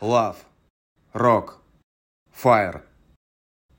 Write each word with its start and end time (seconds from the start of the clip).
Love. 0.00 0.36
Rock. 1.12 1.54
Fire. 2.32 2.82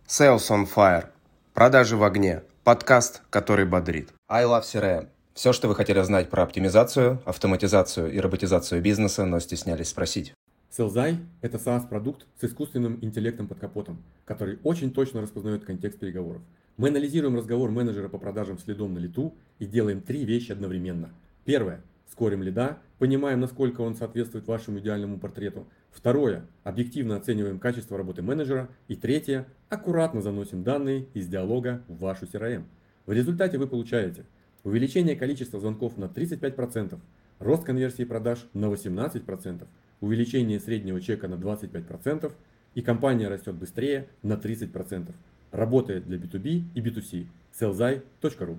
Sales 0.06 0.50
on 0.50 0.68
Fire. 0.68 1.06
Продажи 1.54 1.96
в 1.96 2.04
огне. 2.04 2.44
Подкаст, 2.66 3.22
который 3.30 3.66
бодрит. 3.66 4.10
I 4.28 4.44
Love 4.44 4.64
CRM. 4.64 5.08
Все, 5.34 5.54
что 5.54 5.70
вы 5.70 5.76
хотели 5.76 6.02
знать 6.02 6.30
про 6.30 6.44
оптимизацию, 6.44 7.22
автоматизацию 7.24 8.12
и 8.12 8.20
роботизацию 8.20 8.82
бизнеса, 8.82 9.26
но 9.26 9.40
стеснялись 9.40 9.88
спросить. 9.88 10.34
Селзай– 10.70 11.20
это 11.42 11.56
SaaS-продукт 11.56 12.26
с 12.38 12.44
искусственным 12.44 13.00
интеллектом 13.02 13.48
под 13.48 13.60
капотом, 13.60 14.04
который 14.26 14.60
очень 14.64 14.92
точно 14.92 15.22
распознает 15.22 15.64
контекст 15.64 16.00
переговоров. 16.00 16.42
Мы 16.76 16.90
анализируем 16.90 17.38
разговор 17.38 17.72
менеджера 17.72 18.10
по 18.10 18.18
продажам 18.18 18.60
следом 18.60 18.94
на 18.94 19.00
лету 19.00 19.34
и 19.58 19.66
делаем 19.66 20.02
три 20.02 20.26
вещи 20.26 20.52
одновременно. 20.52 21.12
Первое– 21.46 21.82
скорим 22.12 22.44
лида, 22.44 22.80
понимаем, 22.98 23.40
насколько 23.40 23.82
он 23.82 23.96
соответствует 23.96 24.48
вашему 24.48 24.80
идеальному 24.80 25.20
портрету– 25.20 25.68
Второе. 25.92 26.46
Объективно 26.64 27.16
оцениваем 27.16 27.60
качество 27.60 27.98
работы 27.98 28.22
менеджера. 28.22 28.70
И 28.88 28.96
третье. 28.96 29.46
Аккуратно 29.70 30.22
заносим 30.22 30.64
данные 30.64 31.08
из 31.14 31.28
диалога 31.28 31.84
в 31.88 32.00
вашу 32.00 32.26
CRM. 32.26 32.64
В 33.06 33.12
результате 33.12 33.58
вы 33.58 33.68
получаете 33.68 34.26
увеличение 34.64 35.16
количества 35.16 35.60
звонков 35.60 35.98
на 35.98 36.06
35%, 36.06 37.00
рост 37.40 37.64
конверсии 37.64 38.04
продаж 38.04 38.46
на 38.54 38.66
18%, 38.66 39.68
увеличение 40.02 40.60
среднего 40.60 41.00
чека 41.02 41.28
на 41.28 41.36
25% 41.36 42.32
и 42.76 42.82
компания 42.82 43.28
растет 43.28 43.56
быстрее 43.56 44.08
на 44.22 44.34
30%. 44.34 45.12
Работает 45.52 46.06
для 46.06 46.18
B2B 46.18 46.64
и 46.76 46.82
B2C. 46.82 47.28
sellzai.ru 47.60 48.58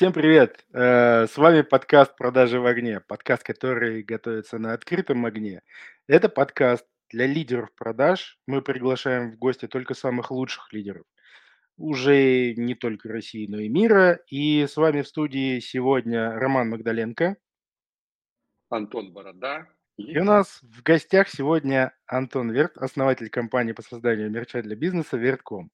Всем 0.00 0.14
привет! 0.14 0.64
Э, 0.72 1.26
с 1.26 1.36
вами 1.36 1.60
подкаст 1.60 2.16
«Продажи 2.16 2.58
в 2.58 2.64
огне», 2.64 3.00
подкаст, 3.00 3.42
который 3.42 4.02
готовится 4.02 4.58
на 4.58 4.72
открытом 4.72 5.26
огне. 5.26 5.60
Это 6.06 6.30
подкаст 6.30 6.86
для 7.10 7.26
лидеров 7.26 7.68
продаж. 7.74 8.38
Мы 8.46 8.62
приглашаем 8.62 9.30
в 9.30 9.36
гости 9.36 9.68
только 9.68 9.92
самых 9.92 10.30
лучших 10.30 10.72
лидеров. 10.72 11.04
Уже 11.76 12.54
не 12.54 12.74
только 12.74 13.10
России, 13.10 13.46
но 13.46 13.58
и 13.58 13.68
мира. 13.68 14.20
И 14.28 14.66
с 14.66 14.78
вами 14.78 15.02
в 15.02 15.06
студии 15.06 15.60
сегодня 15.60 16.32
Роман 16.32 16.70
Магдаленко. 16.70 17.36
Антон 18.70 19.12
Борода. 19.12 19.68
И 19.98 20.18
у 20.18 20.24
нас 20.24 20.60
в 20.62 20.82
гостях 20.82 21.28
сегодня 21.28 21.94
Антон 22.06 22.50
Верт, 22.52 22.78
основатель 22.78 23.28
компании 23.28 23.72
по 23.72 23.82
созданию 23.82 24.30
мерча 24.30 24.62
для 24.62 24.76
бизнеса 24.76 25.18
Вертком. 25.18 25.70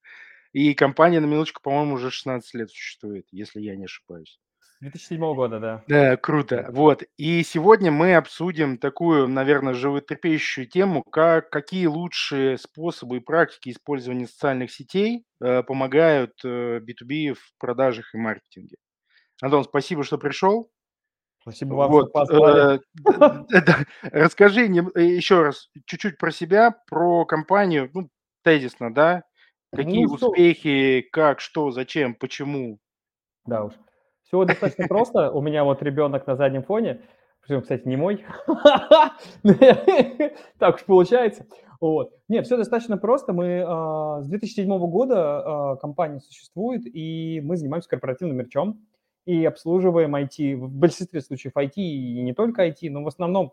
И 0.57 0.73
компания, 0.73 1.21
на 1.21 1.27
минуточку, 1.27 1.61
по-моему, 1.61 1.97
уже 1.97 2.11
16 2.11 2.55
лет 2.55 2.71
существует, 2.71 3.27
если 3.31 3.61
я 3.61 3.77
не 3.77 3.85
ошибаюсь. 3.85 4.41
2007 4.81 5.21
года, 5.35 5.61
да. 5.61 5.85
Да, 5.87 6.17
круто. 6.17 6.65
Вот. 6.71 7.03
И 7.19 7.43
сегодня 7.43 7.93
мы 7.93 8.15
обсудим 8.15 8.79
такую, 8.79 9.29
наверное, 9.29 9.75
животрепещущую 9.75 10.67
тему, 10.67 11.03
как 11.03 11.51
какие 11.51 11.85
лучшие 11.85 12.57
способы 12.57 13.19
и 13.19 13.21
практики 13.21 13.69
использования 13.69 14.27
социальных 14.27 14.71
сетей 14.71 15.27
э, 15.43 15.63
помогают 15.63 16.33
э, 16.43 16.79
B2B 16.79 17.35
в 17.35 17.53
продажах 17.59 18.15
и 18.15 18.17
маркетинге. 18.17 18.79
Антон, 19.43 19.63
спасибо, 19.63 20.05
что 20.05 20.17
пришел. 20.17 20.71
Спасибо 21.43 21.75
вам, 21.75 21.91
вот. 21.91 22.09
что 22.09 22.13
позвали. 22.13 22.81
Э, 23.53 23.85
расскажи 24.05 24.63
э, 24.63 25.03
еще 25.03 25.43
раз 25.43 25.69
чуть-чуть 25.85 26.17
про 26.17 26.31
себя, 26.31 26.75
про 26.89 27.27
компанию, 27.27 27.91
ну, 27.93 28.09
тезисно, 28.43 28.95
да, 28.95 29.25
Какие 29.77 30.05
ну, 30.07 30.15
успехи, 30.15 31.01
все... 31.01 31.11
как, 31.11 31.41
что, 31.41 31.71
зачем, 31.71 32.15
почему? 32.15 32.79
Да 33.45 33.65
уж. 33.65 33.75
Все 34.25 34.45
достаточно 34.45 34.89
просто. 34.89 35.31
У 35.31 35.41
меня 35.41 35.65
вот 35.65 35.83
ребенок 35.83 36.27
на 36.27 36.37
заднем 36.37 36.63
фоне, 36.63 37.03
причем, 37.41 37.63
кстати, 37.63 37.87
не 37.87 37.97
мой. 37.97 38.25
Так 40.59 40.77
уж 40.77 40.85
получается. 40.85 41.47
Вот. 41.81 42.13
Нет, 42.29 42.47
все 42.47 42.57
достаточно 42.57 42.97
просто. 42.97 43.33
Мы 43.33 43.63
а, 43.65 44.23
с 44.23 44.29
2007 44.29 44.67
года 44.89 45.73
а, 45.73 45.77
компания 45.77 46.21
существует, 46.21 46.83
и 46.87 47.41
мы 47.45 47.57
занимаемся 47.57 47.89
корпоративным 47.89 48.37
мерчом 48.37 48.87
и 49.27 49.45
обслуживаем 49.45 50.17
IT. 50.17 50.57
В 50.57 50.71
большинстве 50.71 51.21
случаев 51.21 51.53
IT 51.57 51.75
и 51.77 52.23
не 52.23 52.33
только 52.33 52.67
IT, 52.67 52.91
но 52.91 53.05
в 53.05 53.09
основном 53.09 53.53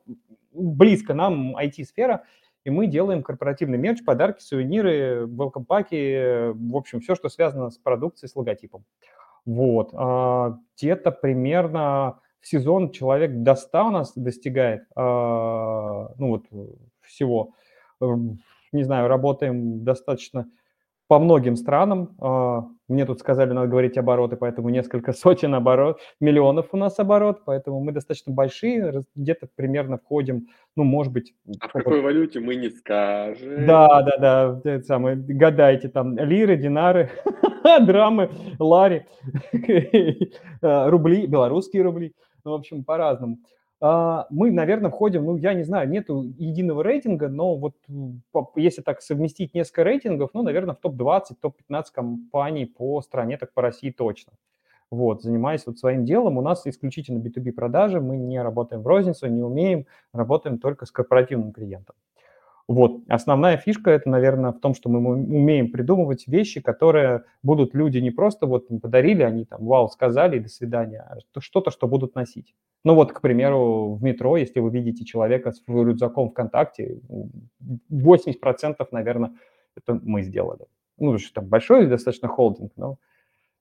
близко 0.52 1.14
нам 1.14 1.56
IT-сфера– 1.58 2.24
и 2.64 2.70
мы 2.70 2.88
делаем 2.88 3.24
корпоративный 3.24 3.78
мерч, 3.78 4.04
подарки, 4.04 4.42
сувениры, 4.42 5.26
welcome 5.26 5.66
паки, 5.66 6.52
в 6.54 6.76
общем, 6.76 7.02
все, 7.02 7.16
что 7.16 7.30
связано 7.30 7.70
с 7.70 7.78
продукцией, 7.78 8.30
с 8.30 8.36
логотипом. 8.36 8.86
Вот. 9.46 9.92
А, 9.94 10.58
где-то 10.78 11.12
примерно 11.12 12.20
в 12.40 12.48
сезон 12.48 12.92
человек 12.92 13.32
до 13.44 13.56
100 13.56 13.88
у 13.88 13.90
нас 13.92 14.14
достигает, 14.16 14.84
а, 14.96 16.14
ну 16.18 16.28
вот, 16.30 16.46
всего. 17.02 17.54
Не 18.00 18.84
знаю, 18.84 19.08
работаем 19.08 19.84
достаточно 19.84 20.48
по 21.08 21.20
многим 21.20 21.56
странам. 21.56 22.16
А, 22.20 22.68
мне 22.88 23.06
тут 23.06 23.20
сказали, 23.20 23.52
надо 23.54 23.68
говорить 23.68 23.98
обороты, 23.98 24.36
поэтому 24.36 24.70
несколько 24.70 25.14
сотен 25.14 25.56
оборот, 25.56 26.00
миллионов 26.20 26.68
у 26.72 26.78
нас 26.78 27.00
оборот, 27.00 27.42
поэтому 27.46 27.80
мы 27.80 27.92
достаточно 27.92 28.34
большие, 28.34 29.04
где-то 29.16 29.48
примерно 29.56 29.98
входим, 29.98 30.48
ну, 30.76 30.84
может 30.84 31.14
быть... 31.14 31.34
А 31.60 31.68
в 31.68 31.72
какой 31.72 32.02
валюте 32.02 32.40
мы 32.40 32.56
не 32.56 32.70
скажем. 32.70 33.66
Да, 33.66 34.02
да, 34.02 34.60
да, 34.64 34.82
самое, 34.82 35.16
гадайте 35.16 35.90
там, 35.90 36.18
лиры, 36.18 36.58
динары, 36.58 37.10
драмы, 37.86 38.30
лари, 38.60 39.06
рубли, 40.62 41.28
белорусские 41.28 41.84
рубли, 41.84 42.14
ну, 42.44 42.52
в 42.52 42.56
общем, 42.56 42.84
по-разному. 42.84 43.38
А, 43.86 44.28
мы, 44.30 44.50
наверное, 44.50 44.90
входим, 44.90 45.26
ну, 45.26 45.36
я 45.36 45.54
не 45.54 45.64
знаю, 45.64 45.90
нету 45.90 46.24
единого 46.38 46.86
рейтинга, 46.86 47.28
но 47.28 47.58
вот 47.58 47.76
если 48.56 48.82
так 48.82 49.02
совместить 49.02 49.54
несколько 49.54 49.84
рейтингов, 49.84 50.30
ну, 50.34 50.42
наверное, 50.42 50.74
в 50.74 50.80
топ-20, 50.80 51.36
топ-15 51.42 51.84
компаний 51.94 52.66
по 52.66 53.02
стране, 53.02 53.38
так 53.38 53.52
по 53.54 53.62
России 53.62 53.92
точно. 53.92 54.32
Вот, 54.90 55.22
занимаясь 55.22 55.66
вот 55.66 55.80
своим 55.80 56.06
делом, 56.06 56.38
у 56.38 56.42
нас 56.42 56.66
исключительно 56.66 57.18
B2B 57.20 57.52
продажи, 57.52 58.00
мы 58.00 58.16
не 58.16 58.42
работаем 58.42 58.84
в 58.84 58.88
розницу, 58.88 59.28
не 59.28 59.44
умеем, 59.44 59.86
работаем 60.14 60.60
только 60.60 60.86
с 60.86 60.92
корпоративным 60.92 61.52
клиентом. 61.52 61.96
Вот. 62.68 63.02
Основная 63.10 63.58
фишка 63.58 63.92
это, 63.92 64.10
наверное, 64.10 64.52
в 64.52 64.60
том, 64.60 64.74
что 64.74 64.90
мы 64.90 65.00
умеем 65.00 65.70
придумывать 65.70 66.28
вещи, 66.28 66.62
которые 66.62 67.24
будут 67.42 67.74
люди 67.74 67.98
не 67.98 68.12
просто 68.12 68.46
вот 68.46 68.68
подарили, 68.82 69.22
они 69.22 69.44
там 69.46 69.66
вау 69.66 69.90
сказали 69.90 70.40
до 70.40 70.48
свидания, 70.48 71.02
а 71.02 71.42
что-то, 71.42 71.72
что 71.72 71.88
будут 71.88 72.16
носить. 72.16 72.56
Ну 72.86 72.96
вот, 72.96 73.12
к 73.12 73.22
примеру, 73.22 73.96
в 73.96 74.04
метро, 74.04 74.38
если 74.38 74.60
вы 74.60 74.70
видите 74.72 75.04
человека 75.04 75.52
с 75.52 75.62
рюкзаком 75.68 76.30
ВКонтакте, 76.30 77.00
80%, 77.92 78.88
наверное, 78.92 79.34
это 79.76 80.00
мы 80.02 80.24
сделали. 80.24 80.66
Ну, 80.98 81.18
что 81.18 81.34
там 81.34 81.48
большой 81.48 81.88
достаточно 81.88 82.28
холдинг, 82.28 82.72
но 82.78 82.98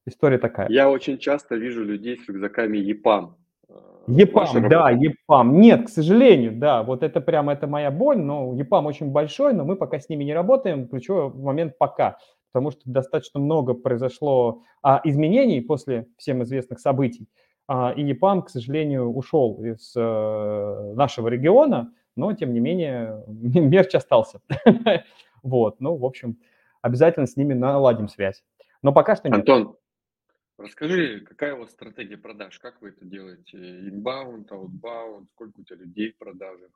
история 0.06 0.38
такая. 0.38 0.68
Я 0.68 0.90
очень 0.90 1.18
часто 1.18 1.56
вижу 1.56 1.84
людей 1.84 2.18
с 2.18 2.28
рюкзаками 2.28 2.78
ЕПАМ. 2.78 3.36
ЕПАМ, 4.06 4.68
да, 4.68 4.90
ЕПАМ. 4.90 5.60
Нет, 5.60 5.86
к 5.86 5.88
сожалению, 5.88 6.58
да, 6.58 6.82
вот 6.82 7.02
это 7.02 7.20
прямо 7.20 7.52
это 7.52 7.66
моя 7.66 7.90
боль, 7.90 8.18
но 8.18 8.54
ЕПАМ 8.54 8.86
очень 8.86 9.10
большой, 9.10 9.52
но 9.52 9.64
мы 9.64 9.76
пока 9.76 9.98
с 9.98 10.08
ними 10.08 10.24
не 10.24 10.34
работаем, 10.34 10.88
ключевой 10.88 11.32
момент 11.32 11.78
пока, 11.78 12.18
потому 12.52 12.70
что 12.72 12.80
достаточно 12.84 13.40
много 13.40 13.74
произошло 13.74 14.62
а, 14.82 15.00
изменений 15.04 15.60
после 15.60 16.08
всем 16.18 16.42
известных 16.42 16.80
событий, 16.80 17.28
а, 17.68 17.92
и 17.96 18.02
ЕПАМ, 18.02 18.42
к 18.42 18.50
сожалению, 18.50 19.08
ушел 19.08 19.62
из 19.62 19.94
а, 19.96 20.92
нашего 20.94 21.28
региона, 21.28 21.92
но, 22.16 22.32
тем 22.32 22.52
не 22.52 22.60
менее, 22.60 23.22
мерч 23.26 23.94
остался. 23.94 24.40
Вот, 25.44 25.80
ну, 25.80 25.96
в 25.96 26.04
общем, 26.04 26.36
обязательно 26.82 27.26
с 27.26 27.36
ними 27.36 27.52
наладим 27.52 28.06
связь. 28.06 28.44
Но 28.80 28.92
пока 28.92 29.16
что 29.16 29.28
нет. 29.28 29.38
Антон, 29.38 29.74
Расскажи, 30.62 31.20
какая 31.20 31.54
у 31.54 31.60
вас 31.60 31.70
стратегия 31.70 32.16
продаж? 32.16 32.58
Как 32.60 32.80
вы 32.80 32.90
это 32.90 33.04
делаете? 33.04 33.58
Inbound, 33.58 34.46
outbound? 34.48 35.26
Сколько 35.34 35.60
у 35.60 35.64
тебя 35.64 35.78
людей 35.78 36.12
в 36.12 36.18
продажах? 36.18 36.70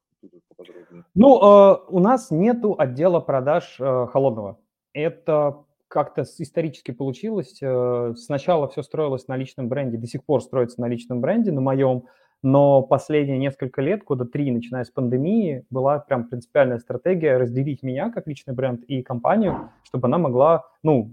Ну, 1.14 1.38
э, 1.38 1.84
у 1.88 2.00
нас 2.00 2.32
нету 2.32 2.74
отдела 2.76 3.20
продаж 3.20 3.76
э, 3.78 4.06
холодного. 4.10 4.58
Это 4.92 5.64
как-то 5.86 6.22
исторически 6.22 6.90
получилось. 6.90 7.58
Э, 7.62 8.14
сначала 8.16 8.66
все 8.68 8.82
строилось 8.82 9.28
на 9.28 9.36
личном 9.36 9.68
бренде, 9.68 9.98
до 9.98 10.06
сих 10.08 10.24
пор 10.24 10.42
строится 10.42 10.80
на 10.80 10.88
личном 10.88 11.20
бренде, 11.20 11.52
на 11.52 11.60
моем 11.60 12.06
но 12.46 12.80
последние 12.80 13.38
несколько 13.38 13.82
лет, 13.82 14.04
года 14.04 14.24
три, 14.24 14.52
начиная 14.52 14.84
с 14.84 14.90
пандемии, 14.90 15.64
была 15.68 15.98
прям 15.98 16.28
принципиальная 16.28 16.78
стратегия 16.78 17.38
разделить 17.38 17.82
меня 17.82 18.10
как 18.10 18.28
личный 18.28 18.54
бренд 18.54 18.84
и 18.84 19.02
компанию, 19.02 19.70
чтобы 19.82 20.06
она 20.06 20.18
могла, 20.18 20.64
ну, 20.84 21.12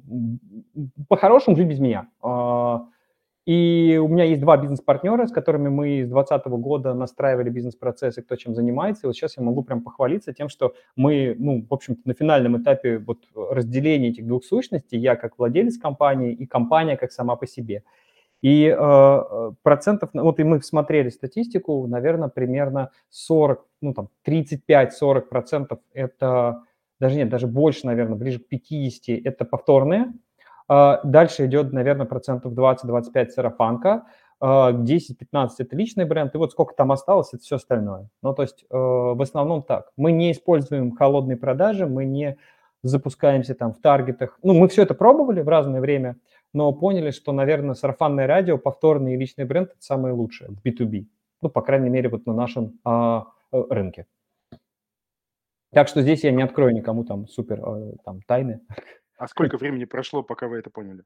по-хорошему 1.09 1.55
жить 1.55 1.67
без 1.67 1.79
меня. 1.79 2.07
А, 2.21 2.85
И 3.45 3.99
у 4.01 4.07
меня 4.07 4.23
есть 4.23 4.41
два 4.41 4.57
бизнес-партнера, 4.57 5.25
с 5.27 5.31
которыми 5.31 5.69
мы 5.69 6.03
с 6.05 6.09
2020 6.09 6.47
года 6.61 6.93
настраивали 6.93 7.49
бизнес-процессы, 7.49 8.21
кто 8.21 8.37
чем 8.37 8.55
занимается. 8.55 9.05
И 9.05 9.07
вот 9.07 9.15
сейчас 9.15 9.35
я 9.37 9.43
могу 9.43 9.63
прям 9.63 9.81
похвалиться 9.83 10.33
тем, 10.33 10.49
что 10.49 10.75
мы, 10.95 11.35
ну, 11.37 11.65
в 11.69 11.73
общем-то, 11.73 12.01
на 12.05 12.13
финальном 12.13 12.61
этапе 12.61 12.99
вот 12.99 13.19
разделения 13.35 14.09
этих 14.09 14.27
двух 14.27 14.45
сущностей, 14.45 14.99
я 14.99 15.15
как 15.17 15.37
владелец 15.37 15.77
компании 15.77 16.31
и 16.31 16.45
компания 16.45 16.95
как 16.95 17.11
сама 17.11 17.35
по 17.35 17.47
себе. 17.47 17.83
И 18.43 18.67
э, 18.67 19.51
процентов, 19.63 20.09
вот 20.13 20.37
и 20.37 20.43
мы 20.43 20.61
смотрели 20.61 21.07
статистику, 21.07 21.87
наверное, 21.87 22.27
примерно 22.27 22.91
40, 23.09 23.65
ну 23.79 23.93
там 23.93 24.09
35-40 24.27 25.21
процентов 25.21 25.79
это, 25.93 26.61
даже 26.99 27.15
нет, 27.15 27.29
даже 27.29 27.47
больше, 27.47 27.85
наверное, 27.85 28.17
ближе 28.17 28.39
к 28.39 28.49
50 28.49 29.25
это 29.25 29.45
повторные, 29.45 30.11
а, 30.67 30.99
дальше 31.05 31.45
идет, 31.45 31.71
наверное, 31.71 32.05
процентов 32.05 32.51
20-25 32.51 33.29
сарафанка, 33.29 34.07
10-15 34.41 35.23
а, 35.31 35.47
это 35.59 35.75
личный 35.77 36.03
бренд, 36.03 36.35
и 36.35 36.37
вот 36.37 36.51
сколько 36.51 36.73
там 36.75 36.91
осталось, 36.91 37.29
это 37.31 37.43
все 37.43 37.55
остальное. 37.55 38.09
Ну, 38.21 38.33
то 38.33 38.41
есть 38.41 38.65
э, 38.69 38.75
в 38.75 39.21
основном 39.21 39.63
так. 39.63 39.91
Мы 39.95 40.11
не 40.11 40.33
используем 40.33 40.97
холодные 40.97 41.37
продажи, 41.37 41.87
мы 41.87 42.03
не 42.03 42.35
запускаемся 42.81 43.55
там 43.55 43.73
в 43.73 43.79
таргетах. 43.79 44.37
Ну, 44.43 44.53
мы 44.53 44.67
все 44.67 44.83
это 44.83 44.95
пробовали 44.95 45.41
в 45.41 45.47
разное 45.47 45.79
время, 45.79 46.17
но 46.53 46.71
поняли, 46.71 47.11
что, 47.11 47.31
наверное, 47.31 47.73
сарафанное 47.73 48.27
радио, 48.27 48.57
повторный 48.57 49.15
и 49.15 49.17
личный 49.17 49.45
бренд– 49.45 49.71
это 49.71 49.81
самое 49.81 50.13
лучшее 50.13 50.51
в 50.51 50.65
B2B. 50.65 51.07
Ну, 51.41 51.49
по 51.49 51.61
крайней 51.61 51.89
мере, 51.89 52.09
вот 52.09 52.25
на 52.25 52.33
нашем 52.33 52.79
а, 52.83 53.25
э, 53.51 53.61
рынке. 53.69 54.05
Так 55.71 55.87
что 55.87 56.01
здесь 56.01 56.23
я 56.23 56.31
не 56.31 56.43
открою 56.43 56.73
никому 56.73 57.03
там 57.03 57.27
супер 57.27 57.59
э, 57.59 57.93
там 58.05 58.21
тайны. 58.21 58.61
А 59.17 59.27
сколько 59.27 59.57
времени 59.57 59.85
прошло, 59.85 60.23
пока 60.23 60.47
вы 60.47 60.57
это 60.57 60.69
поняли? 60.69 61.03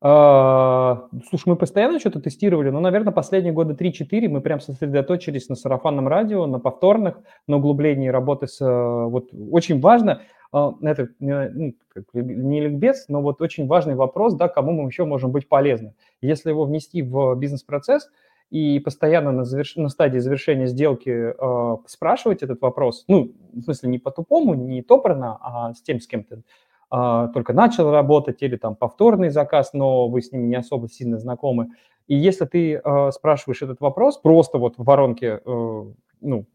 А, 0.00 1.08
слушай, 1.28 1.48
мы 1.48 1.56
постоянно 1.56 1.98
что-то 1.98 2.20
тестировали, 2.20 2.70
но, 2.70 2.78
наверное, 2.78 3.12
последние 3.12 3.52
года 3.52 3.74
3-4 3.74 4.28
мы 4.28 4.40
прям 4.40 4.60
сосредоточились 4.60 5.48
на 5.48 5.56
сарафанном 5.56 6.06
радио, 6.06 6.46
на 6.46 6.60
повторных, 6.60 7.18
на 7.48 7.56
углублении 7.56 8.08
работы 8.08 8.46
с... 8.46 8.60
Э, 8.60 9.06
вот 9.08 9.30
очень 9.32 9.80
важно, 9.80 10.12
а, 10.12 10.22
это 10.52 11.08
ну, 11.18 11.74
не 12.14 12.60
ликбез, 12.60 13.06
но 13.08 13.22
вот 13.22 13.42
очень 13.42 13.66
важный 13.66 13.94
вопрос, 13.94 14.34
да, 14.34 14.48
кому 14.48 14.72
мы 14.72 14.88
еще 14.88 15.04
можем 15.04 15.30
быть 15.30 15.48
полезны. 15.48 15.94
Если 16.20 16.50
его 16.50 16.64
внести 16.64 17.02
в 17.02 17.34
бизнес-процесс 17.34 18.10
и 18.50 18.80
постоянно 18.80 19.32
на, 19.32 19.44
заверш... 19.44 19.76
на 19.76 19.88
стадии 19.88 20.18
завершения 20.18 20.66
сделки 20.66 21.10
э, 21.10 21.76
спрашивать 21.86 22.42
этот 22.42 22.60
вопрос, 22.62 23.04
ну, 23.08 23.32
в 23.52 23.62
смысле, 23.62 23.90
не 23.90 23.98
по-тупому, 23.98 24.54
не 24.54 24.82
топорно, 24.82 25.38
а 25.40 25.74
с 25.74 25.82
тем, 25.82 26.00
с 26.00 26.06
кем 26.06 26.24
ты 26.24 26.42
а, 26.90 27.28
только 27.28 27.52
начал 27.52 27.90
работать 27.90 28.42
или 28.42 28.56
там 28.56 28.74
повторный 28.74 29.28
заказ, 29.28 29.72
но 29.74 30.08
вы 30.08 30.22
с 30.22 30.32
ними 30.32 30.46
не 30.46 30.56
особо 30.56 30.88
сильно 30.88 31.18
знакомы. 31.18 31.68
И 32.06 32.16
если 32.16 32.46
ты 32.46 32.80
э, 32.82 33.10
спрашиваешь 33.12 33.60
этот 33.60 33.80
вопрос 33.80 34.16
просто 34.16 34.56
вот 34.56 34.78
в 34.78 34.84
воронке, 34.84 35.40
э, 35.44 35.84
ну, 36.22 36.46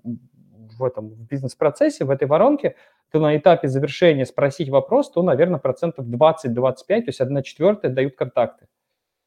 в 0.77 0.83
этом 0.83 1.09
в 1.09 1.27
бизнес-процессе, 1.27 2.05
в 2.05 2.09
этой 2.09 2.27
воронке, 2.27 2.75
то 3.11 3.19
на 3.19 3.37
этапе 3.37 3.67
завершения 3.67 4.25
спросить 4.25 4.69
вопрос, 4.69 5.11
то, 5.11 5.21
наверное, 5.21 5.59
процентов 5.59 6.05
20-25, 6.07 6.85
то 6.87 7.03
есть 7.07 7.21
1 7.21 7.43
четвертая 7.43 7.91
дают 7.91 8.15
контакты. 8.15 8.67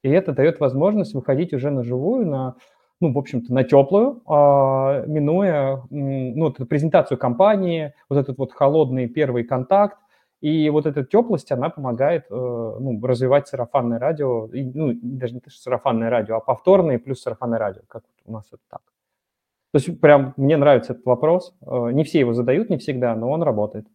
И 0.03 0.11
это 0.11 0.33
дает 0.33 0.61
возможность 0.61 1.15
выходить 1.15 1.53
уже 1.53 1.71
на 1.71 1.83
живую, 1.83 2.27
на, 2.27 2.57
ну, 3.01 3.13
в 3.13 3.19
общем-то, 3.19 3.53
на 3.53 3.65
теплую, 3.65 4.23
а, 4.27 5.05
минуя 5.07 5.83
ну, 5.91 6.45
вот 6.45 6.57
эту 6.57 6.67
презентацию 6.67 7.19
компании, 7.19 7.95
вот 8.09 8.19
этот 8.19 8.39
вот 8.39 8.53
холодный 8.53 9.09
первый 9.09 9.45
контакт, 9.45 9.99
и 10.41 10.69
вот 10.71 10.87
эта 10.87 11.03
теплость, 11.05 11.51
она 11.51 11.71
помогает 11.71 12.27
э, 12.31 12.35
ну, 12.35 13.01
развивать 13.05 13.49
сарафанное 13.49 13.99
радио, 13.99 14.49
ну, 14.53 14.93
даже 15.03 15.35
не 15.35 15.41
сарафанное 15.49 16.11
радио, 16.11 16.37
а 16.37 16.41
повторное 16.41 16.99
плюс 16.99 17.23
сарафанное 17.23 17.59
радио, 17.59 17.83
как 17.89 18.05
у 18.27 18.33
нас 18.33 18.47
это 18.53 18.63
так. 18.69 18.83
То 19.77 19.79
есть 19.79 20.01
прям 20.01 20.33
мне 20.39 20.57
нравится 20.57 20.95
этот 20.95 21.05
вопрос. 21.05 21.55
Э, 21.61 21.91
не 21.93 22.03
все 22.03 22.21
его 22.21 22.33
задают, 22.33 22.71
не 22.71 22.79
всегда, 22.79 23.15
но 23.15 23.31
он 23.31 23.43
работает. 23.43 23.87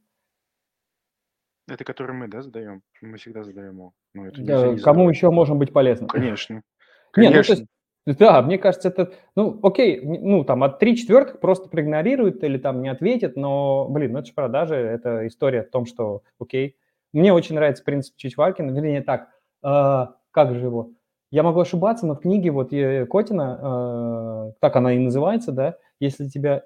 Это 1.68 1.84
который 1.84 2.16
мы, 2.16 2.28
да, 2.28 2.44
задаем? 2.44 2.84
Мы 3.02 3.18
всегда 3.18 3.44
задаем 3.44 3.74
его. 3.74 3.94
Ну, 4.14 4.26
это 4.26 4.44
да, 4.44 4.76
кому 4.84 5.10
еще 5.10 5.32
можем 5.32 5.58
быть 5.58 5.74
полезным? 5.74 6.08
Конечно. 6.08 6.62
Конечно. 7.12 7.34
Нет, 7.34 7.48
ну, 7.48 7.56
то 7.56 7.62
есть, 7.62 8.20
да, 8.20 8.42
мне 8.44 8.60
кажется, 8.60 8.90
это, 8.90 9.12
ну, 9.36 9.60
окей, 9.64 10.02
ну, 10.04 10.44
там, 10.44 10.62
от 10.62 10.78
3 10.78 10.98
четвертых 10.98 11.40
просто 11.40 11.68
проигнорируют 11.68 12.44
или 12.44 12.60
там 12.60 12.84
не 12.84 12.90
ответят, 12.90 13.36
но, 13.36 13.88
блин, 13.90 14.12
ну, 14.12 14.20
это 14.20 14.28
же 14.28 14.34
продажи, 14.36 14.76
это 14.76 15.26
история 15.26 15.62
о 15.62 15.72
том, 15.72 15.88
что, 15.88 16.22
окей. 16.40 16.78
Мне 17.12 17.34
очень 17.34 17.56
нравится 17.56 17.84
принцип 17.84 18.16
Чичваркина, 18.18 18.70
вернее, 18.70 19.02
так, 19.02 19.30
э, 19.64 20.06
как 20.30 20.54
же 20.54 20.64
его? 20.64 20.92
Я 21.32 21.44
могу 21.44 21.62
ошибаться, 21.62 22.06
но 22.06 22.16
в 22.16 22.20
книге 22.20 22.52
вот 22.52 22.70
Котина, 22.70 23.60
э, 23.62 24.52
так 24.60 24.76
она 24.76 24.94
и 24.94 25.00
называется, 25.00 25.52
да, 25.52 25.78
если 26.00 26.28
тебя 26.28 26.64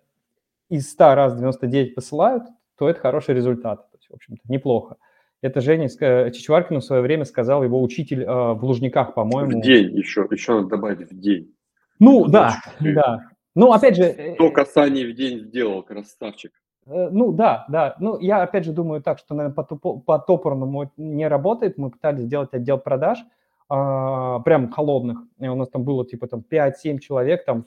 из 0.70 0.90
100 0.90 1.16
раз 1.16 1.36
99 1.38 1.96
посылают, 1.96 2.44
то 2.78 2.90
это 2.90 3.00
хороший 3.00 3.36
результат, 3.36 3.90
то 3.92 3.98
есть, 3.98 4.10
в 4.10 4.14
общем-то, 4.16 4.42
неплохо. 4.52 4.98
Это 5.42 5.62
Женя 5.62 5.88
Чичваркину 6.32 6.80
в 6.80 6.84
свое 6.84 7.04
время 7.04 7.26
сказал 7.26 7.64
его 7.64 7.82
учитель 7.82 8.24
э, 8.24 8.26
в 8.26 8.66
Лужниках, 8.66 9.14
по-моему. 9.14 9.60
В 9.60 9.64
день 9.64 9.96
еще, 9.96 10.28
еще 10.32 10.56
надо 10.56 10.70
добавить 10.70 11.12
в 11.12 11.20
день. 11.20 11.54
Ну, 12.00 12.26
да, 12.26 12.56
да. 12.80 13.30
Ну, 13.54 13.72
опять 13.72 13.96
же... 13.96 14.34
Сто 14.36 14.50
касаний 14.50 15.06
в 15.06 15.16
день 15.16 15.42
сделал, 15.42 15.84
красавчик. 15.84 16.52
Э, 16.88 17.10
ну, 17.12 17.32
да, 17.32 17.66
да. 17.70 17.96
Ну, 18.00 18.18
я 18.20 18.42
опять 18.42 18.66
же 18.66 18.72
думаю 18.72 19.04
так, 19.04 19.20
что, 19.20 19.36
наверное, 19.36 19.54
по, 19.64 19.76
по 19.76 20.18
топорному 20.18 20.92
не 20.98 21.28
работает. 21.28 21.78
Мы 21.78 21.92
пытались 21.92 22.24
сделать 22.24 22.54
отдел 22.54 22.80
продаж, 22.80 23.20
прям 23.68 24.72
холодных. 24.72 25.20
И 25.40 25.48
у 25.48 25.56
нас 25.56 25.70
там 25.70 25.84
было 25.84 26.06
типа 26.06 26.28
там 26.28 26.44
5-7 26.48 27.00
человек, 27.00 27.46
там, 27.46 27.66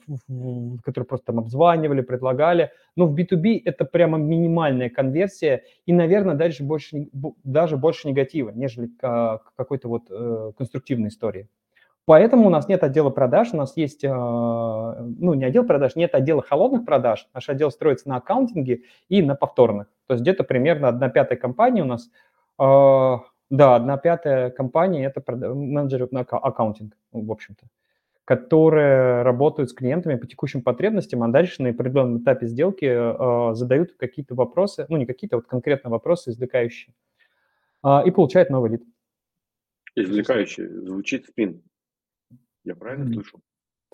которые 0.83 1.07
просто 1.07 1.27
там 1.27 1.39
обзванивали, 1.39 2.01
предлагали. 2.01 2.71
Но 2.95 3.05
в 3.05 3.15
B2B 3.15 3.61
это 3.65 3.83
прямо 3.85 4.17
минимальная 4.17 4.89
конверсия 4.89 5.63
и, 5.85 5.93
наверное, 5.93 6.35
дальше 6.35 6.63
больше, 6.63 7.09
даже 7.43 7.75
больше 7.75 8.07
негатива, 8.07 8.51
нежели 8.51 8.89
какой-то 8.97 9.89
вот 9.89 10.03
э, 10.09 10.51
конструктивной 10.57 11.09
истории. 11.09 11.49
Поэтому 12.09 12.47
у 12.47 12.49
нас 12.49 12.67
нет 12.67 12.83
отдела 12.83 13.11
продаж, 13.11 13.49
у 13.53 13.57
нас 13.57 13.77
есть, 13.77 14.03
э, 14.03 14.07
ну, 14.09 15.33
не 15.35 15.45
отдел 15.45 15.63
продаж, 15.63 15.95
нет 15.95 16.15
отдела 16.15 16.41
холодных 16.41 16.83
продаж. 16.83 17.27
Наш 17.35 17.47
отдел 17.49 17.69
строится 17.69 18.09
на 18.09 18.15
аккаунтинге 18.15 18.81
и 19.09 19.21
на 19.21 19.35
повторных. 19.35 19.89
То 20.07 20.15
есть 20.15 20.23
где-то 20.23 20.43
примерно 20.43 20.87
одна 20.87 21.09
пятая 21.09 21.37
компания 21.37 21.83
у 21.83 21.85
нас 21.85 22.09
э, 22.57 23.17
да, 23.49 23.75
одна 23.75 23.97
пятая 23.97 24.51
компания– 24.51 25.05
это 25.15 25.23
менеджеры 25.35 26.07
на 26.11 26.21
аккаунтинг, 26.21 26.95
в 27.11 27.31
общем-то, 27.31 27.67
которые 28.25 29.23
работают 29.23 29.71
с 29.71 29.73
клиентами 29.73 30.15
по 30.15 30.27
текущим 30.27 30.61
потребностям, 30.61 31.23
а 31.23 31.27
дальше 31.29 31.63
на 31.63 31.69
определенном 31.69 32.21
этапе 32.21 32.45
сделки 32.45 32.85
э, 32.85 33.55
задают 33.55 33.93
какие-то 33.93 34.35
вопросы, 34.35 34.85
ну, 34.87 34.97
не 34.97 35.07
какие-то, 35.07 35.37
вот 35.37 35.47
конкретно 35.47 35.89
вопросы 35.89 36.29
извлекающие, 36.29 36.93
э, 37.83 38.01
и 38.05 38.11
получают 38.11 38.51
новый 38.51 38.71
лид. 38.71 38.83
Извлекающий 39.95 40.67
звучит 40.67 41.25
спин. 41.25 41.63
Я 42.63 42.75
правильно 42.75 43.11
слышу? 43.11 43.39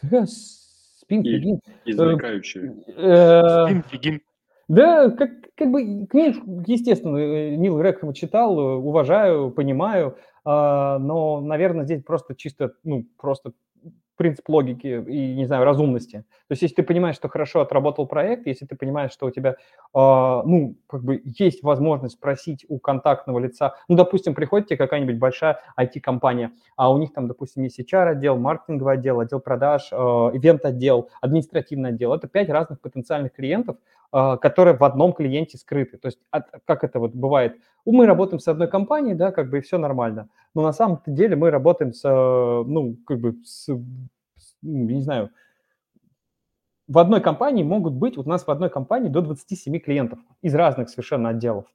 Да, 0.01 0.25
спин, 0.25 1.23
фигин. 1.23 1.61
Извлекающий. 1.85 2.83
Э, 2.97 3.67
спин, 3.67 3.83
фигин. 3.83 4.21
Да, 4.69 5.11
как, 5.11 5.29
как 5.55 5.71
бы 5.71 6.07
книжку, 6.07 6.63
естественно, 6.65 7.17
э, 7.17 7.55
Нил 7.55 7.77
Грэхэма 7.77 8.13
читал, 8.15 8.59
э, 8.59 8.63
уважаю, 8.77 9.51
понимаю, 9.51 10.17
а, 10.43 10.97
но, 10.99 11.39
наверное, 11.41 11.85
здесь 11.85 12.03
просто 12.03 12.35
чисто, 12.35 12.73
ну, 12.83 13.05
просто 13.17 13.51
принцип 14.15 14.47
логики 14.49 15.03
и, 15.07 15.35
не 15.35 15.45
знаю, 15.45 15.65
разумности. 15.65 16.25
То 16.47 16.51
есть, 16.51 16.61
если 16.61 16.75
ты 16.75 16.83
понимаешь, 16.83 17.15
что 17.15 17.29
хорошо 17.29 17.61
отработал 17.61 18.07
проект, 18.07 18.47
если 18.47 18.65
ты 18.65 18.75
понимаешь, 18.75 19.11
что 19.11 19.27
у 19.27 19.31
тебя, 19.31 19.51
э, 19.51 19.55
ну, 19.93 20.75
как 20.87 21.03
бы 21.03 21.21
есть 21.23 21.63
возможность 21.63 22.15
спросить 22.15 22.65
у 22.69 22.79
контактного 22.79 23.39
лица, 23.39 23.75
ну, 23.87 23.95
допустим, 23.95 24.33
приходит 24.35 24.67
тебе 24.67 24.77
какая-нибудь 24.77 25.17
большая 25.17 25.59
IT-компания, 25.79 26.51
а 26.75 26.91
у 26.91 26.97
них 26.97 27.13
там, 27.13 27.27
допустим, 27.27 27.63
есть 27.63 27.79
HR-отдел, 27.79 28.37
маркетинговый 28.37 28.95
отдел, 28.95 29.19
отдел 29.19 29.39
продаж, 29.39 29.89
э, 29.91 29.95
ивент-отдел, 29.95 31.09
административный 31.21 31.89
отдел. 31.89 32.13
Это 32.13 32.27
пять 32.27 32.49
разных 32.49 32.79
потенциальных 32.81 33.33
клиентов, 33.33 33.77
э, 34.13 34.37
которые 34.41 34.77
в 34.77 34.83
одном 34.83 35.13
клиенте 35.13 35.57
скрыты. 35.57 35.97
То 35.97 36.07
есть, 36.07 36.19
от, 36.31 36.45
как 36.65 36.83
это 36.83 36.99
вот 36.99 37.13
бывает? 37.13 37.57
Мы 37.85 38.07
работаем 38.07 38.39
с 38.39 38.47
одной 38.47 38.67
компанией, 38.67 39.13
да, 39.15 39.31
как 39.31 39.49
бы 39.49 39.59
и 39.59 39.61
все 39.61 39.77
нормально. 39.77 40.29
Но 40.55 40.63
на 40.63 40.73
самом 40.73 41.01
деле 41.05 41.35
мы 41.35 41.51
работаем 41.51 41.93
с, 41.93 42.03
ну, 42.03 42.97
как 43.05 43.19
бы 43.19 43.35
с 43.43 43.67
ну, 43.67 44.89
не 44.89 45.01
знаю, 45.01 45.29
в 46.87 46.97
одной 46.97 47.21
компании 47.21 47.63
могут 47.63 47.93
быть, 47.93 48.17
вот 48.17 48.25
у 48.25 48.29
нас 48.29 48.45
в 48.45 48.51
одной 48.51 48.69
компании 48.69 49.09
до 49.09 49.21
27 49.21 49.79
клиентов 49.79 50.19
из 50.41 50.53
разных 50.55 50.89
совершенно 50.89 51.29
отделов. 51.29 51.65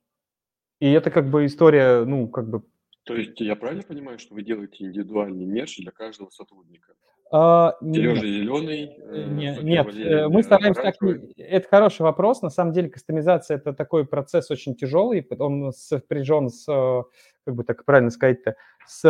И 0.81 0.91
это 0.91 1.11
как 1.11 1.31
бы 1.31 1.47
история, 1.47 2.05
ну, 2.05 2.29
как 2.29 2.49
бы... 2.49 2.63
То 3.05 3.17
есть 3.17 3.41
я 3.41 3.57
правильно 3.57 3.83
понимаю, 3.83 4.19
что 4.19 4.35
вы 4.35 4.43
делаете 4.43 4.85
индивидуальный 4.85 5.47
мерч 5.47 5.79
для 5.79 5.91
каждого 5.91 6.31
сотрудника? 6.31 6.95
А, 7.33 7.77
Сережа 7.81 8.27
зеленый. 8.27 8.97
Э, 8.99 9.25
нет, 9.29 9.63
нет 9.63 9.87
мы 10.29 10.43
стараемся 10.43 10.83
так. 10.83 10.97
Это 11.37 11.69
хороший 11.69 12.03
вопрос. 12.03 12.43
На 12.43 12.51
самом 12.51 12.73
деле 12.73 12.91
кастомизация 12.91 13.57
это 13.57 13.73
такой 13.73 14.05
процесс 14.05 14.51
очень 14.51 14.75
тяжелый. 14.75 15.27
Он 15.39 15.73
сопряжен 15.73 16.49
с, 16.51 16.67
как 17.45 17.55
бы 17.55 17.63
так 17.63 17.85
правильно 17.85 18.11
сказать-то, 18.11 18.57
с 18.87 19.05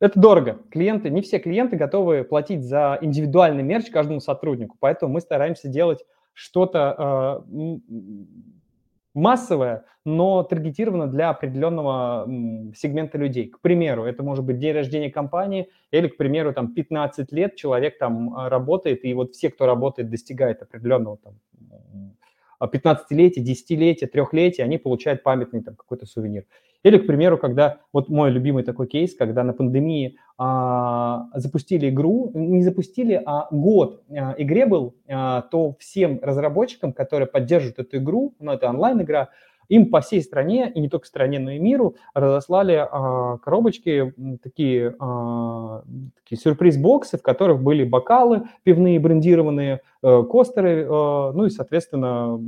Это 0.00 0.18
дорого. 0.18 0.60
Клиенты, 0.70 1.10
не 1.10 1.20
все 1.20 1.38
клиенты 1.40 1.76
готовы 1.76 2.24
платить 2.24 2.64
за 2.64 2.98
индивидуальный 3.02 3.62
мерч 3.62 3.90
каждому 3.90 4.20
сотруднику, 4.20 4.76
поэтому 4.80 5.12
мы 5.12 5.20
стараемся 5.20 5.68
делать 5.68 6.04
что-то 6.32 7.44
массовое, 9.18 9.84
но 10.04 10.42
таргетировано 10.42 11.06
для 11.06 11.30
определенного 11.30 12.24
сегмента 12.74 13.18
людей. 13.18 13.48
К 13.48 13.60
примеру, 13.60 14.04
это 14.04 14.22
может 14.22 14.44
быть 14.44 14.58
день 14.58 14.74
рождения 14.74 15.10
компании 15.10 15.68
или, 15.90 16.08
к 16.08 16.16
примеру, 16.16 16.52
там 16.52 16.72
15 16.72 17.32
лет 17.32 17.56
человек 17.56 17.98
там 17.98 18.34
а, 18.34 18.48
работает, 18.48 19.04
и 19.04 19.12
вот 19.14 19.34
все, 19.34 19.50
кто 19.50 19.66
работает, 19.66 20.08
достигает 20.08 20.62
определенного 20.62 21.18
там 21.18 21.34
15-летия, 22.66 23.42
10-летия, 23.42 24.08
3-летия, 24.12 24.64
они 24.64 24.78
получают 24.78 25.22
памятный 25.22 25.62
там 25.62 25.76
какой-то 25.76 26.06
сувенир. 26.06 26.44
Или, 26.84 26.98
к 26.98 27.06
примеру, 27.06 27.38
когда, 27.38 27.78
вот 27.92 28.08
мой 28.08 28.30
любимый 28.30 28.62
такой 28.62 28.86
кейс, 28.86 29.14
когда 29.14 29.42
на 29.42 29.52
пандемии 29.52 30.16
а, 30.36 31.26
запустили 31.34 31.90
игру, 31.90 32.30
не 32.34 32.62
запустили, 32.62 33.20
а 33.24 33.48
год 33.50 34.02
а, 34.10 34.34
игре 34.38 34.64
был, 34.64 34.94
а, 35.08 35.42
то 35.42 35.74
всем 35.80 36.20
разработчикам, 36.22 36.92
которые 36.92 37.26
поддерживают 37.26 37.80
эту 37.80 37.96
игру, 37.96 38.34
ну, 38.38 38.52
это 38.52 38.68
онлайн-игра, 38.68 39.30
им 39.68 39.90
по 39.90 40.00
всей 40.00 40.22
стране, 40.22 40.70
и 40.74 40.80
не 40.80 40.88
только 40.88 41.06
стране, 41.06 41.38
но 41.38 41.50
и 41.50 41.58
миру, 41.58 41.96
разослали 42.14 42.74
а, 42.74 43.38
коробочки, 43.38 44.14
такие, 44.42 44.94
а, 44.98 45.82
такие 46.22 46.38
сюрприз-боксы, 46.38 47.18
в 47.18 47.22
которых 47.22 47.62
были 47.62 47.84
бокалы 47.84 48.44
пивные 48.62 48.98
брендированные, 48.98 49.80
а, 50.02 50.22
костеры, 50.24 50.86
а, 50.88 51.32
ну 51.32 51.46
и, 51.46 51.50
соответственно, 51.50 52.38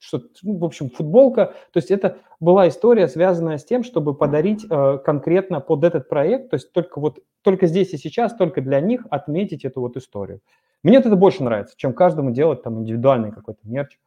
что, 0.00 0.22
ну, 0.42 0.56
в 0.56 0.64
общем, 0.64 0.90
футболка. 0.90 1.54
То 1.72 1.78
есть 1.78 1.90
это 1.90 2.16
была 2.40 2.68
история, 2.68 3.06
связанная 3.06 3.58
с 3.58 3.64
тем, 3.64 3.84
чтобы 3.84 4.14
подарить 4.14 4.64
э, 4.68 4.98
конкретно 5.04 5.60
под 5.60 5.84
этот 5.84 6.08
проект, 6.08 6.50
то 6.50 6.54
есть 6.54 6.72
только 6.72 7.00
вот 7.00 7.18
только 7.42 7.66
здесь 7.66 7.92
и 7.92 7.98
сейчас, 7.98 8.34
только 8.34 8.60
для 8.60 8.80
них 8.80 9.06
отметить 9.10 9.64
эту 9.64 9.80
вот 9.80 9.96
историю. 9.96 10.40
Мне 10.82 10.96
это 10.96 11.14
больше 11.14 11.44
нравится, 11.44 11.74
чем 11.76 11.92
каждому 11.92 12.30
делать 12.30 12.62
там 12.62 12.80
индивидуальный 12.80 13.30
какой-то 13.30 13.60
мерч, 13.64 13.98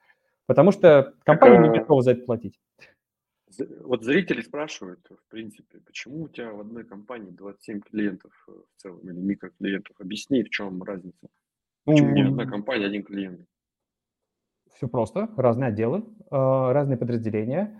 потому 0.45 0.71
что 0.71 1.13
компания 1.23 1.57
так, 1.57 1.71
не 1.71 1.79
готова 1.79 2.01
за 2.01 2.11
это 2.11 2.25
платить. 2.25 2.59
Вот 3.81 4.03
зрители 4.03 4.41
спрашивают, 4.41 5.07
в 5.09 5.29
принципе, 5.29 5.79
почему 5.79 6.23
у 6.23 6.27
тебя 6.27 6.51
в 6.51 6.59
одной 6.59 6.83
компании 6.83 7.29
27 7.29 7.81
клиентов 7.81 8.31
э, 8.47 8.51
в 8.51 8.81
целом 8.81 8.99
или 9.01 9.13
микроклиентов? 9.13 9.95
Объясни, 9.99 10.43
в 10.43 10.49
чем 10.49 10.81
разница. 10.81 11.27
Почему 11.85 12.11
не 12.11 12.23
одна 12.23 12.45
компания, 12.45 12.85
один 12.85 13.03
клиент? 13.03 13.41
Все 14.73 14.87
просто. 14.87 15.29
Разные 15.37 15.67
отделы, 15.67 16.03
а, 16.31 16.73
разные 16.73 16.97
подразделения, 16.97 17.79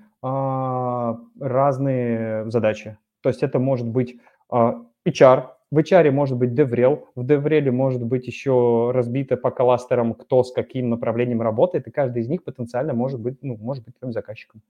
разные 1.40 2.50
задачи. 2.50 2.98
То 3.22 3.30
есть 3.30 3.44
это 3.44 3.60
может 3.60 3.88
быть 3.88 4.20
HR, 4.52 5.50
в 5.74 5.78
HR 5.80 6.12
может 6.12 6.38
быть 6.38 6.52
DevRel, 6.52 7.06
в 7.16 7.26
DevRel 7.26 7.72
может 7.72 8.06
быть 8.06 8.28
еще 8.28 8.92
разбито 8.94 9.38
по 9.38 9.50
кластерам, 9.50 10.14
кто 10.14 10.44
с 10.44 10.52
каким 10.52 10.92
направлением 10.92 11.42
работает, 11.42 11.88
и 11.88 11.92
каждый 11.92 12.22
из 12.22 12.30
них 12.30 12.44
потенциально 12.44 12.94
может 12.94 13.20
быть, 13.20 13.40
ну, 13.42 13.58
может 13.58 13.84
быть 13.84 13.98
твоим 13.98 14.14
заказчиком. 14.14 14.62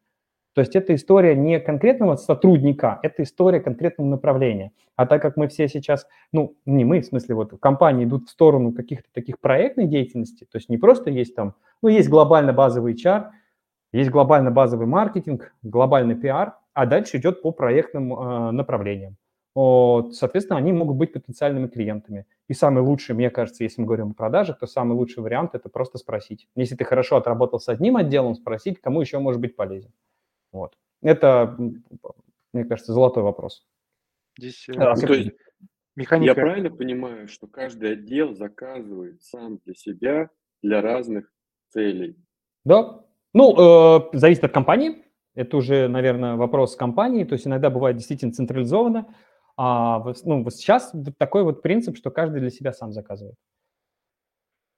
То 0.54 0.62
есть 0.62 0.78
это 0.78 0.96
история 0.96 1.36
не 1.36 1.60
конкретного 1.60 2.16
сотрудника, 2.16 3.00
это 3.04 3.24
история 3.24 3.60
конкретного 3.60 4.08
направления. 4.08 4.72
А 4.96 5.06
так 5.06 5.22
как 5.22 5.36
мы 5.36 5.50
все 5.50 5.68
сейчас, 5.68 6.08
ну, 6.32 6.56
не 6.66 6.86
мы, 6.86 7.02
в 7.02 7.06
смысле, 7.06 7.36
вот 7.36 7.60
компании 7.60 8.06
идут 8.06 8.30
в 8.30 8.32
сторону 8.32 8.72
каких-то 8.72 9.10
таких 9.12 9.42
проектной 9.42 9.88
деятельности, 9.88 10.46
то 10.50 10.58
есть 10.58 10.70
не 10.70 10.78
просто 10.78 11.10
есть 11.10 11.36
там, 11.36 11.56
ну, 11.82 11.90
есть 11.90 12.08
глобально 12.08 12.54
базовый 12.54 12.94
HR, 12.94 13.26
есть 13.92 14.10
глобально 14.10 14.52
базовый 14.52 14.88
маркетинг, 14.88 15.54
глобальный 15.64 16.16
пиар, 16.16 16.54
а 16.74 16.86
дальше 16.86 17.18
идет 17.18 17.42
по 17.42 17.52
проектным 17.52 18.14
э, 18.14 18.52
направлениям. 18.52 19.18
Вот, 19.56 20.16
соответственно, 20.16 20.58
они 20.58 20.74
могут 20.74 20.98
быть 20.98 21.14
потенциальными 21.14 21.68
клиентами. 21.68 22.26
И 22.48 22.54
самый 22.54 22.82
лучший, 22.82 23.14
мне 23.14 23.30
кажется, 23.30 23.64
если 23.64 23.82
мы 23.82 23.88
говорим 23.88 24.12
о 24.12 24.14
продажах, 24.14 24.58
то 24.58 24.66
самый 24.66 24.94
лучший 24.94 25.22
вариант– 25.22 25.52
это 25.54 25.70
просто 25.70 26.00
спросить. 26.00 26.48
Если 26.56 26.76
ты 26.76 26.86
хорошо 26.86 27.18
отработал 27.18 27.60
с 27.60 27.70
одним 27.70 27.98
отделом, 27.98 28.34
спросить, 28.34 28.82
кому 28.82 29.02
еще 29.02 29.20
может 29.20 29.40
быть 29.40 29.56
полезен. 29.56 29.92
Вот. 30.52 30.76
Это, 31.04 31.56
мне 32.52 32.66
кажется, 32.66 32.94
золотой 32.94 33.22
вопрос. 33.22 33.68
Здесь 34.40 34.68
а, 34.76 34.96
то 34.96 35.14
есть, 35.14 35.34
механика... 35.96 36.32
Я 36.32 36.36
правильно 36.36 36.72
понимаю, 36.72 37.28
что 37.28 37.46
каждый 37.46 37.94
отдел 37.94 38.34
заказывает 38.34 39.22
сам 39.22 39.60
для 39.66 39.76
себя 39.76 40.30
для 40.64 40.82
разных 40.82 41.32
целей? 41.70 42.18
Да. 42.66 43.02
Ну, 43.34 43.56
э, 43.56 44.10
зависит 44.14 44.44
от 44.46 44.52
компании. 44.52 45.04
Это 45.36 45.58
уже, 45.58 45.88
наверное, 45.88 46.36
вопрос 46.36 46.76
компании. 46.76 47.24
То 47.24 47.34
есть 47.34 47.46
иногда 47.46 47.70
бывает 47.70 47.98
действительно 47.98 48.32
централизованно. 48.32 49.14
А 49.56 50.04
ну, 50.24 50.50
сейчас 50.50 50.94
такой 51.18 51.44
вот 51.44 51.62
принцип, 51.62 51.98
что 51.98 52.12
каждый 52.12 52.42
для 52.42 52.50
себя 52.50 52.74
сам 52.74 52.92
заказывает. 52.92 53.36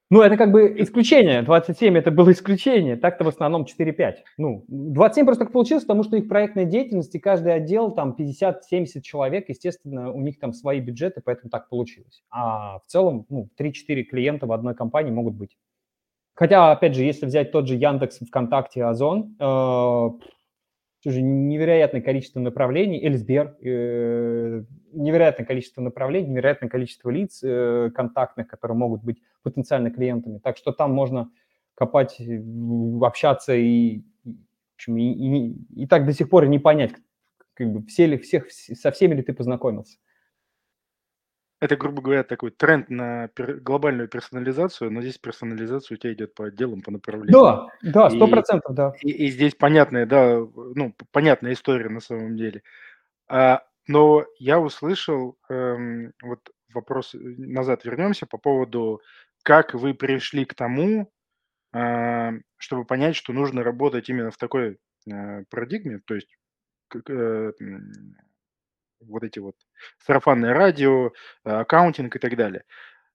Ну, 0.08 0.22
это 0.22 0.36
как 0.36 0.52
бы 0.52 0.72
исключение. 0.80 1.42
27 1.42 1.98
это 1.98 2.12
было 2.12 2.30
исключение. 2.30 2.96
Так-то 2.96 3.24
в 3.24 3.28
основном 3.28 3.64
4-5. 3.64 4.14
Ну, 4.38 4.64
27 4.68 5.24
просто 5.24 5.44
так 5.44 5.52
получилось, 5.52 5.82
потому 5.82 6.04
что 6.04 6.16
их 6.16 6.28
проектная 6.28 6.64
деятельность, 6.64 7.12
и 7.16 7.18
каждый 7.18 7.52
отдел, 7.52 7.90
там 7.90 8.14
50-70 8.16 9.00
человек, 9.02 9.48
естественно, 9.48 10.12
у 10.12 10.20
них 10.20 10.38
там 10.38 10.52
свои 10.52 10.80
бюджеты, 10.80 11.22
поэтому 11.24 11.50
так 11.50 11.68
получилось. 11.68 12.22
А 12.30 12.78
в 12.78 12.86
целом, 12.86 13.26
ну, 13.30 13.48
3-4 13.58 14.04
клиента 14.04 14.46
в 14.46 14.52
одной 14.52 14.76
компании 14.76 15.10
могут 15.10 15.34
быть. 15.34 15.56
Хотя, 16.34 16.70
опять 16.70 16.94
же, 16.94 17.02
если 17.02 17.26
взять 17.26 17.50
тот 17.50 17.66
же 17.66 17.74
Яндекс, 17.74 18.20
ВКонтакте, 18.28 18.84
Озон, 18.84 19.34
э, 19.40 20.08
уже 21.06 21.22
невероятное 21.22 22.00
количество 22.00 22.40
направлений, 22.40 22.98
или 22.98 23.14
Сбер, 23.16 23.56
э, 23.62 24.64
невероятное 24.92 25.46
количество 25.46 25.80
направлений, 25.80 26.28
невероятное 26.28 26.68
количество 26.68 27.10
лиц 27.10 27.42
э, 27.44 27.90
контактных, 27.94 28.48
которые 28.48 28.76
могут 28.76 29.04
быть 29.04 29.22
потенциально 29.42 29.90
клиентами. 29.90 30.38
Так 30.38 30.56
что 30.56 30.72
там 30.72 30.92
можно 30.92 31.30
копать, 31.74 32.20
э, 32.20 32.42
общаться 33.00 33.54
и, 33.54 34.02
и, 34.86 34.92
и, 34.92 35.82
и 35.82 35.86
так 35.86 36.06
до 36.06 36.12
сих 36.12 36.28
пор 36.28 36.46
не 36.46 36.58
понять, 36.58 36.92
как 37.54 37.72
бы 37.72 37.86
все 37.86 38.06
ли, 38.06 38.18
всех, 38.18 38.50
со 38.50 38.90
всеми 38.90 39.14
ли 39.14 39.22
ты 39.22 39.32
познакомился. 39.32 39.98
Это, 41.58 41.76
грубо 41.76 42.02
говоря, 42.02 42.22
такой 42.22 42.50
тренд 42.50 42.90
на 42.90 43.28
пер- 43.28 43.60
глобальную 43.60 44.08
персонализацию, 44.08 44.90
но 44.90 45.00
здесь 45.00 45.16
персонализация 45.16 45.96
у 45.96 45.98
тебя 45.98 46.12
идет 46.12 46.34
по 46.34 46.46
отделам, 46.46 46.82
по 46.82 46.90
направлениям. 46.90 47.32
Да, 47.32 47.66
да, 47.82 48.10
сто 48.10 48.28
процентов, 48.28 48.74
да. 48.74 48.92
И, 49.00 49.10
и 49.10 49.30
здесь 49.30 49.54
понятная, 49.54 50.04
да, 50.04 50.36
ну, 50.38 50.94
понятная 51.12 51.54
история 51.54 51.88
на 51.88 52.00
самом 52.00 52.36
деле. 52.36 52.62
А, 53.28 53.62
но 53.86 54.26
я 54.38 54.60
услышал, 54.60 55.38
эм, 55.48 56.12
вот 56.22 56.50
вопрос, 56.74 57.14
э, 57.14 57.18
назад 57.18 57.84
вернемся 57.84 58.26
по 58.26 58.36
поводу, 58.36 59.00
как 59.42 59.72
вы 59.72 59.94
пришли 59.94 60.44
к 60.44 60.54
тому, 60.54 61.10
э, 61.72 62.30
чтобы 62.58 62.84
понять, 62.84 63.16
что 63.16 63.32
нужно 63.32 63.62
работать 63.62 64.10
именно 64.10 64.30
в 64.30 64.36
такой 64.36 64.78
э, 65.10 65.44
парадигме, 65.48 66.00
то 66.04 66.14
есть 66.14 66.28
э, 67.08 67.52
вот 69.00 69.22
эти 69.22 69.38
вот 69.38 69.56
сарафанное 69.98 70.54
радио, 70.54 71.12
э, 71.44 71.50
аккаунтинг 71.50 72.16
и 72.16 72.18
так 72.18 72.36
далее. 72.36 72.64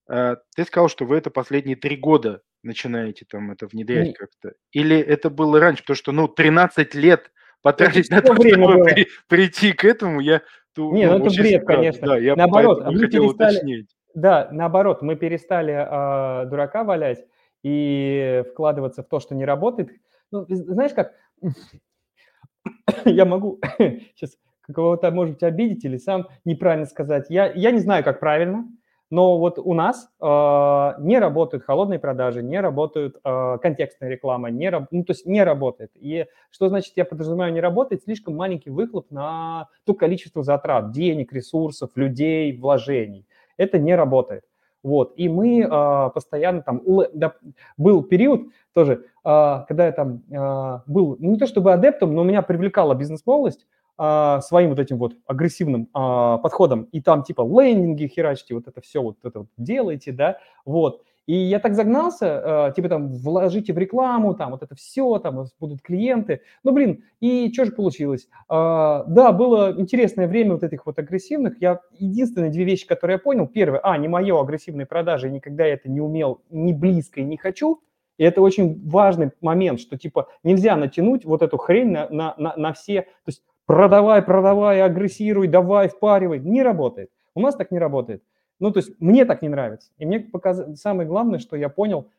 Э, 0.10 0.38
ты 0.56 0.64
сказал, 0.66 0.90
что 0.90 1.06
вы 1.06 1.18
это 1.18 1.30
последние 1.30 1.76
три 1.76 1.96
года 1.96 2.42
начинаете 2.64 3.26
там 3.28 3.52
это 3.52 3.68
внедрять 3.68 4.08
Не. 4.08 4.14
как-то. 4.14 4.54
Или 4.72 4.98
это 4.98 5.30
было 5.30 5.60
раньше? 5.60 5.84
Потому 5.84 5.96
что, 5.96 6.12
ну, 6.12 6.28
13 6.28 6.94
лет 6.96 7.32
потратить 7.62 8.10
на 8.10 8.22
то, 8.22 8.36
чтобы 8.36 8.84
при, 8.84 9.08
прийти 9.28 9.74
к 9.74 9.84
этому, 9.86 10.20
я... 10.20 10.42
То, 10.74 10.92
Не, 10.92 11.08
ну, 11.08 11.18
ну 11.18 11.26
это 11.26 11.42
бред, 11.42 11.66
конечно. 11.66 12.08
Да, 12.08 12.18
я 12.18 12.36
наоборот, 12.36 12.86
мы 12.86 13.08
перестали... 13.08 13.56
Уточнить. 13.56 13.90
Да, 14.14 14.50
наоборот, 14.52 15.02
мы 15.02 15.16
перестали 15.16 15.74
э, 15.74 16.46
дурака 16.50 16.84
валять 16.84 17.26
и 17.64 18.44
вкладываться 18.52 19.04
в 19.04 19.08
то, 19.08 19.20
что 19.20 19.36
не 19.36 19.46
работает. 19.46 19.92
Ну, 20.32 20.46
знаешь 20.50 20.94
как, 20.94 21.14
я 23.06 23.26
могу 23.26 23.60
сейчас 24.16 24.38
кого-то, 24.74 25.12
может 25.12 25.36
быть, 25.36 25.44
обидеть 25.44 25.86
или 25.86 25.98
сам 25.98 26.28
неправильно 26.46 26.86
сказать. 26.86 27.26
Я, 27.30 27.52
я 27.52 27.72
не 27.72 27.80
знаю, 27.80 28.04
как 28.04 28.20
правильно, 28.20 28.66
но 29.12 29.38
вот 29.38 29.60
у 29.60 29.74
нас 29.74 30.10
э, 30.22 30.26
не 30.26 31.20
работают 31.20 31.66
холодные 31.66 32.00
продажи, 32.00 32.42
не 32.42 32.60
работают 32.62 33.18
э, 33.24 33.58
контекстная 33.62 34.10
реклама, 34.10 34.50
не, 34.50 34.72
ну, 34.72 35.04
то 35.04 35.12
есть 35.12 35.26
не 35.26 35.44
работает. 35.44 35.92
И 35.96 36.28
что 36.50 36.70
значит, 36.70 36.94
я 36.96 37.04
подразумеваю, 37.04 37.54
не 37.54 37.60
работает? 37.60 38.04
Слишком 38.04 38.38
маленький 38.38 38.70
выхлоп 38.70 39.12
на 39.12 39.68
то 39.86 39.94
количество 39.94 40.44
затрат, 40.44 40.92
денег, 40.92 41.34
ресурсов, 41.34 41.92
людей, 41.96 42.58
вложений. 42.58 43.28
Это 43.58 43.78
не 43.78 43.96
работает. 43.96 44.46
Вот, 44.82 45.14
и 45.16 45.30
мы 45.30 45.60
э, 45.60 46.10
постоянно 46.14 46.64
там, 46.64 46.82
да, 47.14 47.34
был 47.78 48.04
период 48.04 48.48
тоже, 48.74 49.06
э, 49.24 49.64
когда 49.68 49.86
я 49.86 49.92
там 49.92 50.24
э, 50.32 50.80
был, 50.88 51.18
ну, 51.20 51.32
не 51.32 51.38
то 51.38 51.46
чтобы 51.46 51.74
адептом, 51.74 52.16
но 52.16 52.24
меня 52.24 52.42
привлекала 52.42 52.96
бизнес-молодость, 52.96 53.68
а, 54.04 54.42
своим 54.42 54.72
вот 54.72 54.80
этим 54.80 54.98
вот 54.98 55.14
агрессивным 55.28 55.88
а, 55.94 56.40
подходом, 56.40 56.88
и 56.92 57.02
там 57.02 57.22
типа 57.22 57.44
лендинги 57.44 58.08
херачите, 58.08 58.56
вот 58.56 58.68
это 58.68 58.82
все 58.82 59.00
вот 59.00 59.18
это 59.24 59.42
вот 59.42 59.50
делаете, 59.58 60.12
да, 60.12 60.40
вот. 60.66 61.04
И 61.28 61.36
я 61.36 61.60
так 61.60 61.76
загнался, 61.76 62.70
э, 62.72 62.74
типа 62.76 62.90
там 62.90 63.10
вложите 63.10 63.74
в 63.74 63.78
рекламу, 63.78 64.34
там 64.34 64.50
вот 64.50 64.64
это 64.64 64.74
все, 64.74 65.20
там 65.20 65.46
будут 65.60 65.84
клиенты. 65.84 66.42
Ну, 66.64 66.72
блин, 66.72 67.04
и 67.20 67.54
что 67.54 67.66
же 67.66 67.74
получилось? 67.74 68.28
Э, 68.50 69.04
да, 69.08 69.32
было 69.32 69.72
интересное 69.78 70.28
время 70.28 70.54
вот 70.54 70.64
этих 70.64 70.88
вот 70.88 70.98
агрессивных. 70.98 71.62
Я 71.62 71.80
единственные 71.92 72.50
две 72.50 72.64
вещи, 72.64 72.88
которые 72.88 73.16
я 73.16 73.20
понял. 73.20 73.48
Первое, 73.48 73.82
а, 73.84 73.96
не 74.00 74.08
мое 74.08 74.42
агрессивные 74.42 74.88
продажи, 74.88 75.30
никогда 75.30 75.64
я 75.64 75.76
это 75.76 75.92
не 75.92 76.02
умел, 76.02 76.42
не 76.50 76.74
близко 76.74 77.22
и 77.22 77.24
не 77.24 77.38
хочу. 77.38 77.82
И 78.18 78.24
это 78.24 78.42
очень 78.42 78.82
важный 78.90 79.32
момент, 79.42 79.80
что 79.80 79.98
типа 79.98 80.28
нельзя 80.44 80.76
натянуть 80.76 81.24
вот 81.24 81.44
эту 81.44 81.58
хрень 81.58 81.92
на, 81.92 82.10
на, 82.10 82.34
на, 82.38 82.56
на 82.56 82.74
все. 82.74 83.02
То 83.02 83.28
есть 83.28 83.44
продавай, 83.72 84.22
продавай, 84.22 84.82
агрессируй, 84.82 85.48
давай, 85.48 85.88
впаривай. 85.88 86.40
Не 86.40 86.62
работает. 86.62 87.10
У 87.34 87.42
нас 87.42 87.56
так 87.56 87.72
не 87.72 87.80
работает. 87.80 88.22
Ну, 88.60 88.72
то 88.72 88.80
есть 88.80 88.92
мне 89.00 89.24
так 89.24 89.42
не 89.42 89.50
нравится. 89.50 89.92
И 89.98 90.06
мне 90.06 90.20
показ... 90.20 90.62
самое 90.76 91.08
главное, 91.08 91.40
что 91.40 91.56
я 91.56 91.70
понял, 91.70 92.10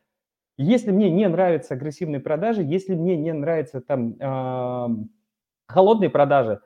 если 0.57 0.91
мне 0.91 1.11
не 1.11 1.27
нравятся 1.27 1.75
агрессивные 1.75 2.19
продажи, 2.19 2.63
если 2.63 2.95
мне 2.95 3.15
не 3.15 3.33
нравятся 3.33 3.81
там 3.81 5.09
холодные 5.67 6.09
продажи, 6.09 6.59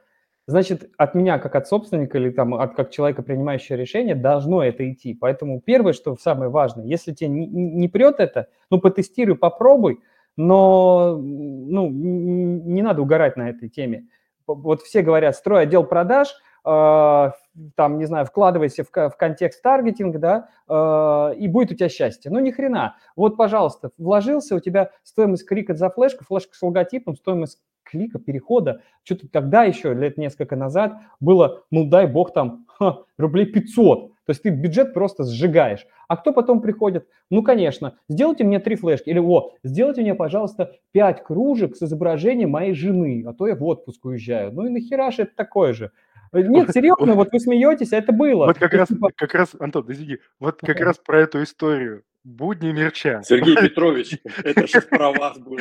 значит, 0.48 0.90
от 0.98 1.16
меня, 1.16 1.38
как 1.38 1.56
от 1.56 1.68
собственника 1.68 2.18
или 2.18 2.30
там 2.30 2.56
от 2.56 2.74
как 2.74 2.90
человека, 2.90 3.24
принимающего 3.24 3.76
решение, 3.76 4.16
должно 4.16 4.64
это 4.64 4.90
идти. 4.90 5.14
Поэтому 5.14 5.60
первое, 5.60 5.92
что 5.92 6.16
самое 6.16 6.50
важное, 6.50 6.86
если 6.86 7.14
тебе 7.14 7.30
не, 7.30 7.46
не 7.46 7.90
прет 7.90 8.20
это, 8.20 8.48
ну, 8.70 8.80
потестируй, 8.80 9.36
попробуй, 9.36 10.00
но 10.38 11.18
ну, 11.18 11.90
не 11.90 12.82
надо 12.82 13.02
угорать 13.02 13.36
на 13.36 13.50
этой 13.50 13.68
теме. 13.68 14.08
Вот 14.48 14.82
все 14.82 15.02
говорят, 15.02 15.36
строй 15.36 15.64
отдел 15.64 15.84
продаж– 15.84 16.34
а, 16.70 17.32
там, 17.76 17.98
не 17.98 18.04
знаю, 18.04 18.26
вкладывайся 18.26 18.84
в, 18.84 18.90
в 18.92 19.16
контекст 19.18 19.62
таргетинг, 19.62 20.18
да, 20.18 20.50
э, 20.68 21.36
и 21.38 21.48
будет 21.48 21.72
у 21.72 21.76
тебя 21.76 21.88
счастье. 21.88 22.30
Ну, 22.30 22.40
ни 22.40 22.52
хрена. 22.52 22.98
Вот, 23.16 23.38
пожалуйста, 23.38 23.92
вложился, 23.98 24.54
у 24.54 24.60
тебя 24.60 24.92
стоимость 25.04 25.48
клика 25.48 25.76
за 25.76 25.90
флешку, 25.90 26.26
флешка 26.26 26.58
с 26.58 26.62
логотипом, 26.62 27.16
стоимость 27.16 27.60
клика, 27.84 28.20
перехода, 28.20 28.82
что-то 29.04 29.30
тогда 29.30 29.64
еще, 29.64 29.94
лет 29.94 30.18
несколько 30.18 30.58
назад, 30.58 30.98
было, 31.22 31.64
ну, 31.72 31.86
дай 31.86 32.06
бог, 32.06 32.34
там, 32.34 32.66
ха, 32.68 32.98
рублей 33.18 33.46
500. 33.46 34.12
То 34.28 34.32
есть 34.32 34.44
ты 34.44 34.50
бюджет 34.50 34.94
просто 34.94 35.24
сжигаешь. 35.24 35.88
А 36.10 36.18
кто 36.18 36.34
потом 36.34 36.62
приходит? 36.62 37.08
Ну, 37.30 37.44
конечно, 37.44 37.98
сделайте 38.10 38.44
мне 38.44 38.60
три 38.60 38.76
флешки. 38.76 39.10
Или, 39.10 39.20
о, 39.20 39.54
сделайте 39.64 40.02
мне, 40.02 40.16
пожалуйста, 40.16 40.76
пять 40.92 41.24
кружек 41.24 41.78
с 41.78 41.84
изображением 41.84 42.50
моей 42.50 42.74
жены, 42.74 43.24
а 43.26 43.34
то 43.34 43.48
я 43.48 43.56
в 43.56 43.64
отпуск 43.64 44.04
уезжаю. 44.04 44.52
Ну 44.52 44.66
и 44.66 44.70
нахера 44.70 45.12
же 45.12 45.24
это 45.24 45.32
такое 45.34 45.72
же? 45.72 45.92
Нет, 46.34 46.72
серьезно, 46.74 47.14
вот 47.14 47.32
вы 47.32 47.40
смеетесь, 47.40 47.94
а 47.94 47.98
это 47.98 48.12
было. 48.12 48.48
Вот 48.48 48.58
как 48.58 48.74
раз, 48.74 48.90
типа 48.90 49.12
как 49.16 49.34
раз, 49.34 49.56
Антон, 49.58 49.90
извини, 49.90 50.18
вот 50.42 50.60
как 50.60 50.80
раз 50.82 50.98
про 50.98 51.22
эту 51.22 51.42
историю. 51.42 52.04
Будни 52.26 52.74
мерча. 52.74 53.22
Сергей 53.24 53.56
Петрович, 53.62 54.20
это 54.44 54.68
же 54.68 54.82
про 54.82 55.14
вас 55.14 55.40
было. 55.40 55.60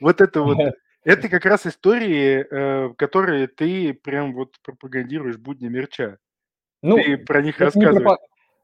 Вот 0.00 0.22
это 0.22 0.40
вот. 0.40 0.58
Это 1.04 1.28
как 1.28 1.44
раз 1.44 1.66
истории, 1.66 2.44
э, 2.50 2.92
которые 2.94 3.46
ты 3.46 3.94
прям 3.94 4.34
вот 4.34 4.56
пропагандируешь 4.64 5.36
будни 5.36 5.68
мерча. 5.68 6.18
Ну, 6.86 6.96
ты 6.96 7.16
про 7.18 7.42
них 7.42 7.58
рассказываешь. 7.60 8.18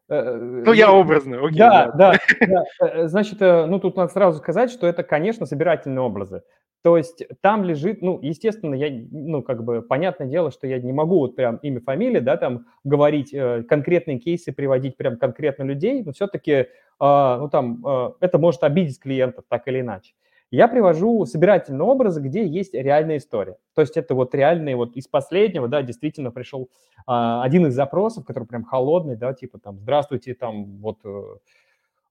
Э, 0.09 0.35
ну, 0.35 0.73
я 0.73 0.93
образно, 0.93 1.39
окей. 1.39 1.59
Да, 1.59 1.93
да, 1.93 2.15
да. 2.41 2.65
Э, 2.81 3.09
значит, 3.09 3.41
ну, 3.41 3.79
тут 3.79 3.97
надо 3.97 4.13
сразу 4.13 4.39
сказать, 4.39 4.71
что 4.71 4.87
это, 4.87 5.03
конечно, 5.03 5.47
собирательные 5.47 6.01
образы. 6.01 6.43
То 6.83 6.97
есть 6.97 7.23
там 7.41 7.63
лежит, 7.65 8.03
ну, 8.03 8.19
естественно, 8.21 8.75
я, 8.75 8.91
ну, 9.13 9.43
как 9.43 9.63
бы, 9.63 9.83
понятное 9.83 10.27
дело, 10.27 10.51
что 10.51 10.67
я 10.67 10.81
не 10.81 10.93
могу 10.93 11.21
вот 11.21 11.37
прям 11.37 11.57
имя, 11.59 11.81
фамилия, 11.81 12.21
да, 12.21 12.37
там 12.37 12.67
говорить 12.83 13.33
э, 13.33 13.63
конкретные 13.63 14.19
кейсы, 14.19 14.53
приводить 14.53 14.97
прям 14.97 15.17
конкретно 15.17 15.63
людей, 15.63 16.03
но 16.03 16.13
все-таки, 16.13 16.53
э, 16.53 16.67
ну, 16.99 17.49
там, 17.49 17.87
э, 17.87 18.13
это 18.21 18.39
может 18.39 18.65
обидеть 18.65 18.99
клиентов 18.99 19.45
так 19.49 19.69
или 19.69 19.81
иначе. 19.81 20.15
Я 20.53 20.69
привожу 20.69 21.25
собирательные 21.25 21.83
образы, 21.83 22.21
где 22.21 22.47
есть 22.47 22.75
реальная 22.75 23.17
история. 23.17 23.57
То 23.75 23.81
есть 23.81 23.97
это 23.97 24.15
вот 24.15 24.35
реальные, 24.35 24.77
вот 24.77 24.95
из 24.97 25.09
последнего, 25.09 25.67
да, 25.67 25.81
действительно 25.81 26.31
пришел 26.31 26.65
э, 26.65 26.69
один 27.07 27.67
из 27.67 27.75
запросов, 27.75 28.27
который 28.27 28.45
прям 28.45 28.63
холодный, 28.63 29.17
да, 29.17 29.33
типа 29.33 29.59
там, 29.59 29.79
здравствуйте, 29.79 30.35
там, 30.35 30.77
вот, 30.77 30.99
э, 31.05 31.23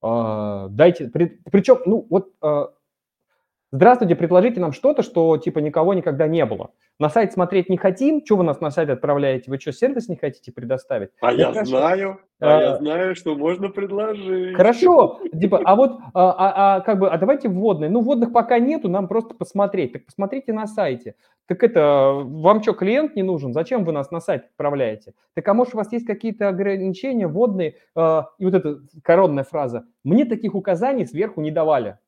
э, 0.02 0.68
дайте, 0.72 1.08
при, 1.10 1.40
причем, 1.52 1.82
ну, 1.86 2.08
вот, 2.10 2.30
э, 2.42 2.66
Здравствуйте, 3.74 4.18
предложите 4.18 4.60
нам 4.60 4.74
что-то, 4.74 5.02
что 5.02 5.38
типа 5.38 5.60
никого 5.60 5.94
никогда 5.94 6.28
не 6.28 6.46
было. 6.46 6.72
На 7.00 7.08
сайт 7.08 7.32
смотреть 7.32 7.70
не 7.70 7.78
хотим, 7.78 8.22
что 8.26 8.36
вы 8.36 8.44
нас 8.44 8.60
на 8.60 8.70
сайт 8.70 8.90
отправляете? 8.90 9.50
Вы 9.50 9.60
что, 9.60 9.72
сервис 9.72 10.10
не 10.10 10.18
хотите 10.18 10.52
предоставить? 10.52 11.12
А 11.22 11.32
я 11.32 11.54
хорошо. 11.54 11.66
знаю, 11.66 12.20
а, 12.42 12.58
а 12.58 12.62
я 12.62 12.76
знаю, 12.76 13.16
что 13.16 13.34
можно 13.34 13.70
предложить. 13.70 14.58
Хорошо, 14.58 15.22
типа, 15.40 15.62
а 15.64 15.78
вот, 15.78 16.00
а, 16.14 16.32
а, 16.32 16.76
а 16.76 16.80
как 16.82 17.00
бы, 17.00 17.10
а 17.10 17.18
давайте 17.18 17.48
вводные. 17.48 17.90
Ну, 17.90 18.02
вводных 18.02 18.34
пока 18.34 18.60
нету, 18.60 18.90
нам 18.90 19.08
просто 19.08 19.36
посмотреть. 19.36 19.94
Так 19.94 20.06
посмотрите 20.06 20.52
на 20.52 20.68
сайте. 20.68 21.16
Так 21.48 21.64
это, 21.64 22.12
вам 22.14 22.62
что, 22.62 22.74
клиент 22.74 23.16
не 23.16 23.24
нужен? 23.24 23.54
Зачем 23.54 23.86
вы 23.86 23.94
нас 23.94 24.12
на 24.12 24.20
сайт 24.20 24.48
отправляете? 24.52 25.14
Так 25.34 25.48
а 25.48 25.54
может 25.54 25.76
у 25.76 25.78
вас 25.78 25.90
есть 25.94 26.06
какие-то 26.06 26.50
ограничения 26.50 27.28
вводные? 27.28 27.76
А, 27.96 28.32
и 28.38 28.44
вот 28.44 28.54
эта 28.54 28.80
коронная 29.02 29.46
фраза. 29.46 29.86
Мне 30.04 30.26
таких 30.26 30.56
указаний 30.56 31.06
сверху 31.06 31.40
не 31.40 31.52
давали. 31.52 32.00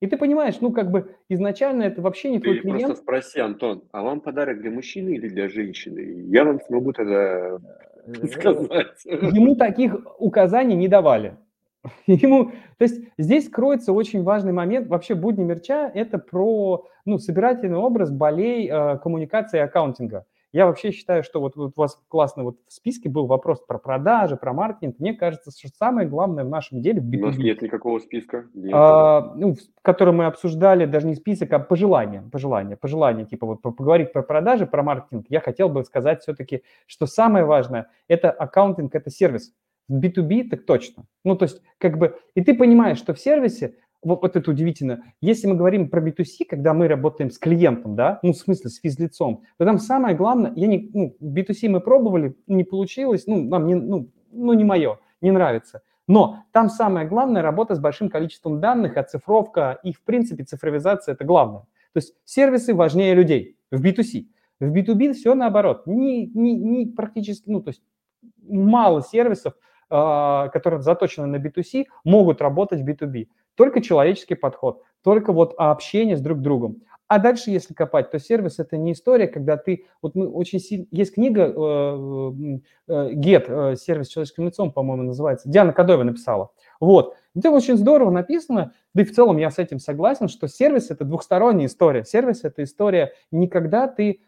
И 0.00 0.06
ты 0.06 0.16
понимаешь, 0.16 0.60
ну, 0.60 0.72
как 0.72 0.90
бы 0.90 1.16
изначально 1.28 1.82
это 1.82 2.00
вообще 2.02 2.30
не 2.30 2.38
ты 2.38 2.44
твой 2.44 2.58
клиент. 2.60 2.82
просто 2.84 3.02
спроси, 3.02 3.40
Антон, 3.40 3.82
а 3.90 4.02
вам 4.02 4.20
подарок 4.20 4.60
для 4.60 4.70
мужчины 4.70 5.10
или 5.10 5.28
для 5.28 5.48
женщины? 5.48 6.24
Я 6.28 6.44
вам 6.44 6.60
смогу 6.60 6.92
тогда 6.92 7.58
э, 8.06 8.26
сказать. 8.28 9.04
Ему 9.04 9.56
таких 9.56 9.96
указаний 10.18 10.76
не 10.76 10.86
давали. 10.86 11.36
Ему, 12.06 12.52
то 12.78 12.84
есть 12.84 13.02
здесь 13.18 13.48
кроется 13.48 13.92
очень 13.92 14.22
важный 14.22 14.52
момент. 14.52 14.86
Вообще 14.88 15.14
будни 15.14 15.42
мерча– 15.42 15.90
это 15.94 16.18
про 16.18 16.86
ну, 17.04 17.18
собирательный 17.18 17.78
образ 17.78 18.10
болей 18.10 18.68
э, 18.70 18.98
коммуникации 18.98 19.58
и 19.58 19.62
аккаунтинга. 19.62 20.26
Я 20.52 20.66
вообще 20.66 20.92
считаю, 20.92 21.22
что 21.22 21.40
вот, 21.40 21.56
вот 21.56 21.72
у 21.76 21.80
вас 21.80 22.00
классно 22.08 22.42
вот 22.42 22.56
в 22.66 22.72
списке 22.72 23.10
был 23.10 23.26
вопрос 23.26 23.60
про 23.60 23.78
продажи, 23.78 24.36
про 24.36 24.54
маркетинг. 24.54 24.96
Мне 24.98 25.12
кажется, 25.12 25.50
что 25.50 25.68
самое 25.76 26.08
главное 26.08 26.44
в 26.44 26.48
нашем 26.48 26.80
деле 26.80 27.02
в 27.02 27.04
B2B. 27.04 27.22
У 27.22 27.26
нас 27.26 27.38
нет 27.38 27.60
никакого 27.60 27.98
списка. 27.98 28.46
Нет. 28.54 28.72
А, 28.74 29.34
ну, 29.36 29.56
который 29.82 30.14
мы 30.14 30.24
обсуждали, 30.24 30.86
даже 30.86 31.06
не 31.06 31.16
список, 31.16 31.52
а 31.52 31.58
пожелания. 31.58 32.22
Пожелания, 32.32 32.76
пожелания. 32.76 33.26
Типа 33.26 33.46
вот 33.46 33.60
поговорить 33.60 34.12
про 34.12 34.22
продажи, 34.22 34.66
про 34.66 34.82
маркетинг. 34.82 35.26
Я 35.28 35.40
хотел 35.40 35.68
бы 35.68 35.84
сказать 35.84 36.22
все-таки, 36.22 36.62
что 36.86 37.04
самое 37.04 37.44
важное– 37.44 37.90
это 38.08 38.30
аккаунтинг, 38.30 38.94
это 38.94 39.10
сервис. 39.10 39.52
В 39.88 40.00
B2B 40.00 40.48
так 40.48 40.64
точно. 40.66 41.04
Ну, 41.24 41.36
то 41.36 41.44
есть, 41.44 41.62
как 41.78 41.98
бы, 41.98 42.18
и 42.34 42.42
ты 42.42 42.54
понимаешь, 42.54 42.98
что 42.98 43.14
в 43.14 43.18
сервисе 43.18 43.74
вот, 44.02 44.22
вот 44.22 44.36
это 44.36 44.50
удивительно. 44.50 45.02
Если 45.20 45.46
мы 45.46 45.54
говорим 45.54 45.88
про 45.88 46.00
B2C, 46.00 46.44
когда 46.48 46.74
мы 46.74 46.88
работаем 46.88 47.30
с 47.30 47.38
клиентом, 47.38 47.96
да, 47.96 48.20
ну, 48.22 48.32
в 48.32 48.36
смысле, 48.36 48.70
с 48.70 48.78
физлицом, 48.78 49.42
то 49.56 49.64
там 49.64 49.78
самое 49.78 50.16
главное, 50.16 50.52
я 50.56 50.66
не, 50.66 50.90
ну, 50.92 51.16
B2C 51.20 51.68
мы 51.68 51.80
пробовали, 51.80 52.36
не 52.46 52.64
получилось, 52.64 53.26
ну, 53.26 53.42
нам 53.42 53.66
не, 53.66 53.74
ну, 53.74 54.10
ну, 54.30 54.52
не 54.52 54.64
мое, 54.64 54.98
не 55.20 55.30
нравится. 55.30 55.82
Но 56.06 56.44
там 56.52 56.70
самое 56.70 57.06
главное 57.06 57.42
работа 57.42 57.74
с 57.74 57.80
большим 57.80 58.08
количеством 58.08 58.60
данных, 58.60 58.96
оцифровка 58.96 59.78
и, 59.82 59.92
в 59.92 60.02
принципе, 60.02 60.44
цифровизация– 60.44 61.12
это 61.14 61.24
главное. 61.24 61.62
То 61.92 61.98
есть 61.98 62.14
сервисы 62.24 62.74
важнее 62.74 63.14
людей 63.14 63.56
в 63.70 63.84
B2C. 63.84 64.26
В 64.60 64.74
B2B 64.74 65.12
все 65.12 65.34
наоборот. 65.34 65.86
Не, 65.86 66.26
не, 66.26 66.54
не 66.54 66.86
практически, 66.86 67.48
ну, 67.50 67.60
то 67.60 67.68
есть 67.68 67.82
мало 68.42 69.02
сервисов, 69.02 69.54
э, 69.90 70.48
которые 70.52 70.80
заточены 70.80 71.26
на 71.26 71.36
B2C, 71.36 71.86
могут 72.04 72.40
работать 72.40 72.80
в 72.80 72.88
B2B. 72.88 73.28
Только 73.58 73.82
человеческий 73.82 74.36
подход, 74.36 74.84
только 75.02 75.32
вот 75.32 75.52
общение 75.58 76.16
с 76.16 76.20
друг 76.20 76.40
другом. 76.40 76.82
А 77.08 77.18
дальше, 77.18 77.50
если 77.50 77.74
копать, 77.74 78.10
то 78.10 78.20
сервис 78.20 78.60
это 78.60 78.76
не 78.76 78.92
история, 78.92 79.26
когда 79.26 79.56
ты, 79.56 79.86
вот 80.00 80.14
мы 80.14 80.28
очень 80.28 80.60
сильно, 80.60 80.86
есть 80.92 81.14
книга 81.14 81.46
э, 81.46 81.52
э, 82.86 83.12
Get, 83.14 83.46
э, 83.72 83.76
сервис 83.76 84.08
человеческим 84.08 84.46
лицом, 84.46 84.72
по-моему, 84.72 85.04
называется, 85.04 85.48
Диана 85.48 85.72
Кадоева 85.72 86.04
написала. 86.04 86.50
Вот, 86.78 87.16
это 87.34 87.50
очень 87.50 87.76
здорово 87.76 88.10
написано, 88.10 88.74
да 88.94 89.02
и 89.02 89.04
в 89.04 89.12
целом 89.12 89.38
я 89.38 89.50
с 89.50 89.58
этим 89.58 89.80
согласен, 89.80 90.28
что 90.28 90.46
сервис 90.46 90.90
это 90.90 91.04
двухсторонняя 91.04 91.66
история. 91.66 92.04
Сервис 92.04 92.44
это 92.44 92.62
история 92.62 93.12
никогда 93.32 93.88
ты 93.88 94.20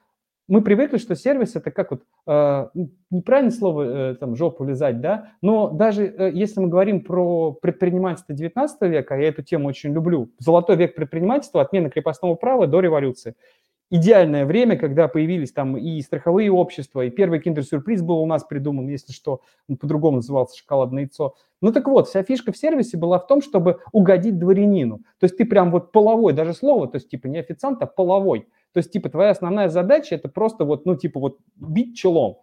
мы 0.50 0.62
привыкли, 0.62 0.98
что 0.98 1.14
сервис 1.14 1.54
это 1.54 1.70
как 1.70 1.92
вот, 1.92 2.02
э, 2.26 2.68
неправильное 3.10 3.52
слово, 3.52 3.82
э, 3.82 4.14
там, 4.16 4.34
жопу 4.34 4.64
лизать, 4.64 5.00
да, 5.00 5.30
но 5.40 5.70
даже 5.70 6.04
э, 6.06 6.32
если 6.34 6.58
мы 6.58 6.66
говорим 6.66 7.02
про 7.02 7.52
предпринимательство 7.52 8.34
19 8.34 8.82
века, 8.82 9.14
я 9.14 9.28
эту 9.28 9.42
тему 9.42 9.68
очень 9.68 9.92
люблю, 9.92 10.32
золотой 10.38 10.74
век 10.74 10.96
предпринимательства, 10.96 11.62
отмена 11.62 11.88
крепостного 11.88 12.34
права 12.34 12.66
до 12.66 12.80
революции, 12.80 13.36
идеальное 13.90 14.44
время, 14.44 14.76
когда 14.76 15.06
появились 15.06 15.52
там 15.52 15.76
и 15.76 16.00
страховые 16.02 16.50
общества, 16.50 17.04
и 17.04 17.10
первый 17.10 17.38
киндер-сюрприз 17.38 18.02
был 18.02 18.18
у 18.18 18.26
нас 18.26 18.42
придуман, 18.42 18.88
если 18.88 19.12
что, 19.12 19.42
он 19.68 19.76
по-другому 19.76 20.16
назывался 20.16 20.58
шоколадное 20.58 21.04
яйцо. 21.04 21.36
Ну 21.60 21.72
так 21.72 21.86
вот, 21.86 22.08
вся 22.08 22.24
фишка 22.24 22.50
в 22.50 22.56
сервисе 22.56 22.96
была 22.96 23.20
в 23.20 23.28
том, 23.28 23.40
чтобы 23.40 23.78
угодить 23.92 24.36
дворянину. 24.36 24.98
То 25.20 25.24
есть 25.24 25.36
ты 25.36 25.44
прям 25.44 25.70
вот 25.70 25.92
половой, 25.92 26.32
даже 26.32 26.54
слово, 26.54 26.88
то 26.88 26.96
есть 26.96 27.08
типа 27.08 27.28
не 27.28 27.38
официант, 27.38 27.80
а 27.82 27.86
половой– 27.86 28.48
то 28.72 28.78
есть, 28.78 28.92
типа, 28.92 29.08
твоя 29.08 29.30
основная 29.30 29.68
задача– 29.68 30.14
это 30.16 30.28
просто 30.28 30.64
вот, 30.64 30.86
ну, 30.86 30.96
типа, 30.96 31.20
вот 31.20 31.38
бить 31.56 31.96
челом. 31.96 32.38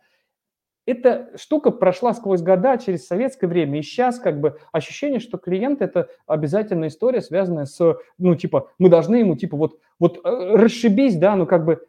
эта 0.85 1.31
штука 1.37 1.71
прошла 1.71 2.13
сквозь 2.13 2.41
года, 2.41 2.77
через 2.77 3.07
советское 3.07 3.47
время, 3.47 3.79
и 3.79 3.81
сейчас 3.81 4.19
как 4.19 4.39
бы 4.39 4.57
ощущение, 4.71 5.19
что 5.19 5.37
клиент– 5.37 5.81
это 5.83 6.09
обязательная 6.25 6.89
история, 6.89 7.21
связанная 7.21 7.65
с, 7.65 7.97
ну, 8.17 8.35
типа, 8.35 8.71
мы 8.79 8.89
должны 8.89 9.17
ему, 9.17 9.35
типа, 9.35 9.57
вот, 9.57 9.79
вот 9.99 10.19
э, 10.23 10.55
расшибись, 10.55 11.17
да, 11.17 11.35
ну, 11.35 11.45
как 11.45 11.65
бы, 11.65 11.85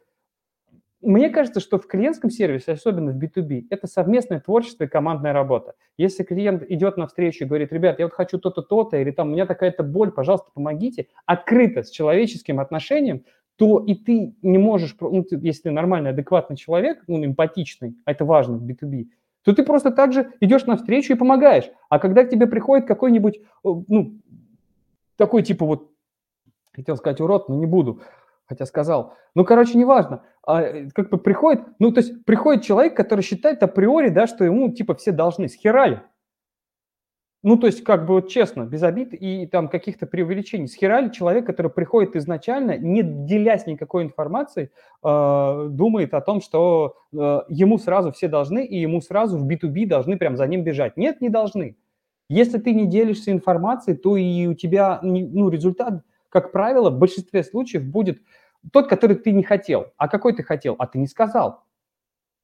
мне 1.01 1.29
кажется, 1.29 1.61
что 1.61 1.77
в 1.77 1.87
клиентском 1.87 2.29
сервисе, 2.29 2.73
особенно 2.73 3.13
в 3.13 3.17
B2B, 3.17 3.67
это 3.69 3.87
совместное 3.87 4.41
творчество 4.41 4.83
и 4.83 4.87
командная 4.87 5.31
работа. 5.31 5.75
Если 5.97 6.23
клиент 6.23 6.63
идет 6.69 6.97
на 6.97 7.07
встречу 7.07 7.45
и 7.45 7.47
говорит, 7.47 7.71
ребят, 7.71 7.99
я 7.99 8.05
вот 8.05 8.13
хочу 8.13 8.37
то-то, 8.37 8.61
то-то, 8.61 8.97
или 8.97 9.11
там 9.11 9.29
у 9.29 9.31
меня 9.31 9.45
такая-то 9.45 9.83
боль, 9.83 10.11
пожалуйста, 10.11 10.51
помогите, 10.53 11.07
открыто, 11.25 11.83
с 11.83 11.89
человеческим 11.89 12.59
отношением, 12.59 13.23
то 13.59 13.79
и 13.79 13.93
ты 13.93 14.33
не 14.41 14.57
можешь, 14.57 14.95
ну, 15.01 15.25
если 15.31 15.63
ты 15.63 15.71
нормальный, 15.71 16.11
адекватный 16.11 16.55
человек, 16.55 17.03
ну, 17.07 17.23
эмпатичный, 17.25 17.97
а 18.05 18.11
это 18.11 18.23
важно 18.23 18.57
в 18.57 18.65
B2B, 18.65 19.07
то 19.43 19.53
ты 19.53 19.63
просто 19.63 19.91
так 19.91 20.13
же 20.13 20.31
идешь 20.39 20.65
навстречу 20.65 21.11
и 21.11 21.17
помогаешь. 21.17 21.69
А 21.89 21.99
когда 21.99 22.23
к 22.23 22.29
тебе 22.29 22.47
приходит 22.47 22.87
какой-нибудь, 22.87 23.41
ну, 23.63 24.13
такой 25.17 25.43
типа 25.43 25.65
вот, 25.65 25.91
хотел 26.73 26.95
сказать 26.95 27.19
урод, 27.19 27.49
но 27.49 27.55
не 27.55 27.65
буду, 27.65 27.99
хотя 28.45 28.65
сказал, 28.65 29.15
ну, 29.35 29.43
короче, 29.43 29.77
неважно, 29.77 30.23
а, 30.41 30.61
э, 30.61 30.87
как 30.95 31.09
бы 31.09 31.17
приходит, 31.17 31.61
ну, 31.79 31.91
то 31.91 31.99
есть 31.99 32.23
приходит 32.23 32.63
человек, 32.63 32.95
который 32.95 33.21
считает 33.21 33.61
априори, 33.61 34.07
да, 34.07 34.25
что 34.25 34.45
ему, 34.45 34.71
типа, 34.71 34.95
все 34.95 35.11
должны, 35.11 35.49
схерали. 35.49 36.01
Ну, 37.41 37.55
то 37.55 37.67
есть, 37.67 37.85
как 37.85 38.05
бы 38.05 38.15
вот 38.15 38.27
честно, 38.27 38.63
без 38.65 38.83
обид 38.83 39.13
и 39.13 39.47
там 39.47 39.69
каких-то 39.69 40.05
преувеличений. 40.05 40.67
Схерали 40.67 41.09
человек, 41.09 41.45
который 41.45 41.71
приходит 41.71 42.17
изначально, 42.17 42.77
не 42.77 43.01
делясь 43.01 43.65
никакой 43.65 44.03
информацией, 44.03 44.71
э, 45.03 45.67
думает 45.69 46.13
о 46.13 46.19
том, 46.19 46.41
что 46.41 46.97
э, 47.13 47.41
ему 47.47 47.77
сразу 47.77 48.11
все 48.11 48.27
должны, 48.27 48.65
и 48.65 48.77
ему 48.81 48.99
сразу 48.99 49.37
в 49.37 49.47
B2B 49.47 49.85
должны 49.87 50.17
прям 50.17 50.35
за 50.35 50.47
ним 50.47 50.63
бежать. 50.65 50.97
Нет, 50.97 51.21
не 51.21 51.29
должны. 51.29 51.77
Если 52.29 52.59
ты 52.59 52.73
не 52.73 52.85
делишься 52.85 53.31
информацией, 53.31 53.95
то 53.95 54.17
и 54.17 54.45
у 54.45 54.53
тебя 54.53 54.99
ну, 55.01 55.49
результат, 55.49 56.03
как 56.27 56.51
правило, 56.51 56.89
в 56.89 56.99
большинстве 56.99 57.43
случаев 57.43 57.85
будет 57.85 58.21
тот, 58.73 58.87
который 58.87 59.15
ты 59.15 59.31
не 59.31 59.43
хотел. 59.43 59.87
А 59.95 60.09
какой 60.09 60.33
ты 60.33 60.43
хотел? 60.43 60.75
А 60.77 60.87
ты 60.87 60.99
не 60.99 61.07
сказал. 61.07 61.63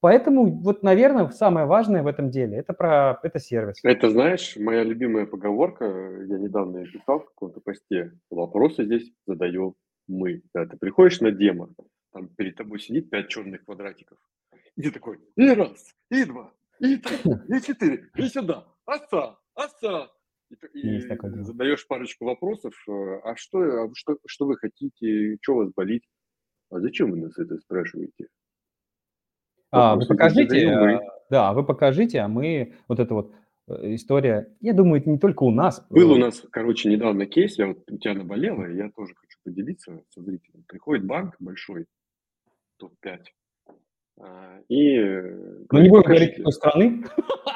Поэтому 0.06 0.52
вот, 0.62 0.84
наверное, 0.84 1.30
самое 1.30 1.66
важное 1.66 2.04
в 2.04 2.06
этом 2.06 2.30
деле 2.30 2.58
это 2.58 2.74
про 2.74 3.20
это 3.24 3.40
сервис. 3.40 3.80
Это, 3.82 4.12
знаешь, 4.12 4.56
моя 4.56 4.84
любимая 4.84 5.26
поговорка, 5.26 5.84
я 5.86 6.38
недавно 6.38 6.78
ее 6.78 6.92
писал 6.92 7.22
в 7.22 7.26
каком-то 7.26 7.60
посте, 7.60 8.12
вопросы 8.30 8.86
здесь 8.86 9.12
задаем 9.26 9.74
мы. 10.08 10.44
Когда 10.54 10.70
ты 10.70 10.78
приходишь 10.78 11.22
на 11.22 11.32
демо, 11.32 11.70
там 12.14 12.28
перед 12.28 12.56
тобой 12.56 12.80
сидит 12.80 13.10
пять 13.10 13.30
черных 13.30 13.66
квадратиков, 13.66 14.20
и 14.76 14.84
ты 14.84 14.92
такой, 14.92 15.18
и 15.38 15.50
раз, 15.50 15.96
и 16.12 16.24
два, 16.24 16.54
и 16.80 16.98
три, 16.98 17.18
и 17.50 17.62
четыре, 17.64 18.08
и 18.16 18.28
сюда, 18.28 18.68
отца, 18.86 19.40
отца. 19.56 20.12
И, 20.76 20.98
и 20.98 21.00
задаешь 21.42 21.88
парочку 21.88 22.26
вопросов, 22.26 22.76
э, 22.88 22.92
а 23.24 23.36
что, 23.36 23.58
а 23.58 23.90
что, 23.96 24.20
что 24.28 24.46
вы 24.46 24.56
хотите, 24.58 25.40
что 25.42 25.54
у 25.54 25.58
вас 25.64 25.72
болит, 25.76 26.04
а 26.70 26.80
зачем 26.80 27.10
вы 27.10 27.18
нас 27.18 27.36
это 27.40 27.58
спрашиваете? 27.58 28.28
А, 29.76 29.96
вы 29.96 30.06
покажите, 30.06 30.70
а, 30.70 31.02
да, 31.30 31.54
вы 31.54 31.66
покажите, 31.66 32.20
а 32.20 32.28
мы 32.28 32.76
вот 32.88 33.00
это 33.00 33.14
вот 33.14 33.34
э, 33.68 33.96
история, 33.96 34.56
я 34.62 34.74
думаю, 34.74 35.02
это 35.02 35.10
не 35.10 35.20
только 35.20 35.44
у 35.44 35.52
нас. 35.52 35.86
Был 35.90 36.14
у 36.14 36.18
нас, 36.18 36.44
короче, 36.52 36.90
недавно 36.90 37.26
кейс, 37.26 37.58
я 37.58 37.68
вот 37.68 37.80
у 37.90 37.98
тебя 37.98 38.14
наболела, 38.14 38.66
и 38.66 38.78
я 38.78 38.90
тоже 38.90 39.14
хочу 39.16 39.38
поделиться 39.44 40.02
со 40.10 40.22
зрителем. 40.22 40.64
Приходит 40.68 41.06
банк 41.06 41.36
большой, 41.40 41.88
топ-5, 42.78 43.20
а, 44.18 44.60
и... 44.70 44.98
Ну, 45.72 45.82
не 45.82 45.90
будем 45.90 46.04
говорить, 46.04 46.36
какой 46.38 46.54
страны. 46.54 47.04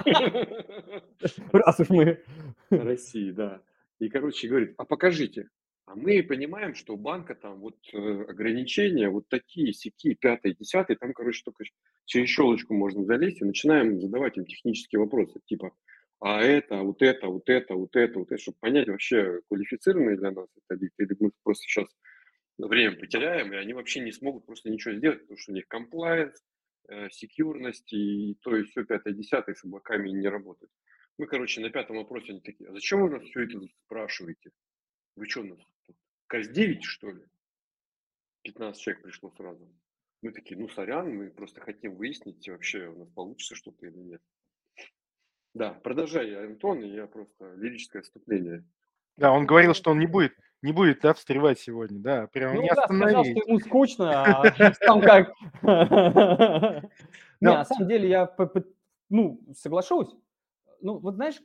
Раз 1.54 1.80
уж 1.80 1.90
мы... 1.90 2.22
России, 2.70 3.32
да. 3.32 3.62
И, 4.00 4.10
короче, 4.10 4.48
говорит, 4.48 4.74
а 4.78 4.86
покажите. 4.86 5.48
А 5.89 5.95
мы 5.95 6.21
понимаем, 6.21 6.75
что 6.75 6.93
у 6.93 6.97
банка 6.97 7.34
там 7.34 7.62
вот 7.62 7.75
э, 7.93 7.97
ограничения 7.97 9.10
вот 9.10 9.28
такие, 9.28 9.73
сики, 9.73 10.13
пятые, 10.13 10.54
десятые, 10.54 10.95
там, 10.97 11.13
короче, 11.13 11.41
только 11.43 11.63
через 12.06 12.30
щелочку 12.30 12.75
можно 12.75 13.04
залезть 13.06 13.41
и 13.41 13.45
начинаем 13.45 13.99
задавать 13.99 14.38
им 14.38 14.45
технические 14.45 14.99
вопросы, 14.99 15.39
типа, 15.45 15.71
а 16.19 16.43
это, 16.43 16.84
вот 16.84 17.02
это, 17.02 17.25
вот 17.25 17.49
это, 17.49 17.73
вот 17.73 17.95
это, 17.95 18.19
вот 18.19 18.32
это, 18.32 18.39
чтобы 18.39 18.58
понять 18.60 18.88
вообще, 18.88 19.41
квалифицированные 19.47 20.17
для 20.17 20.30
нас 20.30 20.47
это 20.69 20.86
или 20.99 21.15
мы 21.19 21.32
просто 21.41 21.63
сейчас 21.63 21.88
время 22.60 22.95
потеряем, 22.95 23.52
и 23.52 23.56
они 23.58 23.73
вообще 23.73 24.02
не 24.02 24.12
смогут 24.12 24.45
просто 24.45 24.69
ничего 24.69 24.93
сделать, 24.93 25.21
потому 25.21 25.39
что 25.39 25.54
у 25.54 25.56
них 25.56 25.67
комплайенс, 25.67 26.39
э, 26.88 27.10
секьюрность 27.10 27.91
и 27.93 28.38
то 28.43 28.56
и 28.56 28.62
все 28.62 28.86
пятое, 28.86 29.15
десятое 29.15 29.56
с 29.56 29.65
облаками 29.65 30.10
не 30.10 30.28
работает. 30.28 30.71
Мы, 31.17 31.25
короче, 31.25 31.62
на 31.62 31.71
пятом 31.71 31.97
вопросе 31.97 32.34
они 32.34 32.41
такие, 32.41 32.69
а 32.69 32.73
зачем 32.73 33.02
вы 33.02 33.10
нас 33.10 33.23
все 33.23 33.41
это 33.41 33.60
спрашиваете? 33.86 34.52
Вы 35.15 35.25
что, 35.28 35.41
нас 35.41 35.58
КАЗ-9, 36.30 36.82
что 36.82 37.12
ли? 37.12 37.26
15 38.44 38.82
человек 38.82 39.04
пришло 39.04 39.32
сразу. 39.32 39.68
Мы 40.22 40.32
такие, 40.32 40.60
ну, 40.60 40.70
сорян, 40.70 41.10
мы 41.15 41.30
просто 41.30 41.62
хотим 41.62 41.96
выяснить, 41.96 42.48
вообще 42.48 42.88
у 42.88 43.00
нас 43.00 43.10
получится 43.10 43.56
что-то 43.56 43.86
или 43.86 43.98
нет. 43.98 44.22
Да, 45.54 45.74
продолжай, 45.74 46.34
Антон, 46.46 46.84
я 46.84 47.08
просто 47.08 47.54
лирическое 47.56 48.02
отступление. 48.02 48.63
Да, 49.18 49.32
он 49.32 49.46
говорил, 49.46 49.74
что 49.74 49.92
он 49.92 50.00
не 50.00 50.08
будет, 50.08 50.38
не 50.62 50.72
будет 50.72 51.02
да, 51.02 51.13
встревать 51.13 51.60
сегодня, 51.60 52.00
да, 52.00 52.28
прям 52.28 52.56
ну, 52.56 52.62
не 52.62 52.70
да, 52.70 52.84
сказал, 52.84 53.24
что 53.24 53.34
ему 53.34 53.60
скучно, 53.60 54.24
а 54.24 54.52
там 54.82 55.02
как... 55.02 55.34
Не, 57.42 57.48
на 57.48 57.65
самом 57.65 57.88
деле 57.88 58.10
я, 58.10 58.36
ну, 59.10 59.42
соглашусь. 59.56 60.13
Ну, 60.82 61.00
вот 61.00 61.15
знаешь, 61.15 61.42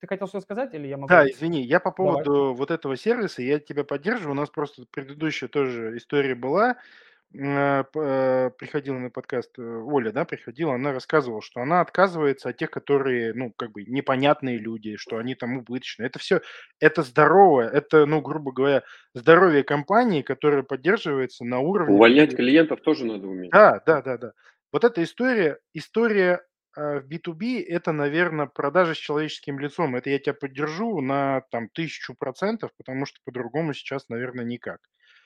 ты 0.00 0.06
хотел 0.06 0.26
что 0.28 0.40
сказать 0.40 0.74
или 0.74 0.86
я 0.86 0.96
могу? 0.96 1.08
Да, 1.08 1.28
извини, 1.28 1.62
я 1.62 1.80
по 1.80 1.90
поводу 1.90 2.32
Давай. 2.32 2.54
вот 2.54 2.70
этого 2.70 2.96
сервиса, 2.96 3.42
я 3.42 3.58
тебя 3.58 3.84
поддерживаю. 3.84 4.32
У 4.32 4.36
нас 4.36 4.50
просто 4.50 4.84
предыдущая 4.90 5.48
тоже 5.48 5.96
история 5.96 6.34
была. 6.34 6.76
Э, 7.34 7.84
э, 7.94 8.50
приходила 8.58 8.98
на 8.98 9.10
подкаст 9.10 9.58
э, 9.58 9.62
Оля, 9.62 10.12
да, 10.12 10.26
приходила, 10.26 10.74
она 10.74 10.92
рассказывала, 10.92 11.40
что 11.40 11.60
она 11.60 11.80
отказывается 11.80 12.50
от 12.50 12.58
тех, 12.58 12.70
которые, 12.70 13.32
ну, 13.32 13.52
как 13.56 13.72
бы 13.72 13.84
непонятные 13.84 14.58
люди, 14.58 14.96
что 14.96 15.16
они 15.16 15.34
там 15.34 15.56
убыточные. 15.56 16.08
Это 16.08 16.18
все, 16.18 16.42
это 16.78 17.02
здоровое, 17.02 17.68
это, 17.68 18.04
ну, 18.04 18.20
грубо 18.20 18.52
говоря, 18.52 18.82
здоровье 19.14 19.64
компании, 19.64 20.20
которое 20.20 20.62
поддерживается 20.62 21.44
на 21.44 21.60
уровне... 21.60 21.94
Увольнять 21.94 22.36
клиентов 22.36 22.82
тоже 22.82 23.06
надо 23.06 23.26
уметь. 23.26 23.50
Да, 23.50 23.82
да, 23.86 24.02
да, 24.02 24.18
да. 24.18 24.32
Вот 24.70 24.84
эта 24.84 25.02
история, 25.02 25.58
история 25.72 26.42
в 26.74 27.04
B2B 27.06 27.64
это, 27.64 27.92
наверное, 27.92 28.46
продажа 28.46 28.94
с 28.94 28.98
человеческим 28.98 29.58
лицом. 29.58 29.96
Это 29.96 30.10
я 30.10 30.18
тебя 30.18 30.34
поддержу 30.34 31.00
на 31.00 31.42
там 31.50 31.68
тысячу 31.68 32.14
процентов, 32.14 32.70
потому 32.76 33.06
что 33.06 33.18
по-другому 33.24 33.74
сейчас, 33.74 34.08
наверное, 34.08 34.44
никак. 34.44 34.80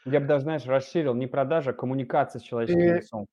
Я 0.05 0.21
бы 0.21 0.27
даже, 0.27 0.45
знаешь, 0.45 0.65
расширил 0.67 1.15
не 1.15 1.27
продажа, 1.27 1.71
а 1.71 1.73
коммуникация 1.75 2.41
с 2.41 2.43
человеческим 2.43 2.81
и, 2.81 2.99
лицом. 2.99 3.27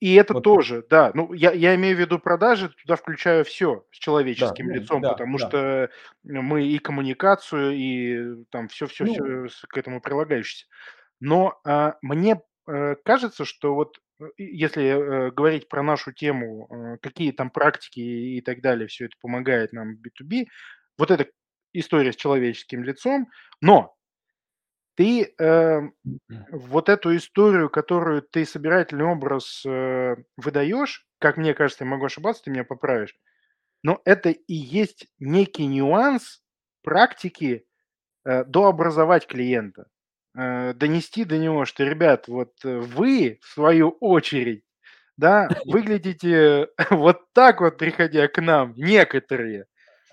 И 0.00 0.14
это 0.14 0.34
вот. 0.34 0.44
тоже, 0.44 0.84
да. 0.90 1.12
Ну, 1.14 1.32
я, 1.32 1.52
я 1.52 1.74
имею 1.76 1.96
в 1.96 2.00
виду 2.00 2.18
продажи, 2.18 2.68
туда 2.82 2.96
включаю 2.96 3.44
все 3.44 3.86
с 3.90 3.98
человеческим 3.98 4.68
да, 4.68 4.74
лицом, 4.74 5.02
да, 5.02 5.12
потому 5.12 5.38
да. 5.38 5.48
что 5.48 5.90
мы 6.24 6.66
и 6.66 6.78
коммуникацию, 6.78 7.72
и 7.72 8.44
там 8.50 8.68
все-все-все 8.68 9.22
ну, 9.22 9.48
к 9.68 9.78
этому 9.78 10.00
прилагающееся. 10.00 10.66
Но 11.20 11.60
а, 11.64 11.96
мне 12.02 12.42
а, 12.66 12.96
кажется, 12.96 13.44
что 13.44 13.74
вот 13.74 13.98
Э, 13.98 14.03
если 14.36 14.84
э, 14.84 15.30
говорить 15.30 15.68
про 15.68 15.82
нашу 15.82 16.12
тему, 16.12 16.68
э, 16.70 16.98
какие 17.02 17.32
там 17.32 17.50
практики 17.50 18.00
и 18.00 18.40
так 18.40 18.60
далее, 18.60 18.88
все 18.88 19.06
это 19.06 19.14
помогает 19.20 19.72
нам 19.72 19.96
в 19.96 20.00
B2B, 20.00 20.46
вот 20.98 21.10
эта 21.10 21.26
история 21.72 22.12
с 22.12 22.16
человеческим 22.16 22.84
лицом, 22.84 23.28
но 23.60 23.96
ты 24.96 25.34
э, 25.38 25.80
вот 26.50 26.88
эту 26.88 27.16
историю, 27.16 27.68
которую 27.68 28.22
ты 28.22 28.44
собирательный 28.44 29.04
образ 29.04 29.64
э, 29.66 30.16
выдаешь, 30.36 31.06
как 31.18 31.36
мне 31.36 31.54
кажется, 31.54 31.84
я 31.84 31.90
могу 31.90 32.04
ошибаться, 32.04 32.44
ты 32.44 32.50
меня 32.50 32.64
поправишь, 32.64 33.16
но 33.82 34.00
это 34.04 34.30
и 34.30 34.54
есть 34.54 35.08
некий 35.18 35.66
нюанс 35.66 36.42
практики 36.82 37.66
э, 38.24 38.44
дообразовать 38.44 39.26
клиента. 39.26 39.86
Э, 40.36 40.72
донести 40.74 41.24
до 41.24 41.38
него, 41.38 41.64
что, 41.64 41.84
ребят, 41.84 42.26
вот 42.26 42.52
э, 42.64 42.78
вы, 42.78 43.38
в 43.40 43.46
свою 43.52 43.90
очередь, 44.00 44.64
да, 45.16 45.48
выглядите 45.66 46.68
вот 46.90 47.20
так 47.32 47.60
вот, 47.60 47.78
приходя 47.78 48.26
к 48.26 48.40
нам, 48.42 48.74
некоторые. 48.76 49.66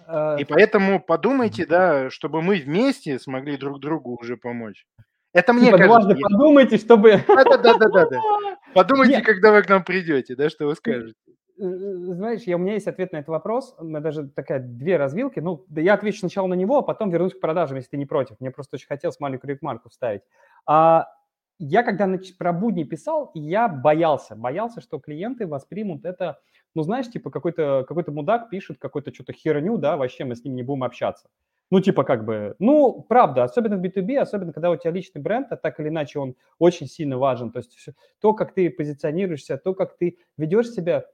А, 0.05 0.35
И 0.37 0.43
поэтому 0.43 0.99
подумайте, 0.99 1.65
да, 1.65 2.11
чтобы 2.11 2.43
мы 2.43 2.57
вместе 2.57 3.17
смогли 3.17 3.57
друг 3.57 3.79
другу 3.79 4.15
уже 4.21 4.37
помочь. 4.37 4.85
Это 5.33 5.53
мне 5.53 5.67
типа, 5.67 5.77
кажется. 5.79 6.15
подумайте, 6.21 6.77
чтобы... 6.77 7.23
Да-да-да-да. 7.27 8.19
Подумайте, 8.73 9.21
когда 9.21 9.51
вы 9.51 9.63
к 9.63 9.69
нам 9.69 9.83
придете, 9.83 10.35
да, 10.35 10.49
что 10.49 10.67
вы 10.67 10.75
скажете. 10.75 11.15
Э, 11.61 11.65
знаешь, 12.13 12.41
я, 12.43 12.55
у 12.55 12.59
меня 12.59 12.73
есть 12.73 12.87
ответ 12.87 13.11
на 13.11 13.17
этот 13.17 13.29
вопрос. 13.29 13.75
У 13.77 13.85
меня 13.85 13.99
даже 13.99 14.27
такая 14.27 14.59
две 14.59 14.97
развилки. 14.97 15.39
Ну, 15.39 15.65
да 15.69 15.81
я 15.81 15.93
отвечу 15.93 16.19
сначала 16.19 16.47
на 16.47 16.55
него, 16.55 16.79
а 16.79 16.81
потом 16.81 17.11
вернусь 17.11 17.33
к 17.33 17.39
продажам, 17.39 17.77
если 17.77 17.91
ты 17.91 17.97
не 17.97 18.05
против. 18.05 18.39
Мне 18.39 18.51
просто 18.51 18.77
очень 18.77 18.87
хотелось 18.87 19.19
маленькую 19.19 19.55
ремарку 19.55 19.89
вставить. 19.89 20.21
А, 20.65 21.07
я 21.59 21.83
когда 21.83 22.09
про 22.39 22.53
будни 22.53 22.83
писал, 22.83 23.31
я 23.35 23.67
боялся, 23.67 24.35
боялся, 24.35 24.81
что 24.81 24.99
клиенты 24.99 25.45
воспримут 25.45 26.05
это 26.05 26.39
ну, 26.75 26.83
знаешь, 26.83 27.09
типа 27.09 27.29
какой-то 27.29 27.85
какой 27.87 28.03
мудак 28.07 28.49
пишет 28.49 28.77
какой-то 28.79 29.13
что-то 29.13 29.33
херню, 29.33 29.77
да, 29.77 29.97
вообще 29.97 30.23
мы 30.23 30.35
с 30.35 30.43
ним 30.43 30.55
не 30.55 30.63
будем 30.63 30.83
общаться. 30.83 31.27
Ну, 31.69 31.79
типа 31.79 32.03
как 32.03 32.25
бы, 32.25 32.55
ну, 32.59 33.05
правда, 33.07 33.43
особенно 33.43 33.77
в 33.77 33.81
B2B, 33.81 34.17
особенно 34.17 34.51
когда 34.51 34.71
у 34.71 34.75
тебя 34.75 34.91
личный 34.91 35.21
бренд, 35.21 35.47
а 35.51 35.57
так 35.57 35.79
или 35.79 35.87
иначе 35.87 36.19
он 36.19 36.35
очень 36.59 36.87
сильно 36.87 37.17
важен. 37.17 37.51
То 37.51 37.59
есть 37.59 37.89
то, 38.19 38.33
как 38.33 38.53
ты 38.53 38.69
позиционируешься, 38.69 39.57
то, 39.57 39.73
как 39.73 39.97
ты 39.97 40.17
ведешь 40.37 40.69
себя, 40.69 41.05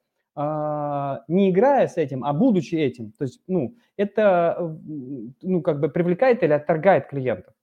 не 1.27 1.49
играя 1.49 1.87
с 1.87 1.97
этим, 1.97 2.23
а 2.23 2.33
будучи 2.33 2.75
этим. 2.75 3.11
То 3.17 3.23
есть, 3.23 3.41
ну, 3.47 3.75
это, 3.97 4.77
ну, 5.41 5.61
как 5.61 5.79
бы 5.79 5.89
привлекает 5.89 6.43
или 6.43 6.53
отторгает 6.53 7.07
клиентов. 7.07 7.53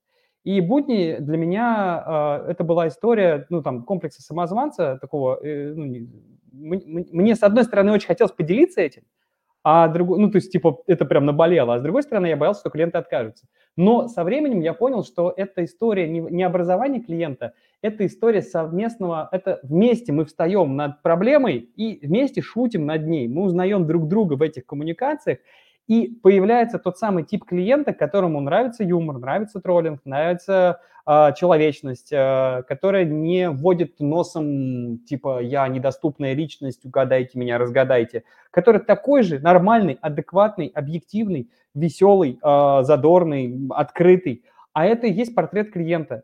И 0.43 0.61
будни 0.61 1.17
для 1.19 1.37
меня 1.37 2.03
а, 2.05 2.45
это 2.47 2.63
была 2.63 2.87
история, 2.87 3.47
ну, 3.49 3.63
там, 3.63 3.83
комплекса 3.83 4.21
самозванца 4.21 4.99
такого, 5.01 5.39
э, 5.43 5.73
ну, 5.73 6.07
мне, 6.51 7.35
с 7.35 7.41
одной 7.41 7.63
стороны, 7.63 7.91
очень 7.91 8.07
хотелось 8.07 8.31
поделиться 8.31 8.79
этим, 8.79 9.03
а 9.63 9.87
другой, 9.87 10.19
ну, 10.19 10.29
то 10.29 10.35
есть, 10.35 10.51
типа, 10.51 10.83
это 10.85 11.05
прям 11.05 11.25
наболело, 11.25 11.73
а 11.73 11.79
с 11.79 11.81
другой 11.81 12.03
стороны, 12.03 12.27
я 12.27 12.37
боялся, 12.37 12.59
что 12.59 12.69
клиенты 12.69 12.99
откажутся. 12.99 13.47
Но 13.75 14.07
со 14.07 14.23
временем 14.23 14.61
я 14.61 14.75
понял, 14.75 15.03
что 15.03 15.33
эта 15.35 15.65
история 15.65 16.07
не, 16.07 16.19
не 16.19 16.43
образование 16.43 17.01
клиента, 17.01 17.53
это 17.85 18.05
история 18.05 18.41
совместного, 18.41 19.29
это 19.31 19.59
вместе 19.63 20.11
мы 20.11 20.25
встаем 20.25 20.75
над 20.75 21.01
проблемой 21.03 21.69
и 21.75 22.05
вместе 22.05 22.41
шутим 22.41 22.85
над 22.85 23.05
ней. 23.05 23.27
Мы 23.27 23.43
узнаем 23.43 23.85
друг 23.85 24.07
друга 24.07 24.33
в 24.33 24.41
этих 24.41 24.65
коммуникациях, 24.65 25.39
и 25.87 26.07
появляется 26.07 26.79
тот 26.79 26.97
самый 26.97 27.23
тип 27.23 27.45
клиента, 27.45 27.93
которому 27.93 28.41
нравится 28.41 28.83
юмор, 28.83 29.19
нравится 29.19 29.59
троллинг, 29.59 30.01
нравится 30.03 30.79
э, 31.05 31.29
человечность, 31.37 32.11
э, 32.11 32.63
которая 32.67 33.05
не 33.05 33.51
вводит 33.51 33.99
носом, 33.99 34.97
типа, 35.05 35.43
я 35.43 35.67
недоступная 35.67 36.33
личность, 36.33 36.85
угадайте 36.85 37.37
меня, 37.37 37.59
разгадайте, 37.59 38.23
который 38.49 38.81
такой 38.81 39.21
же 39.21 39.37
нормальный, 39.37 39.99
адекватный, 40.01 40.71
объективный, 40.73 41.51
веселый, 41.75 42.39
э, 42.41 42.79
задорный, 42.81 43.67
открытый. 43.69 44.43
А 44.73 44.87
это 44.87 45.05
и 45.05 45.13
есть 45.13 45.35
портрет 45.35 45.71
клиента, 45.71 46.23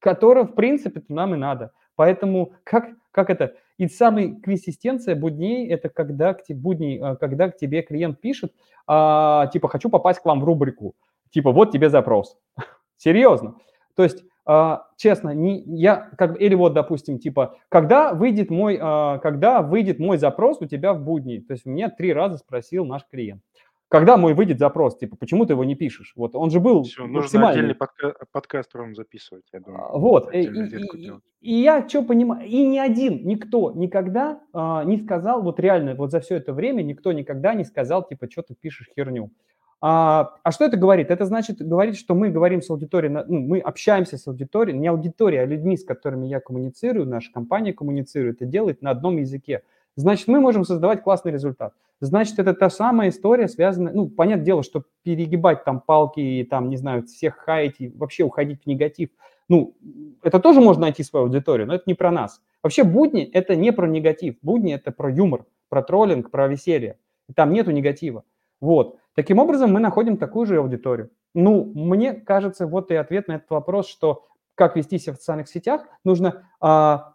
который, 0.00 0.44
в 0.44 0.54
принципе, 0.54 1.02
нам 1.08 1.34
и 1.34 1.38
надо. 1.38 1.72
Поэтому 1.94 2.54
как, 2.64 2.90
как 3.12 3.30
это? 3.30 3.54
И 3.78 3.86
самый 3.88 4.40
консистенция 4.40 5.14
будней– 5.14 5.68
это 5.70 5.88
когда 5.88 6.34
к, 6.34 6.42
будней, 6.50 7.16
когда 7.18 7.50
к 7.50 7.56
тебе 7.56 7.82
клиент 7.82 8.20
пишет, 8.20 8.52
а, 8.86 9.46
типа, 9.52 9.68
хочу 9.68 9.88
попасть 9.88 10.20
к 10.20 10.24
вам 10.24 10.40
в 10.40 10.44
рубрику. 10.44 10.94
Типа, 11.30 11.52
вот 11.52 11.70
тебе 11.70 11.88
запрос. 11.88 12.36
Серьезно. 12.96 13.54
То 13.94 14.02
есть, 14.02 14.24
а, 14.44 14.86
честно, 14.96 15.30
не, 15.30 15.60
я, 15.60 16.10
как, 16.18 16.40
или 16.40 16.54
вот, 16.54 16.74
допустим, 16.74 17.18
типа, 17.18 17.56
когда 17.68 18.12
выйдет, 18.12 18.50
мой, 18.50 18.78
а, 18.80 19.18
когда 19.18 19.62
выйдет 19.62 19.98
мой 19.98 20.18
запрос 20.18 20.60
у 20.60 20.66
тебя 20.66 20.92
в 20.92 21.02
будни? 21.02 21.38
То 21.38 21.52
есть, 21.52 21.66
меня 21.66 21.88
три 21.88 22.12
раза 22.12 22.36
спросил 22.38 22.84
наш 22.84 23.06
клиент. 23.10 23.42
Когда 23.90 24.16
мой 24.16 24.34
выйдет 24.34 24.60
запрос, 24.60 24.96
типа, 24.96 25.16
почему 25.16 25.46
ты 25.46 25.54
его 25.54 25.64
не 25.64 25.74
пишешь? 25.74 26.12
Вот 26.14 26.36
он 26.36 26.50
же 26.50 26.60
был 26.60 26.84
Все, 26.84 27.08
нужно 27.08 27.48
отдельный 27.48 27.74
подка- 27.74 28.14
подкаст 28.30 28.72
вам 28.74 28.94
записывать, 28.94 29.42
я 29.52 29.58
думаю. 29.58 29.82
А, 29.82 29.98
вот, 29.98 30.32
и, 30.32 30.42
и, 30.42 31.12
и 31.40 31.54
я 31.60 31.88
что 31.88 32.02
понимаю, 32.02 32.46
и 32.46 32.64
ни 32.68 32.78
один, 32.78 33.26
никто 33.26 33.72
никогда 33.72 34.40
а, 34.52 34.84
не 34.84 34.98
сказал, 34.98 35.42
вот 35.42 35.58
реально, 35.58 35.96
вот 35.96 36.12
за 36.12 36.20
все 36.20 36.36
это 36.36 36.52
время 36.52 36.82
никто 36.82 37.10
никогда 37.10 37.52
не 37.54 37.64
сказал, 37.64 38.06
типа, 38.06 38.30
что 38.30 38.42
ты 38.42 38.54
пишешь 38.54 38.88
херню. 38.94 39.32
А, 39.80 40.36
а 40.44 40.52
что 40.52 40.66
это 40.66 40.76
говорит? 40.76 41.10
Это 41.10 41.24
значит, 41.24 41.58
говорит, 41.58 41.96
что 41.96 42.14
мы 42.14 42.28
говорим 42.28 42.62
с 42.62 42.70
аудиторией, 42.70 43.12
ну, 43.26 43.40
мы 43.40 43.58
общаемся 43.58 44.18
с 44.18 44.28
аудиторией, 44.28 44.78
не 44.78 44.86
аудиторией, 44.86 45.42
а 45.42 45.46
людьми, 45.46 45.76
с 45.76 45.84
которыми 45.84 46.28
я 46.28 46.38
коммуницирую, 46.38 47.08
наша 47.08 47.32
компания 47.32 47.72
коммуницирует, 47.72 48.40
и 48.40 48.46
делает 48.46 48.82
на 48.82 48.90
одном 48.90 49.16
языке. 49.16 49.62
Значит, 50.00 50.28
мы 50.28 50.40
можем 50.40 50.64
создавать 50.64 51.02
классный 51.02 51.32
результат. 51.32 51.74
Значит, 52.00 52.38
это 52.38 52.54
та 52.54 52.70
самая 52.70 53.10
история, 53.10 53.48
связанная, 53.48 53.92
ну, 53.92 54.08
понятное 54.08 54.44
дело, 54.44 54.62
что 54.62 54.84
перегибать 55.02 55.64
там 55.64 55.80
палки 55.80 56.20
и 56.20 56.44
там, 56.44 56.70
не 56.70 56.76
знаю, 56.76 57.04
всех 57.04 57.36
хаять 57.36 57.76
и 57.78 57.88
вообще 57.88 58.24
уходить 58.24 58.62
в 58.62 58.66
негатив– 58.66 59.10
ну, 59.50 59.76
это 60.22 60.38
тоже 60.38 60.60
можно 60.60 60.82
найти 60.82 61.02
свою 61.02 61.26
аудиторию, 61.26 61.66
но 61.66 61.74
это 61.74 61.82
не 61.86 61.94
про 61.94 62.12
нас. 62.12 62.40
Вообще 62.62 62.84
будни– 62.84 63.24
это 63.32 63.56
не 63.56 63.72
про 63.72 63.88
негатив. 63.88 64.36
Будни– 64.42 64.72
это 64.74 64.92
про 64.92 65.10
юмор, 65.10 65.44
про 65.68 65.82
троллинг, 65.82 66.30
про 66.30 66.46
веселье. 66.46 66.98
Там 67.34 67.52
нету 67.52 67.72
негатива. 67.72 68.22
Вот. 68.60 68.98
Таким 69.16 69.40
образом, 69.40 69.72
мы 69.72 69.80
находим 69.80 70.18
такую 70.18 70.46
же 70.46 70.58
аудиторию. 70.58 71.10
Ну, 71.34 71.64
мне 71.74 72.12
кажется, 72.12 72.68
вот 72.68 72.92
и 72.92 72.94
ответ 72.94 73.26
на 73.26 73.34
этот 73.34 73.50
вопрос, 73.50 73.88
что 73.88 74.28
как 74.54 74.76
вести 74.76 74.98
себя 74.98 75.14
в 75.14 75.16
социальных 75.16 75.48
сетях, 75.48 75.82
нужно 76.04 76.44
а, 76.60 77.14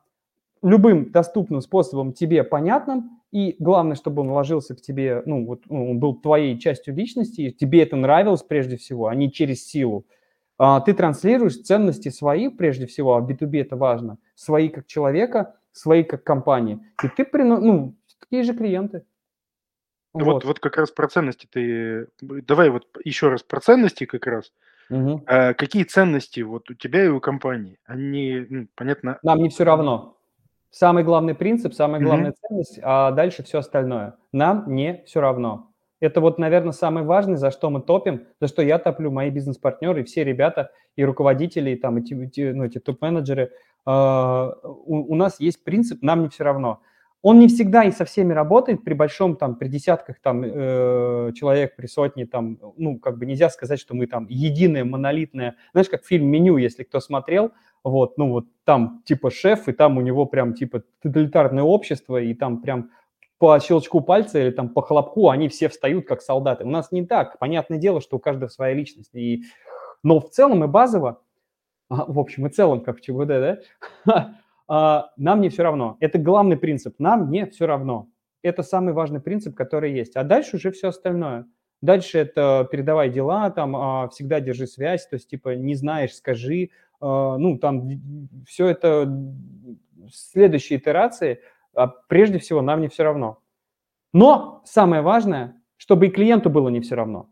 любым 0.66 1.12
доступным 1.12 1.62
способом 1.62 2.14
тебе 2.14 2.44
понятным, 2.44 3.22
и 3.32 3.56
главное, 3.60 3.96
чтобы 3.96 4.22
он 4.22 4.32
ложился 4.32 4.76
к 4.76 4.82
тебе, 4.82 5.22
ну, 5.26 5.46
вот 5.46 5.64
ну, 5.70 5.92
он 5.92 6.00
был 6.00 6.16
твоей 6.16 6.58
частью 6.60 6.96
личности, 6.96 7.42
и 7.42 7.52
тебе 7.52 7.84
это 7.84 7.96
нравилось 7.96 8.44
прежде 8.44 8.78
всего, 8.78 9.08
а 9.08 9.16
не 9.16 9.32
через 9.32 9.66
силу. 9.66 10.06
А, 10.58 10.80
ты 10.82 10.94
транслируешь 10.94 11.58
ценности 11.58 12.10
свои, 12.10 12.50
прежде 12.50 12.86
всего, 12.88 13.16
а 13.16 13.20
в 13.20 13.30
B2B 13.30 13.62
это 13.62 13.76
важно, 13.76 14.18
свои 14.36 14.70
как 14.70 14.88
человека, 14.88 15.56
свои 15.72 16.04
как 16.04 16.24
компании. 16.24 16.80
И 17.04 17.10
ты, 17.10 17.28
ну, 17.44 17.96
такие 18.20 18.44
же 18.44 18.56
клиенты. 18.56 19.04
Вот. 20.14 20.26
вот, 20.26 20.46
вот 20.46 20.60
как 20.60 20.78
раз 20.78 20.92
про 20.92 21.10
ценности 21.10 21.48
ты... 21.52 22.08
Давай 22.22 22.70
вот 22.70 22.88
еще 23.04 23.28
раз 23.28 23.44
про 23.44 23.60
ценности 23.60 24.06
как 24.06 24.26
раз. 24.28 24.54
Угу. 24.90 25.24
А 25.28 25.54
какие 25.54 25.84
ценности 25.84 26.40
вот 26.40 26.70
у 26.70 26.74
тебя 26.74 27.04
и 27.04 27.10
у 27.10 27.20
компании? 27.20 27.78
Они, 27.86 28.46
ну, 28.50 28.68
понятно... 28.76 29.20
Нам 29.24 29.40
не 29.40 29.50
все 29.50 29.66
равно. 29.66 30.16
Самый 30.70 31.04
главный 31.04 31.36
принцип, 31.36 31.74
самая 31.74 32.02
главная 32.02 32.32
угу. 32.32 32.38
ценность, 32.42 32.80
а 32.84 33.12
дальше 33.12 33.44
все 33.44 33.60
остальное. 33.60 34.16
Нам 34.34 34.66
не 34.74 35.04
все 35.06 35.22
равно. 35.22 35.72
Это 36.02 36.20
вот, 36.20 36.38
наверное, 36.38 36.74
самый 36.74 37.04
важный, 37.04 37.38
за 37.38 37.52
что 37.52 37.70
мы 37.70 37.82
топим, 37.82 38.28
за 38.42 38.48
что 38.48 38.62
я 38.62 38.78
топлю, 38.78 39.12
мои 39.12 39.30
бизнес-партнеры, 39.30 40.04
все 40.04 40.24
ребята, 40.24 40.72
и 40.96 41.06
руководители, 41.06 41.72
и, 41.72 41.76
там, 41.76 41.98
и, 41.98 42.02
и, 42.04 42.52
ну, 42.52 42.66
эти 42.66 42.80
топ-менеджеры. 42.80 43.52
Э, 43.88 44.52
у, 44.64 45.14
у 45.14 45.16
нас 45.16 45.40
есть 45.40 45.64
принцип 45.64 46.02
«нам 46.02 46.24
не 46.24 46.30
все 46.30 46.44
равно». 46.44 46.82
Он 47.22 47.40
не 47.40 47.48
всегда 47.48 47.84
и 47.84 47.92
со 47.92 48.06
всеми 48.06 48.34
работает, 48.34 48.84
при 48.84 48.94
большом, 48.94 49.36
там, 49.36 49.56
при 49.56 49.68
десятках 49.68 50.20
там, 50.22 50.44
э, 50.44 51.32
человек, 51.34 51.76
при 51.76 51.88
сотне, 51.88 52.28
там, 52.28 52.60
ну, 52.78 53.00
как 53.00 53.18
бы 53.18 53.26
нельзя 53.26 53.50
сказать, 53.50 53.80
что 53.80 53.96
мы 53.96 54.06
там 54.06 54.28
единое, 54.30 54.86
монолитное. 54.86 55.56
Знаешь, 55.72 55.90
как 55.90 56.06
фильм 56.06 56.28
«Меню», 56.28 56.58
если 56.58 56.84
кто 56.84 57.00
смотрел, 57.00 57.52
вот, 57.86 58.18
ну, 58.18 58.32
вот 58.32 58.46
там 58.64 59.04
типа 59.06 59.30
шеф, 59.30 59.68
и 59.70 59.72
там 59.72 59.98
у 59.98 60.02
него 60.02 60.26
прям 60.26 60.54
типа 60.54 60.84
тоталитарное 61.02 61.64
общество, 61.64 62.20
и 62.20 62.34
там 62.34 62.62
прям 62.62 62.90
по 63.38 63.60
щелчку 63.60 64.02
пальца 64.02 64.40
или 64.40 64.50
там 64.50 64.70
по 64.70 64.82
хлопку 64.82 65.30
они 65.30 65.50
все 65.50 65.70
встают 65.70 66.08
как 66.08 66.22
солдаты. 66.22 66.64
У 66.64 66.70
нас 66.70 66.92
не 66.92 67.06
так. 67.06 67.38
Понятное 67.38 67.78
дело, 67.78 68.02
что 68.02 68.18
у 68.18 68.20
каждого 68.20 68.50
своя 68.50 68.74
личность. 68.74 69.14
И... 69.14 69.44
Но 70.04 70.20
в 70.20 70.30
целом 70.32 70.64
и 70.64 70.68
базово, 70.68 71.22
в 71.90 72.20
общем 72.20 72.48
и 72.48 72.50
целом, 72.50 72.82
как 72.82 72.98
в 72.98 73.02
ЧГУД, 73.02 73.28
да, 73.28 73.60
а, 74.68 75.10
нам 75.16 75.42
не 75.42 75.50
все 75.50 75.64
равно. 75.64 75.98
Это 76.00 76.18
главный 76.18 76.58
принцип. 76.58 76.96
Нам 76.98 77.30
не 77.30 77.46
все 77.46 77.68
равно. 77.68 78.08
Это 78.42 78.64
самый 78.64 78.94
важный 78.94 79.20
принцип, 79.20 79.56
который 79.56 79.94
есть. 79.94 80.16
А 80.16 80.24
дальше 80.24 80.56
уже 80.56 80.72
все 80.72 80.88
остальное. 80.88 81.46
Дальше 81.82 82.18
это 82.18 82.68
передавай 82.72 83.12
дела, 83.12 83.52
там 83.52 83.76
а, 83.76 84.08
всегда 84.10 84.40
держи 84.40 84.66
связь, 84.66 85.08
то 85.08 85.16
есть 85.16 85.30
типа 85.30 85.56
не 85.56 85.76
знаешь, 85.76 86.16
скажи, 86.16 86.70
а, 86.70 86.85
ну 87.02 87.58
там 87.58 87.90
все 88.48 88.68
это 88.68 89.12
следующие 90.12 90.80
итерации– 90.80 91.40
а 91.76 91.88
прежде 91.88 92.40
всего 92.40 92.62
нам 92.62 92.82
не 92.82 92.88
все 92.88 93.04
равно. 93.04 93.40
Но 94.14 94.62
самое 94.66 95.02
важное, 95.02 95.62
чтобы 95.78 96.08
и 96.08 96.10
клиенту 96.10 96.50
было 96.50 96.70
не 96.70 96.80
все 96.80 96.96
равно. 96.96 97.30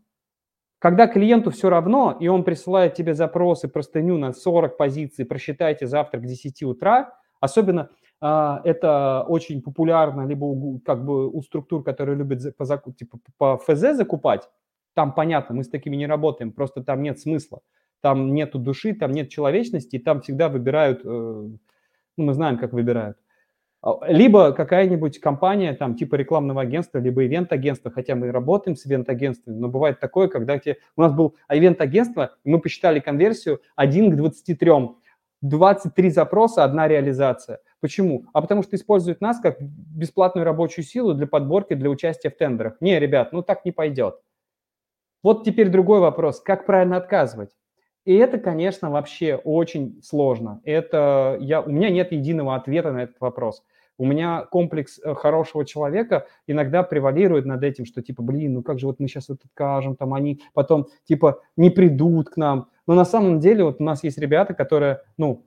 Когда 0.78 1.06
клиенту 1.06 1.50
все 1.50 1.70
равно, 1.70 2.14
и 2.20 2.28
он 2.28 2.44
присылает 2.44 2.94
тебе 2.94 3.14
запросы, 3.14 3.68
простыню 3.68 4.18
на 4.18 4.34
40 4.34 4.76
позиций, 4.76 5.24
просчитайте 5.24 5.86
завтра 5.86 6.20
к 6.20 6.26
10 6.26 6.62
утра, 6.64 7.18
особенно 7.40 7.88
а, 8.20 8.60
это 8.64 9.24
очень 9.26 9.62
популярно 9.62 10.26
либо 10.26 10.44
у, 10.44 10.78
как 10.80 11.02
бы 11.06 11.30
у 11.30 11.40
структур, 11.42 11.82
которые 11.82 12.16
любят 12.16 12.42
по, 12.58 12.66
типа, 12.92 13.18
по 13.38 13.56
ФЗ 13.56 13.96
закупать, 13.96 14.50
там 14.92 15.14
понятно, 15.14 15.54
мы 15.54 15.64
с 15.64 15.70
такими 15.70 15.96
не 15.96 16.06
работаем, 16.06 16.52
просто 16.52 16.84
там 16.84 17.02
нет 17.02 17.18
смысла, 17.18 17.60
там 18.04 18.34
нету 18.34 18.58
души, 18.58 18.92
там 18.92 19.12
нет 19.12 19.30
человечности, 19.30 19.96
и 19.96 19.98
там 19.98 20.20
всегда 20.20 20.50
выбирают, 20.50 21.00
э, 21.06 21.06
ну, 21.06 21.58
мы 22.18 22.34
знаем, 22.34 22.58
как 22.58 22.74
выбирают. 22.74 23.16
А, 23.80 23.98
либо 24.08 24.52
какая-нибудь 24.52 25.20
компания, 25.20 25.72
там, 25.72 25.94
типа 25.94 26.16
рекламного 26.16 26.60
агентства, 26.60 26.98
либо 26.98 27.24
ивент-агентства, 27.24 27.90
хотя 27.90 28.14
мы 28.14 28.30
работаем 28.30 28.76
с 28.76 28.84
ивент-агентствами, 28.84 29.56
но 29.56 29.68
бывает 29.68 30.00
такое, 30.00 30.28
когда 30.28 30.58
те... 30.58 30.76
у 30.98 31.00
нас 31.00 31.14
был 31.14 31.34
ивент-агентство, 31.48 32.34
мы 32.44 32.60
посчитали 32.60 33.00
конверсию 33.00 33.62
1 33.76 34.12
к 34.12 34.16
23. 34.16 34.70
23 35.40 36.10
запроса, 36.10 36.62
одна 36.62 36.86
реализация. 36.86 37.60
Почему? 37.80 38.26
А 38.34 38.42
потому 38.42 38.62
что 38.62 38.76
используют 38.76 39.22
нас 39.22 39.40
как 39.40 39.56
бесплатную 39.60 40.44
рабочую 40.44 40.84
силу 40.84 41.14
для 41.14 41.26
подборки, 41.26 41.72
для 41.72 41.88
участия 41.88 42.28
в 42.28 42.36
тендерах. 42.36 42.76
Не, 42.82 43.00
ребят, 43.00 43.32
ну 43.32 43.42
так 43.42 43.64
не 43.64 43.72
пойдет. 43.72 44.20
Вот 45.22 45.42
теперь 45.42 45.70
другой 45.70 46.00
вопрос. 46.00 46.42
Как 46.42 46.66
правильно 46.66 46.98
отказывать? 46.98 47.50
И 48.04 48.14
это, 48.14 48.38
конечно, 48.38 48.90
вообще 48.90 49.36
очень 49.36 50.00
сложно. 50.02 50.60
Это 50.64 51.38
я, 51.40 51.62
у 51.62 51.70
меня 51.70 51.88
нет 51.88 52.12
единого 52.12 52.54
ответа 52.54 52.92
на 52.92 53.02
этот 53.04 53.18
вопрос. 53.20 53.62
у 53.96 54.04
меня 54.04 54.44
комплекс 54.50 55.00
э, 55.02 55.14
хорошего 55.14 55.64
человека 55.64 56.26
иногда 56.46 56.82
превалирует 56.82 57.46
над 57.46 57.62
этим, 57.62 57.86
что 57.86 58.02
типа, 58.02 58.22
блин, 58.22 58.54
ну 58.54 58.62
как 58.62 58.78
же 58.78 58.86
вот 58.86 59.00
мы 59.00 59.08
сейчас 59.08 59.28
вот 59.28 59.38
откажем, 59.44 59.96
там 59.96 60.12
они 60.12 60.42
потом 60.52 60.88
типа 61.04 61.40
не 61.56 61.70
придут 61.70 62.30
к 62.30 62.36
нам. 62.36 62.68
Но 62.86 62.94
на 62.94 63.04
самом 63.04 63.40
деле 63.40 63.64
вот 63.64 63.80
у 63.80 63.84
нас 63.84 64.04
есть 64.04 64.18
ребята, 64.18 64.52
которые, 64.52 65.00
ну, 65.16 65.44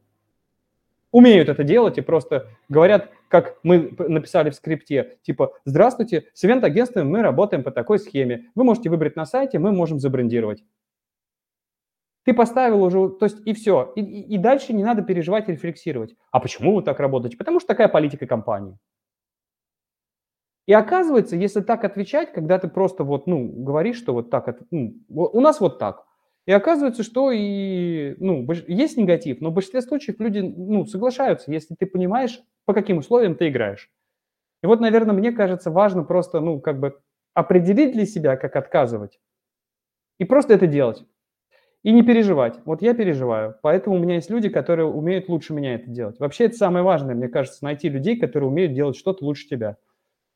умеют 1.12 1.50
это 1.50 1.64
делать 1.64 1.98
и 1.98 2.02
просто 2.02 2.48
говорят, 2.70 3.10
как 3.28 3.58
мы 3.64 3.94
написали 3.98 4.50
в 4.50 4.56
скрипте, 4.56 5.18
типа, 5.22 5.54
здравствуйте, 5.66 6.26
с 6.34 6.44
ивент-агентством 6.44 7.10
мы 7.10 7.22
работаем 7.22 7.64
по 7.64 7.72
такой 7.72 8.00
схеме. 8.00 8.46
Вы 8.56 8.64
можете 8.64 8.90
выбрать 8.90 9.16
на 9.16 9.26
сайте, 9.26 9.60
мы 9.60 9.72
можем 9.72 10.00
забрендировать. 10.00 10.64
Ты 12.28 12.34
поставил 12.34 12.84
уже, 12.84 13.08
то 13.08 13.24
есть 13.24 13.38
и 13.46 13.54
все. 13.54 13.94
И, 13.96 14.02
и 14.02 14.38
дальше 14.38 14.74
не 14.74 14.84
надо 14.84 15.02
переживать 15.02 15.48
рефлексировать. 15.48 16.14
А 16.30 16.42
почему 16.42 16.76
вы 16.76 16.84
так 16.84 17.00
работаете? 17.00 17.38
Потому 17.38 17.62
что 17.62 17.70
такая 17.70 17.88
политика 17.88 18.28
компании. 18.28 18.78
И 20.66 20.74
оказывается, 20.74 21.38
если 21.38 21.62
так 21.62 21.86
отвечать, 21.86 22.34
когда 22.34 22.60
ты 22.60 22.68
просто 22.68 23.06
вот, 23.06 23.28
ну, 23.28 23.48
говоришь, 23.48 23.96
что 23.96 24.12
вот 24.12 24.30
так, 24.30 24.60
ну, 24.72 24.96
у 25.08 25.40
нас 25.40 25.62
вот 25.62 25.80
так, 25.80 26.04
и 26.46 26.52
оказывается, 26.52 27.02
что 27.02 27.32
и, 27.32 28.18
ну, 28.20 28.46
есть 28.68 28.98
негатив, 28.98 29.40
но 29.40 29.52
в 29.52 29.54
большинстве 29.54 29.82
случаев 29.82 30.20
люди, 30.20 30.40
ну, 30.40 30.86
соглашаются, 30.86 31.50
если 31.50 31.76
ты 31.76 31.86
понимаешь, 31.86 32.42
по 32.66 32.74
каким 32.74 32.98
условиям 32.98 33.36
ты 33.36 33.48
играешь. 33.48 33.90
И 34.64 34.68
вот, 34.68 34.82
наверное, 34.82 35.16
мне 35.16 35.32
кажется, 35.32 35.72
важно 35.72 36.04
просто, 36.04 36.42
ну, 36.42 36.60
как 36.60 36.82
бы 36.82 37.00
определить 37.34 37.94
для 37.94 38.06
себя, 38.06 38.36
как 38.36 38.58
отказывать, 38.58 39.18
и 40.20 40.26
просто 40.26 40.54
это 40.54 40.68
делать. 40.68 41.06
И 41.84 41.92
не 41.92 42.04
переживать. 42.04 42.60
Вот 42.66 42.82
я 42.82 42.94
переживаю, 42.94 43.56
поэтому 43.62 43.96
у 43.96 44.00
меня 44.00 44.16
есть 44.16 44.30
люди, 44.30 44.50
которые 44.50 44.88
умеют 44.88 45.30
лучше 45.30 45.54
меня 45.54 45.76
это 45.76 45.90
делать. 45.90 46.20
Вообще 46.20 46.46
это 46.46 46.56
самое 46.58 46.84
важное, 46.84 47.16
мне 47.16 47.30
кажется, 47.30 47.64
найти 47.64 47.88
людей, 47.88 48.20
которые 48.20 48.50
умеют 48.50 48.74
делать 48.74 48.98
что-то 48.98 49.24
лучше 49.24 49.48
тебя. 49.48 49.78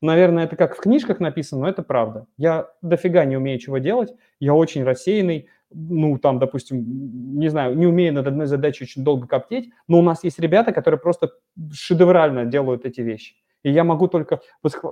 Наверное, 0.00 0.44
это 0.44 0.56
как 0.56 0.76
в 0.76 0.80
книжках 0.80 1.20
написано, 1.20 1.62
но 1.62 1.68
это 1.68 1.82
правда. 1.82 2.26
Я 2.36 2.70
дофига 2.80 3.24
не 3.24 3.36
умею 3.36 3.58
чего 3.58 3.78
делать, 3.78 4.12
я 4.40 4.54
очень 4.54 4.82
рассеянный, 4.82 5.48
ну, 5.70 6.18
там, 6.18 6.38
допустим, 6.38 7.38
не 7.38 7.48
знаю, 7.48 7.76
не 7.76 7.86
умею 7.86 8.12
над 8.14 8.26
одной 8.26 8.46
задачей 8.46 8.84
очень 8.84 9.04
долго 9.04 9.26
коптеть, 9.26 9.70
но 9.88 9.98
у 9.98 10.02
нас 10.02 10.24
есть 10.24 10.38
ребята, 10.38 10.72
которые 10.72 11.00
просто 11.00 11.30
шедеврально 11.72 12.44
делают 12.44 12.84
эти 12.84 13.00
вещи. 13.00 13.36
И 13.62 13.70
я 13.70 13.84
могу 13.84 14.08
только 14.08 14.40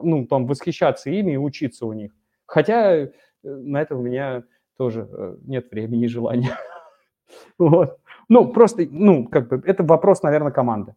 ну, 0.03 0.27
там, 0.27 0.47
восхищаться 0.47 1.11
ими 1.11 1.33
и 1.33 1.37
учиться 1.37 1.87
у 1.87 1.93
них. 1.93 2.13
Хотя 2.47 2.95
э, 2.95 3.09
на 3.43 3.83
это 3.83 3.97
у 3.97 4.03
меня 4.03 4.45
тоже 4.81 5.07
э, 5.13 5.37
нет 5.43 5.71
времени 5.71 6.05
и 6.05 6.09
желания. 6.09 6.57
Вот. 7.59 8.01
Ну, 8.29 8.53
просто, 8.53 8.87
ну, 8.91 9.29
как 9.29 9.49
бы, 9.49 9.63
это 9.65 9.85
вопрос, 9.85 10.23
наверное, 10.23 10.51
команды. 10.51 10.97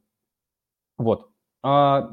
Вот. 0.97 1.29
А, 1.61 2.09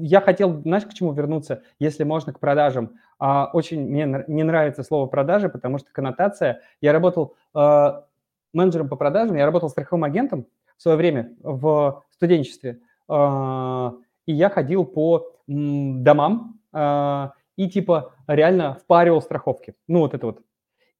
я 0.00 0.20
хотел, 0.20 0.62
знаешь, 0.62 0.86
к 0.86 0.94
чему 0.94 1.12
вернуться, 1.12 1.62
если 1.80 2.04
можно, 2.04 2.32
к 2.32 2.38
продажам. 2.38 2.92
А, 3.18 3.50
очень 3.52 3.80
мне 3.80 4.24
не 4.28 4.42
нравится 4.44 4.84
слово 4.84 5.06
продажи, 5.06 5.48
потому 5.48 5.78
что 5.78 5.90
коннотация. 5.92 6.62
Я 6.80 6.92
работал 6.92 7.34
а, 7.52 8.06
менеджером 8.54 8.88
по 8.88 8.96
продажам, 8.96 9.36
я 9.36 9.44
работал 9.44 9.68
страховым 9.68 10.04
агентом 10.04 10.46
в 10.76 10.82
свое 10.82 10.96
время 10.96 11.34
в 11.42 12.04
студенчестве. 12.10 12.78
И 13.10 14.32
я 14.32 14.50
ходил 14.50 14.84
по 14.84 15.32
домам 15.46 16.60
и 17.56 17.68
типа 17.68 18.12
реально 18.28 18.74
впаривал 18.74 19.20
страховки. 19.20 19.74
Ну, 19.88 20.00
вот 20.00 20.14
это 20.14 20.26
вот. 20.26 20.42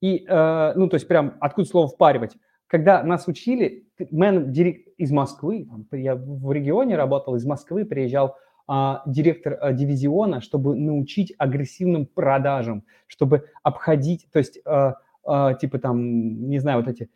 И, 0.00 0.24
ну, 0.28 0.88
то 0.88 0.94
есть 0.94 1.08
прям 1.08 1.34
откуда 1.40 1.68
слово 1.68 1.88
впаривать? 1.88 2.36
когда 2.68 3.02
нас 3.02 3.26
учили, 3.26 3.88
мен 4.10 4.52
из 4.52 5.10
Москвы, 5.10 5.66
я 5.90 6.14
в 6.14 6.52
регионе 6.52 6.96
работал, 6.96 7.34
из 7.34 7.44
Москвы 7.44 7.84
приезжал 7.84 8.36
а, 8.66 9.02
директор 9.06 9.58
а, 9.60 9.72
дивизиона, 9.72 10.40
чтобы 10.40 10.76
научить 10.76 11.32
агрессивным 11.38 12.06
продажам, 12.06 12.84
чтобы 13.06 13.46
обходить, 13.62 14.28
то 14.30 14.38
есть, 14.38 14.60
а, 14.66 14.96
а, 15.24 15.54
типа 15.54 15.78
там, 15.78 16.48
не 16.48 16.58
знаю, 16.58 16.80
вот 16.80 16.88
эти 16.88 17.08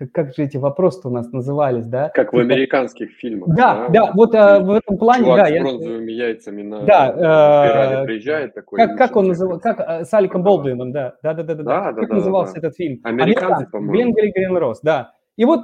как, 0.00 0.12
как 0.12 0.34
же 0.34 0.44
эти 0.44 0.56
вопросы 0.56 1.06
у 1.06 1.10
нас 1.10 1.30
назывались, 1.30 1.86
да? 1.86 2.08
Как 2.08 2.28
в 2.28 2.30
типа 2.30 2.42
американских 2.42 3.10
фильмах. 3.12 3.54
Да, 3.54 3.88
да, 3.88 4.06
да 4.06 4.12
вот 4.14 4.34
а, 4.34 4.58
в 4.60 4.70
этом 4.70 4.96
плане, 4.96 5.24
Чувак 5.24 5.38
да. 5.38 5.46
с 5.46 5.60
бронзовыми 5.60 6.10
я... 6.10 6.28
яйцами 6.28 6.62
на 6.62 6.80
да, 6.82 8.02
э, 8.02 8.04
приезжает 8.06 8.54
такой. 8.54 8.78
Как, 8.78 8.96
как 8.96 9.16
он 9.16 9.28
называл, 9.28 9.60
как 9.60 9.78
э, 9.80 10.04
с 10.04 10.14
Аликом 10.14 10.42
Болдуином, 10.42 10.92
да, 10.92 11.16
да, 11.22 11.34
да, 11.34 11.42
да, 11.42 11.54
да. 11.54 11.62
да, 11.62 11.92
как 11.92 12.08
да, 12.08 12.14
назывался 12.14 12.54
да. 12.54 12.60
этот 12.60 12.76
фильм? 12.76 13.00
Американцы, 13.04 13.66
по-моему. 13.66 13.92
Венгрия 13.92 14.32
Гринрос, 14.32 14.80
да. 14.80 15.12
И 15.36 15.44
вот, 15.44 15.60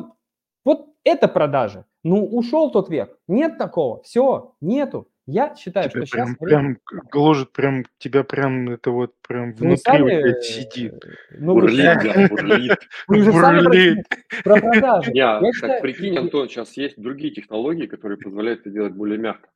вот 0.66 0.86
это 1.04 1.28
продажи. 1.28 1.86
Ну, 2.04 2.26
ушел 2.26 2.70
тот 2.70 2.90
век. 2.90 3.16
Нет 3.26 3.56
такого. 3.56 4.02
Все, 4.02 4.52
нету. 4.60 5.08
Я 5.26 5.56
считаю, 5.56 5.90
тебя 5.90 6.06
что 6.06 6.16
прям, 6.16 6.28
сейчас... 6.28 6.38
Прям 6.38 6.78
гложет, 7.10 7.52
прям, 7.52 7.84
тебя 7.98 8.22
прям, 8.22 8.70
это 8.70 8.92
вот 8.92 9.14
прям 9.26 9.54
внутри 9.54 9.68
ну, 9.68 9.76
сами, 9.76 10.32
вот 10.32 10.44
сидит. 10.44 11.04
Ну, 11.32 11.54
бурлит, 11.54 11.98
да, 12.04 12.28
бурлит. 12.28 12.78
Вы 13.08 13.22
же 13.22 13.32
сами 13.32 14.04
про 14.44 14.60
продажи. 14.60 15.12
Не, 15.12 15.22
так 15.22 15.54
считаю... 15.54 15.82
прикинь, 15.82 16.16
Антон, 16.16 16.48
сейчас 16.48 16.76
есть 16.76 17.00
другие 17.00 17.34
технологии, 17.34 17.86
которые 17.86 18.18
позволяют 18.18 18.60
это 18.60 18.70
делать 18.70 18.92
более 18.92 19.18
мягко. 19.18 19.48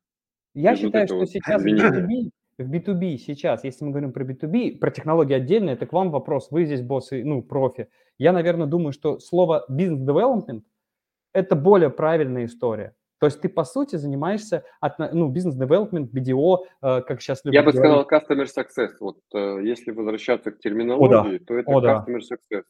Я 0.53 0.75
считаю, 0.75 1.07
что 1.07 1.15
вот 1.15 1.29
сейчас 1.29 1.63
в 1.63 1.65
B2B, 1.65 2.31
в 2.57 2.69
B2B 2.69 3.17
сейчас, 3.17 3.63
если 3.63 3.85
мы 3.85 3.91
говорим 3.91 4.11
про 4.11 4.25
B2B, 4.25 4.77
про 4.77 4.91
технологии 4.91 5.33
отдельно, 5.33 5.69
это 5.69 5.85
к 5.85 5.93
вам 5.93 6.11
вопрос. 6.11 6.51
Вы 6.51 6.65
здесь 6.65 6.81
боссы, 6.81 7.23
ну, 7.23 7.41
профи. 7.41 7.87
Я, 8.17 8.33
наверное, 8.33 8.67
думаю, 8.67 8.91
что 8.91 9.19
слово 9.19 9.63
бизнес-девелопмент– 9.69 10.65
это 11.33 11.55
более 11.55 11.89
правильная 11.89 12.43
история. 12.43 12.93
То 13.21 13.27
есть 13.27 13.39
ты, 13.39 13.49
по 13.49 13.63
сути, 13.63 13.97
занимаешься 13.97 14.65
от, 14.79 14.97
ну, 14.97 15.29
бизнес-девелопмент, 15.29 16.11
BDO, 16.11 16.57
э, 16.81 17.01
как 17.01 17.21
сейчас 17.21 17.45
любят 17.45 17.53
Я 17.53 17.63
бы 17.63 17.71
сказал 17.71 18.07
customer 18.09 18.47
success. 18.47 18.95
Вот 18.99 19.19
э, 19.35 19.59
если 19.63 19.91
возвращаться 19.91 20.51
к 20.51 20.57
терминологии, 20.57 21.35
О, 21.35 21.39
да. 21.39 21.45
то 21.45 21.53
это 21.53 21.71
О, 21.71 21.81
customer 21.81 22.19
да. 22.27 22.35
success. 22.35 22.63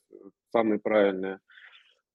Самое 0.51 0.81
правильное 0.81 1.39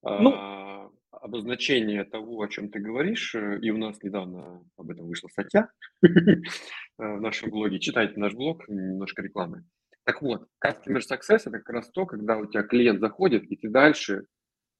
ну, 0.03 0.33
а, 0.35 0.91
обозначение 1.09 2.03
того, 2.03 2.39
о 2.39 2.47
чем 2.47 2.69
ты 2.69 2.79
говоришь. 2.79 3.33
Э, 3.33 3.57
и 3.59 3.71
у 3.71 3.77
нас 3.77 4.03
недавно 4.03 4.63
об 4.77 4.91
этом 4.91 5.07
вышла 5.07 5.29
статья 5.29 5.71
в 6.03 7.19
нашем 7.19 7.49
блоге. 7.49 7.79
Читайте 7.79 8.19
наш 8.19 8.35
блог, 8.35 8.69
немножко 8.69 9.23
рекламы. 9.23 9.65
Так 10.03 10.21
вот, 10.21 10.47
customer 10.63 10.99
success– 10.99 11.41
это 11.47 11.57
как 11.57 11.69
раз 11.69 11.89
то, 11.89 12.05
когда 12.05 12.37
у 12.37 12.45
тебя 12.45 12.61
клиент 12.61 12.99
заходит, 12.99 13.45
и 13.45 13.55
ты 13.55 13.67
дальше 13.67 14.27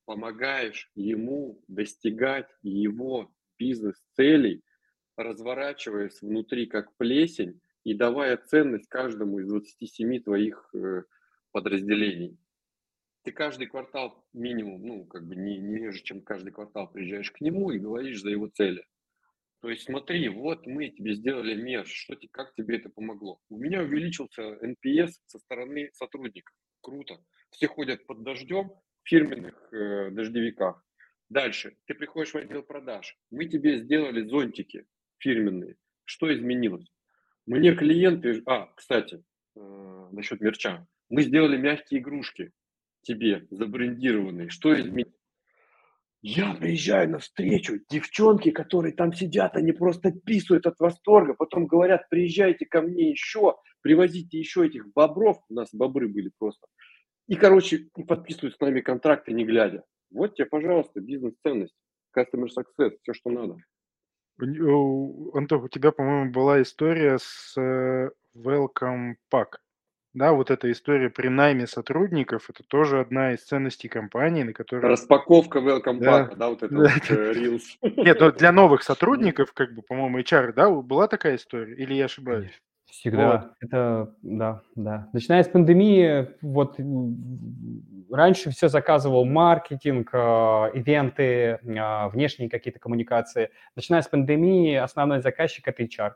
помогаешь 0.05 0.91
ему 0.93 1.59
достигать 1.67 2.47
его 2.61 3.31
бизнес-целей, 3.57 4.63
разворачиваясь 5.15 6.21
внутри 6.21 6.67
как 6.67 6.95
плесень 6.97 7.59
и 7.83 7.93
давая 7.93 8.37
ценность 8.37 8.87
каждому 8.87 9.39
из 9.39 9.47
27 9.47 10.21
твоих 10.23 10.69
э, 10.73 11.03
подразделений. 11.51 12.37
Ты 13.23 13.31
каждый 13.31 13.67
квартал 13.67 14.25
минимум, 14.33 14.85
ну, 14.85 15.05
как 15.05 15.27
бы 15.27 15.35
не, 15.35 15.57
не 15.57 15.77
реже, 15.77 16.03
чем 16.03 16.21
каждый 16.21 16.51
квартал 16.51 16.91
приезжаешь 16.91 17.31
к 17.31 17.41
нему 17.41 17.71
и 17.71 17.79
говоришь 17.79 18.21
за 18.21 18.29
его 18.29 18.47
цели. 18.47 18.85
То 19.61 19.69
есть 19.69 19.83
смотри, 19.83 20.29
вот 20.29 20.67
мы 20.67 20.89
тебе 20.89 21.15
сделали 21.15 21.55
меж, 21.55 21.89
что, 21.89 22.15
как 22.31 22.53
тебе 22.53 22.77
это 22.77 22.89
помогло? 22.89 23.39
У 23.49 23.57
меня 23.57 23.81
увеличился 23.81 24.41
NPS 24.41 25.09
со 25.25 25.39
стороны 25.39 25.89
сотрудников. 25.93 26.55
Круто. 26.81 27.17
Все 27.49 27.67
ходят 27.67 28.05
под 28.05 28.23
дождем 28.23 28.69
в 29.03 29.09
фирменных 29.09 29.73
э, 29.73 30.11
дождевиках. 30.11 30.83
Дальше. 31.29 31.75
Ты 31.85 31.93
приходишь 31.93 32.33
в 32.33 32.37
отдел 32.37 32.63
продаж. 32.63 33.17
Мы 33.31 33.45
тебе 33.45 33.79
сделали 33.79 34.25
зонтики 34.27 34.85
фирменные. 35.19 35.75
Что 36.05 36.33
изменилось? 36.33 36.91
Мне 37.45 37.75
клиенты... 37.75 38.41
А, 38.45 38.67
кстати, 38.75 39.23
э, 39.55 40.07
насчет 40.11 40.41
мерча. 40.41 40.87
Мы 41.09 41.23
сделали 41.23 41.57
мягкие 41.57 42.01
игрушки 42.01 42.51
тебе, 43.01 43.47
забрендированные. 43.51 44.49
Что 44.49 44.73
изменилось? 44.79 45.13
Я 46.21 46.55
приезжаю 46.55 47.09
на 47.11 47.19
встречу, 47.19 47.79
девчонки, 47.89 48.51
которые 48.51 48.93
там 48.93 49.13
сидят, 49.13 49.55
они 49.55 49.71
просто 49.71 50.11
писают 50.11 50.65
от 50.65 50.79
восторга, 50.79 51.35
потом 51.35 51.67
говорят, 51.67 52.09
приезжайте 52.09 52.65
ко 52.65 52.81
мне 52.81 53.11
еще, 53.11 53.55
привозите 53.81 54.39
еще 54.39 54.65
этих 54.65 54.91
бобров, 54.93 55.37
у 55.47 55.53
нас 55.53 55.69
бобры 55.71 56.07
были 56.07 56.31
просто, 56.37 56.67
и, 57.27 57.35
короче, 57.35 57.89
и 57.95 58.03
подписывают 58.03 58.55
с 58.55 58.59
нами 58.59 58.81
контракты, 58.81 59.33
не 59.33 59.45
глядя. 59.45 59.83
Вот 60.11 60.35
тебе, 60.35 60.45
пожалуйста, 60.45 61.01
бизнес-ценность, 61.01 61.75
customer 62.17 62.47
success, 62.47 62.97
все, 63.01 63.13
что 63.13 63.29
надо. 63.29 63.57
Антох, 64.39 65.63
у 65.63 65.67
тебя, 65.67 65.91
по-моему, 65.91 66.31
была 66.31 66.61
история 66.61 67.17
с 67.19 67.59
э, 67.59 68.11
Welcome 68.35 69.15
Pack. 69.33 69.57
Да, 70.13 70.33
вот 70.33 70.49
эта 70.49 70.71
история 70.71 71.09
при 71.09 71.27
найме 71.27 71.67
сотрудников, 71.67 72.49
это 72.49 72.63
тоже 72.63 72.99
одна 72.99 73.33
из 73.33 73.43
ценностей 73.43 73.87
компании, 73.87 74.43
на 74.43 74.53
которой... 74.53 74.81
Распаковка 74.81 75.59
welcome 75.59 75.99
pack, 75.99 76.29
да, 76.29 76.35
да 76.35 76.49
вот 76.49 76.63
это 76.63 76.73
да. 76.75 76.81
вот 76.81 77.11
э, 77.11 77.31
Reels. 77.33 77.63
Нет, 77.81 78.19
ну 78.19 78.31
для 78.31 78.51
новых 78.51 78.83
сотрудников, 78.83 79.53
как 79.53 79.73
бы, 79.73 79.81
по-моему, 79.81 80.19
HR, 80.19 80.53
да, 80.53 80.69
была 80.69 81.07
такая 81.07 81.35
история? 81.35 81.75
Или 81.75 81.93
я 81.93 82.05
ошибаюсь? 82.05 82.61
Всегда. 82.99 83.31
Вот. 83.31 83.51
Это, 83.61 84.13
да, 84.23 84.61
да. 84.75 85.07
Начиная 85.13 85.43
с 85.43 85.47
пандемии, 85.47 86.29
вот 86.41 86.79
раньше 88.09 88.49
все 88.49 88.69
заказывал 88.69 89.23
маркетинг, 89.23 90.09
а, 90.13 90.71
ивенты, 90.73 91.59
а, 91.79 92.09
внешние 92.09 92.49
какие-то 92.49 92.79
коммуникации. 92.79 93.51
Начиная 93.75 94.01
с 94.01 94.07
пандемии, 94.07 94.73
основной 94.73 95.21
заказчик– 95.21 95.67
это 95.67 95.83
HR. 95.83 96.13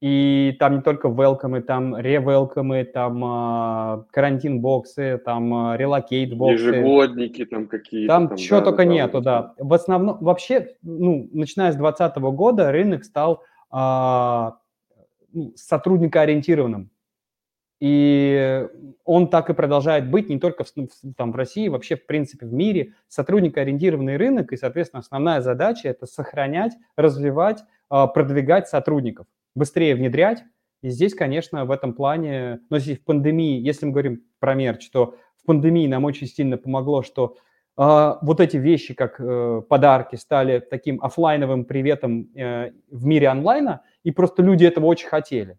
И 0.00 0.56
там 0.58 0.74
не 0.76 0.82
только 0.82 1.06
welcome, 1.06 1.60
там 1.60 1.96
rewelcome 1.96 2.66
ы, 2.66 2.82
там 2.82 3.22
а, 3.24 4.04
карантин-боксы, 4.10 5.18
там 5.24 5.76
relocate 5.76 6.18
-боксы. 6.18 6.54
Ежегодники 6.54 7.44
там 7.44 7.68
какие-то. 7.68 8.12
Там, 8.12 8.28
там 8.28 8.36
чего 8.36 8.58
да, 8.58 8.64
только 8.64 8.84
да, 8.84 8.90
нету, 8.90 9.18
вот 9.18 9.24
да. 9.24 9.54
В 9.56 9.72
основном, 9.72 10.18
вообще, 10.20 10.74
ну, 10.82 11.28
начиная 11.32 11.70
с 11.70 11.76
2020 11.76 12.16
года 12.34 12.72
рынок 12.72 13.04
стал 13.04 13.44
а, 13.70 14.56
ну, 15.32 15.52
сотрудникоориентированным. 15.56 16.90
И 17.80 18.68
он 19.04 19.28
так 19.28 19.50
и 19.50 19.54
продолжает 19.54 20.08
быть 20.08 20.28
не 20.28 20.38
только 20.38 20.62
в, 20.62 20.70
там, 21.16 21.32
в 21.32 21.36
России, 21.36 21.66
вообще, 21.66 21.96
в 21.96 22.06
принципе, 22.06 22.46
в 22.46 22.52
мире. 22.52 22.94
Сотрудникоориентированный 23.08 24.16
рынок, 24.16 24.52
и, 24.52 24.56
соответственно, 24.56 25.00
основная 25.00 25.40
задача– 25.40 25.88
это 25.90 26.06
сохранять, 26.06 26.74
развивать, 26.96 27.64
а, 27.88 28.06
продвигать 28.06 28.68
сотрудников, 28.68 29.26
быстрее 29.56 29.96
внедрять. 29.96 30.44
И 30.82 30.90
здесь, 30.90 31.12
конечно, 31.12 31.64
в 31.64 31.72
этом 31.72 31.92
плане, 31.92 32.60
но 32.70 32.76
если 32.76 32.94
в 32.94 33.04
пандемии, 33.04 33.60
если 33.60 33.86
мы 33.86 33.92
говорим 33.92 34.22
про 34.38 34.54
мерч, 34.54 34.88
то 34.90 35.16
в 35.36 35.46
пандемии 35.46 35.88
нам 35.88 36.04
очень 36.04 36.28
сильно 36.28 36.56
помогло, 36.56 37.02
что 37.02 37.36
вот 37.76 38.40
эти 38.40 38.58
вещи, 38.58 38.94
как 38.94 39.18
э, 39.18 39.62
подарки, 39.68 40.16
стали 40.16 40.60
таким 40.60 41.02
офлайновым 41.02 41.64
приветом 41.64 42.28
э, 42.34 42.72
в 42.90 43.06
мире 43.06 43.28
онлайна, 43.28 43.82
и 44.02 44.10
просто 44.10 44.42
люди 44.42 44.64
этого 44.64 44.86
очень 44.86 45.08
хотели. 45.08 45.58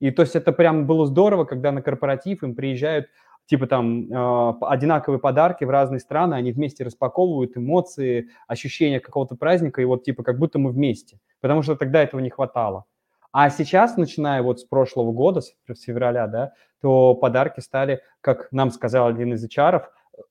И 0.00 0.10
то 0.12 0.22
есть 0.22 0.36
это 0.36 0.52
прям 0.52 0.86
было 0.86 1.06
здорово, 1.06 1.44
когда 1.44 1.72
на 1.72 1.82
корпоратив 1.82 2.44
им 2.44 2.54
приезжают 2.54 3.08
типа 3.46 3.66
там 3.66 4.12
э, 4.12 4.54
одинаковые 4.60 5.18
подарки 5.18 5.64
в 5.64 5.70
разные 5.70 6.00
страны, 6.00 6.34
они 6.34 6.52
вместе 6.52 6.84
распаковывают 6.84 7.56
эмоции, 7.56 8.28
ощущения 8.46 9.00
какого-то 9.00 9.34
праздника, 9.34 9.82
и 9.82 9.84
вот 9.84 10.04
типа 10.04 10.22
как 10.22 10.38
будто 10.38 10.58
мы 10.58 10.70
вместе, 10.70 11.18
потому 11.40 11.62
что 11.62 11.74
тогда 11.74 12.02
этого 12.02 12.20
не 12.20 12.30
хватало. 12.30 12.84
А 13.32 13.50
сейчас, 13.50 13.96
начиная 13.96 14.42
вот 14.42 14.60
с 14.60 14.64
прошлого 14.64 15.12
года, 15.12 15.40
с 15.40 15.82
февраля, 15.82 16.26
да, 16.26 16.52
то 16.80 17.14
подарки 17.14 17.60
стали, 17.60 18.00
как 18.20 18.48
нам 18.52 18.70
сказал 18.70 19.08
один 19.08 19.34
из 19.34 19.44
HR, 19.44 19.82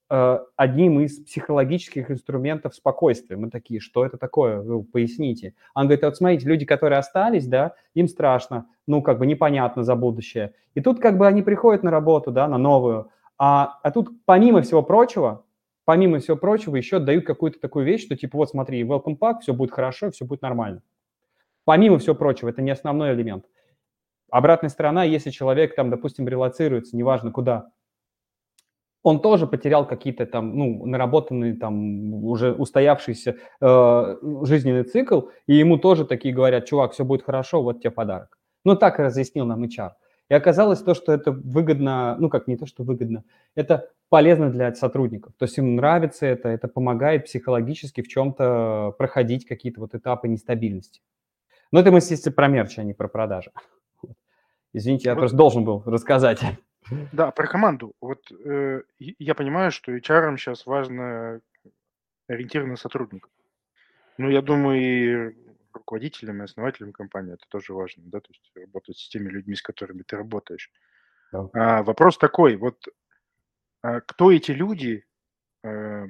одним 0.08 1.00
из 1.00 1.20
психологических 1.24 2.10
инструментов 2.10 2.74
спокойствия. 2.74 3.36
Мы 3.36 3.50
такие, 3.50 3.80
что 3.80 4.04
это 4.04 4.16
такое? 4.16 4.60
Вы 4.60 4.82
поясните. 4.82 5.54
Он 5.74 5.84
говорит, 5.84 6.04
вот 6.04 6.16
смотрите, 6.16 6.48
люди, 6.48 6.64
которые 6.64 6.98
остались, 6.98 7.46
да, 7.46 7.74
им 7.94 8.08
страшно, 8.08 8.66
ну, 8.86 9.02
как 9.02 9.18
бы 9.18 9.26
непонятно 9.26 9.82
за 9.82 9.94
будущее. 9.96 10.54
И 10.74 10.80
тут 10.80 11.00
как 11.00 11.18
бы 11.18 11.26
они 11.26 11.42
приходят 11.42 11.82
на 11.82 11.90
работу, 11.90 12.30
да, 12.30 12.48
на 12.48 12.58
новую, 12.58 13.10
а, 13.38 13.78
а 13.82 13.90
тут 13.90 14.08
помимо 14.24 14.62
всего 14.62 14.82
прочего, 14.82 15.44
помимо 15.84 16.18
всего 16.18 16.36
прочего, 16.36 16.76
еще 16.76 16.98
дают 16.98 17.24
какую-то 17.24 17.60
такую 17.60 17.84
вещь, 17.84 18.04
что 18.04 18.16
типа 18.16 18.36
вот 18.36 18.50
смотри, 18.50 18.82
welcome 18.82 19.16
pack, 19.18 19.40
все 19.40 19.54
будет 19.54 19.70
хорошо, 19.70 20.10
все 20.10 20.24
будет 20.24 20.42
нормально. 20.42 20.82
Помимо 21.64 21.98
всего 21.98 22.14
прочего, 22.14 22.48
это 22.48 22.62
не 22.62 22.70
основной 22.70 23.14
элемент. 23.14 23.44
Обратная 24.30 24.70
сторона, 24.70 25.04
если 25.04 25.30
человек 25.30 25.74
там, 25.74 25.88
допустим, 25.88 26.28
релацируется, 26.28 26.96
неважно 26.96 27.30
куда, 27.30 27.70
он 29.08 29.20
тоже 29.20 29.46
потерял 29.46 29.86
какие-то 29.86 30.26
там, 30.26 30.54
ну, 30.56 30.86
наработанные 30.86 31.54
там 31.54 32.12
уже 32.24 32.52
устоявшийся 32.52 33.36
э, 33.60 34.16
жизненный 34.42 34.84
цикл, 34.84 35.22
и 35.46 35.54
ему 35.54 35.78
тоже 35.78 36.04
такие 36.04 36.34
говорят, 36.34 36.66
чувак, 36.66 36.92
все 36.92 37.04
будет 37.04 37.22
хорошо, 37.22 37.62
вот 37.62 37.80
тебе 37.80 37.90
подарок. 37.90 38.38
Ну, 38.64 38.76
так 38.76 39.00
и 39.00 39.02
разъяснил 39.02 39.46
нам 39.46 39.64
HR. 39.64 39.92
И 40.28 40.34
оказалось 40.34 40.82
то, 40.82 40.92
что 40.92 41.12
это 41.12 41.32
выгодно, 41.32 42.16
ну, 42.18 42.28
как 42.28 42.48
не 42.48 42.56
то, 42.58 42.66
что 42.66 42.84
выгодно, 42.84 43.24
это 43.54 43.88
полезно 44.10 44.50
для 44.50 44.74
сотрудников. 44.74 45.32
То 45.38 45.44
есть 45.46 45.56
им 45.56 45.76
нравится 45.76 46.26
это, 46.26 46.50
это 46.50 46.68
помогает 46.68 47.24
психологически 47.24 48.02
в 48.02 48.08
чем-то 48.08 48.94
проходить 48.98 49.46
какие-то 49.46 49.80
вот 49.80 49.94
этапы 49.94 50.28
нестабильности. 50.28 51.00
Но 51.72 51.80
это 51.80 51.90
мы, 51.90 51.98
естественно, 51.98 52.34
про 52.34 52.48
мерч, 52.48 52.78
а 52.78 52.82
не 52.82 52.92
про 52.92 53.08
продажи. 53.08 53.52
Извините, 54.74 55.08
я 55.08 55.14
вот. 55.14 55.20
просто 55.20 55.36
должен 55.36 55.64
был 55.64 55.82
рассказать. 55.86 56.40
Да, 57.12 57.30
про 57.30 57.46
команду. 57.46 57.94
Вот 58.00 58.30
э, 58.30 58.82
я 58.98 59.34
понимаю, 59.34 59.70
что 59.70 59.92
HR 59.96 60.36
сейчас 60.36 60.66
важно 60.66 61.40
ориентирован 62.28 62.70
на 62.70 62.76
сотрудников. 62.76 63.30
Ну, 64.18 64.30
я 64.30 64.42
думаю, 64.42 64.80
и 64.80 65.36
руководителям, 65.72 66.40
и 66.40 66.44
основателям 66.44 66.92
компании 66.92 67.34
это 67.34 67.44
тоже 67.48 67.72
важно, 67.72 68.02
да, 68.06 68.20
то 68.20 68.28
есть 68.30 68.52
работать 68.54 68.98
с 68.98 69.08
теми 69.08 69.28
людьми, 69.28 69.54
с 69.54 69.62
которыми 69.62 70.02
ты 70.02 70.16
работаешь. 70.16 70.70
Да. 71.32 71.48
А, 71.52 71.82
вопрос 71.82 72.18
такой, 72.18 72.56
вот 72.56 72.84
а, 73.82 74.00
кто 74.00 74.32
эти 74.32 74.50
люди, 74.50 75.06
а, 75.62 76.06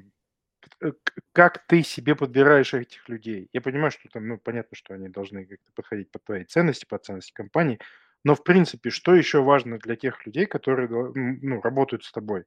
как 1.33 1.67
ты 1.67 1.83
себе 1.83 2.15
подбираешь 2.15 2.75
этих 2.75 3.09
людей? 3.09 3.49
Я 3.53 3.61
понимаю, 3.61 3.91
что 3.91 4.09
там, 4.09 4.27
ну, 4.27 4.39
понятно, 4.39 4.77
что 4.77 4.95
они 4.95 5.09
должны 5.09 5.47
как-то 5.47 5.71
подходить 5.75 6.11
под 6.11 6.25
твои 6.25 6.45
ценности, 6.45 6.85
под 6.85 7.05
ценности 7.05 7.33
компании, 7.33 7.79
но, 8.25 8.35
в 8.35 8.43
принципе, 8.43 8.91
что 8.91 9.15
еще 9.15 9.43
важно 9.43 9.79
для 9.79 9.97
тех 9.97 10.27
людей, 10.27 10.47
которые 10.47 10.89
ну, 10.89 11.61
работают 11.61 12.05
с 12.05 12.13
тобой? 12.13 12.45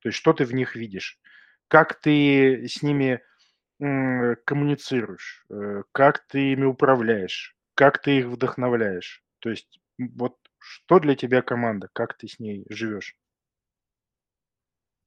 То 0.00 0.08
есть 0.08 0.18
что 0.18 0.32
ты 0.32 0.44
в 0.44 0.52
них 0.52 0.76
видишь? 0.76 1.18
Как 1.68 2.00
ты 2.00 2.66
с 2.66 2.82
ними 2.82 3.22
коммуницируешь? 3.78 5.44
Э, 5.50 5.82
как 5.92 6.26
ты 6.26 6.52
ими 6.52 6.64
управляешь? 6.64 7.56
Как 7.74 8.00
ты 8.00 8.18
их 8.18 8.26
вдохновляешь? 8.26 9.22
То 9.40 9.50
есть 9.50 9.80
вот 9.98 10.36
что 10.58 10.98
для 11.00 11.14
тебя 11.14 11.42
команда? 11.42 11.88
Как 11.92 12.16
ты 12.16 12.28
с 12.28 12.38
ней 12.38 12.64
живешь? 12.70 13.16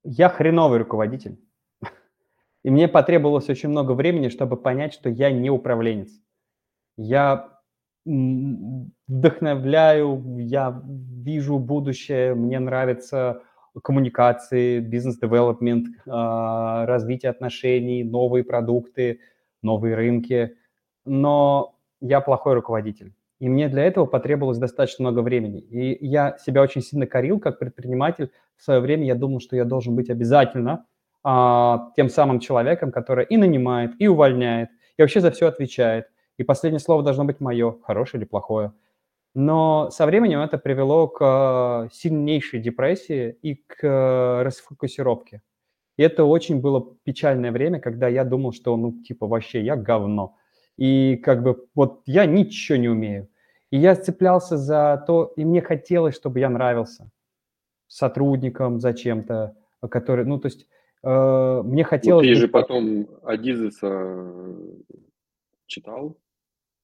Я 0.03 0.29
хреновый 0.29 0.79
руководитель. 0.79 1.39
И 2.63 2.69
мне 2.69 2.87
потребовалось 2.87 3.49
очень 3.49 3.69
много 3.69 3.93
времени, 3.93 4.29
чтобы 4.29 4.57
понять, 4.57 4.93
что 4.93 5.09
я 5.09 5.31
не 5.31 5.49
управленец. 5.49 6.11
Я 6.97 7.56
вдохновляю, 9.07 10.23
я 10.39 10.81
вижу 10.85 11.59
будущее, 11.59 12.35
мне 12.35 12.59
нравится 12.59 13.41
коммуникации, 13.83 14.79
бизнес-девелопмент, 14.79 15.87
а, 16.07 16.85
развитие 16.85 17.29
отношений, 17.29 18.03
новые 18.03 18.43
продукты, 18.43 19.19
новые 19.61 19.95
рынки. 19.95 20.55
Но 21.05 21.75
я 22.01 22.21
плохой 22.21 22.55
руководитель. 22.55 23.13
И 23.39 23.49
мне 23.49 23.69
для 23.69 23.83
этого 23.83 24.05
потребовалось 24.05 24.57
достаточно 24.57 25.03
много 25.03 25.19
времени. 25.19 25.59
И 25.59 26.05
я 26.05 26.37
себя 26.39 26.63
очень 26.63 26.81
сильно 26.81 27.05
корил 27.05 27.39
как 27.39 27.59
предприниматель. 27.59 28.31
В 28.55 28.63
свое 28.63 28.79
время 28.79 29.05
я 29.05 29.15
думал, 29.15 29.39
что 29.39 29.55
я 29.55 29.63
должен 29.63 29.95
быть 29.95 30.09
обязательно 30.09 30.85
а, 31.23 31.91
тем 31.95 32.09
самым 32.09 32.39
человеком, 32.39 32.91
который 32.91 33.25
и 33.25 33.37
нанимает, 33.37 33.91
и 33.99 34.07
увольняет, 34.07 34.69
и 34.97 35.01
вообще 35.01 35.21
за 35.21 35.29
все 35.29 35.47
отвечает 35.47 36.07
и 36.37 36.43
последнее 36.43 36.79
слово 36.79 37.03
должно 37.03 37.25
быть 37.25 37.39
мое, 37.39 37.75
хорошее 37.83 38.21
или 38.21 38.27
плохое. 38.27 38.73
Но 39.33 39.89
со 39.91 40.05
временем 40.05 40.39
это 40.39 40.57
привело 40.57 41.07
к 41.07 41.21
э, 41.21 41.93
сильнейшей 41.93 42.59
депрессии 42.59 43.37
и 43.41 43.55
к 43.55 43.83
э, 43.83 44.41
расфокусировке. 44.43 45.41
И 45.97 46.03
это 46.03 46.23
очень 46.25 46.59
было 46.59 46.95
печальное 47.03 47.51
время, 47.51 47.79
когда 47.79 48.07
я 48.07 48.23
думал, 48.23 48.53
что, 48.53 48.75
ну, 48.77 49.03
типа, 49.03 49.27
вообще 49.27 49.61
я 49.61 49.75
говно. 49.75 50.35
И 50.77 51.17
как 51.17 51.43
бы 51.43 51.67
вот 51.75 52.01
я 52.05 52.25
ничего 52.25 52.77
не 52.77 52.87
умею. 52.87 53.29
И 53.69 53.77
я 53.77 53.95
цеплялся 53.95 54.57
за 54.57 55.03
то, 55.05 55.33
и 55.35 55.43
мне 55.43 55.61
хотелось, 55.61 56.15
чтобы 56.15 56.39
я 56.39 56.49
нравился 56.49 57.09
сотрудникам 57.87 58.79
зачем-то, 58.79 59.55
который, 59.89 60.25
ну, 60.25 60.39
то 60.39 60.47
есть 60.47 60.67
э, 61.03 61.61
мне 61.63 61.83
хотелось... 61.83 62.25
Ну, 62.25 62.33
ты 62.33 62.39
же 62.39 62.47
потом 62.47 63.07
Адизеса 63.23 64.55
читал? 65.65 66.17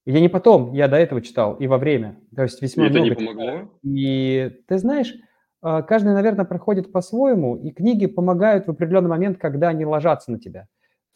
Я 0.06 0.20
не 0.20 0.28
потом, 0.28 0.72
я 0.72 0.88
до 0.88 0.96
этого 0.96 1.22
читал 1.22 1.54
и 1.54 1.66
во 1.66 1.78
время. 1.78 2.20
То 2.34 2.42
есть 2.42 2.60
весьма 2.60 2.86
и 2.86 2.90
это 2.90 2.98
много. 2.98 3.10
не 3.10 3.26
помогло? 3.26 3.70
И 3.82 4.52
ты 4.68 4.78
знаешь, 4.78 5.14
а, 5.62 5.82
каждый, 5.82 6.12
наверное, 6.12 6.44
проходит 6.44 6.92
по-своему, 6.92 7.56
и 7.56 7.70
книги 7.70 8.06
помогают 8.06 8.66
в 8.66 8.70
определенный 8.70 9.08
момент, 9.08 9.38
когда 9.38 9.68
они 9.68 9.86
ложатся 9.86 10.30
на 10.30 10.38
тебя. 10.38 10.66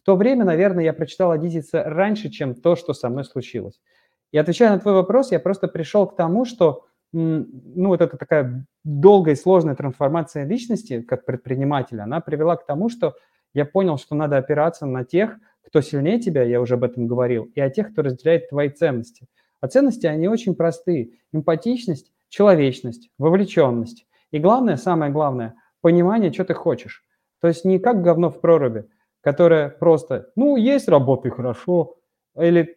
В 0.01 0.07
то 0.07 0.17
время, 0.17 0.47
наверное, 0.47 0.85
я 0.85 0.95
прочитал 0.95 1.33
Адизица 1.33 1.85
раньше, 1.85 2.31
чем 2.31 2.55
то, 2.55 2.75
что 2.77 2.95
со 2.95 3.11
мной 3.11 3.25
случилось. 3.25 3.79
И 4.33 4.39
отвечая 4.39 4.71
на 4.71 4.79
твой 4.79 4.95
вопрос, 4.95 5.33
я 5.33 5.41
просто 5.41 5.69
пришел 5.69 6.07
к 6.07 6.17
тому, 6.17 6.47
что 6.47 6.85
ну, 7.13 7.89
вот 7.89 8.01
эта 8.01 8.17
такая 8.17 8.67
долгая 8.85 9.35
и 9.35 9.39
сложная 9.39 9.75
трансформация 9.75 10.45
личности 10.45 11.03
как 11.03 11.25
предпринимателя, 11.25 12.03
она 12.03 12.21
привела 12.21 12.57
к 12.57 12.67
тому, 12.67 12.89
что 12.89 13.15
я 13.55 13.65
понял, 13.65 13.97
что 13.97 14.15
надо 14.15 14.37
опираться 14.37 14.87
на 14.87 15.05
тех, 15.05 15.37
кто 15.69 15.81
сильнее 15.81 16.19
тебя, 16.19 16.43
я 16.43 16.61
уже 16.61 16.75
об 16.75 16.85
этом 16.85 17.07
говорил, 17.07 17.45
и 17.55 17.61
о 17.61 17.71
тех, 17.71 17.93
кто 17.93 18.03
разделяет 18.03 18.49
твои 18.49 18.71
ценности. 18.71 19.27
А 19.61 19.69
ценности, 19.69 20.07
они 20.07 20.29
очень 20.29 20.55
простые. 20.55 21.11
Эмпатичность, 21.33 22.13
человечность, 22.29 23.11
вовлеченность. 23.19 24.07
И 24.31 24.39
главное, 24.39 24.77
самое 24.77 25.13
главное, 25.13 25.55
понимание, 25.81 26.33
что 26.33 26.45
ты 26.45 26.55
хочешь. 26.55 27.05
То 27.41 27.49
есть 27.49 27.65
не 27.65 27.79
как 27.79 28.03
говно 28.03 28.31
в 28.31 28.41
проруби, 28.41 28.89
которое 29.21 29.69
просто, 29.69 30.31
ну, 30.37 30.57
есть 30.57 30.89
работы, 30.89 31.31
хорошо, 31.31 31.97
или 32.37 32.77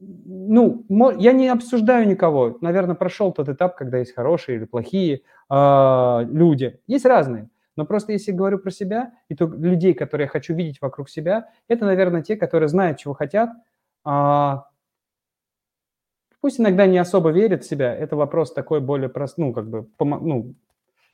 ну, 0.00 0.86
я 1.18 1.32
не 1.32 1.48
обсуждаю 1.48 2.08
никого. 2.08 2.56
Наверное, 2.60 2.94
прошел 2.94 3.32
тот 3.32 3.48
этап, 3.48 3.76
когда 3.76 3.98
есть 3.98 4.14
хорошие 4.14 4.56
или 4.56 4.64
плохие 4.64 5.22
э, 5.50 6.26
люди. 6.30 6.80
Есть 6.86 7.04
разные. 7.04 7.50
Но 7.80 7.86
просто 7.86 8.12
если 8.12 8.32
говорю 8.32 8.58
про 8.58 8.70
себя 8.70 9.14
и 9.30 9.34
то 9.34 9.46
людей, 9.46 9.94
которые 9.94 10.26
я 10.26 10.28
хочу 10.28 10.52
видеть 10.52 10.82
вокруг 10.82 11.08
себя, 11.08 11.48
это, 11.66 11.86
наверное, 11.86 12.20
те, 12.20 12.36
которые 12.36 12.68
знают, 12.68 12.98
чего 12.98 13.14
хотят. 13.14 13.52
А, 14.04 14.66
пусть 16.42 16.60
иногда 16.60 16.84
не 16.84 16.98
особо 16.98 17.30
верят 17.30 17.64
в 17.64 17.66
себя. 17.66 17.94
Это 17.96 18.16
вопрос 18.16 18.52
такой 18.52 18.82
более 18.82 19.08
прост, 19.08 19.38
ну, 19.38 19.54
как 19.54 19.70
бы, 19.70 19.88
ну, 19.98 20.54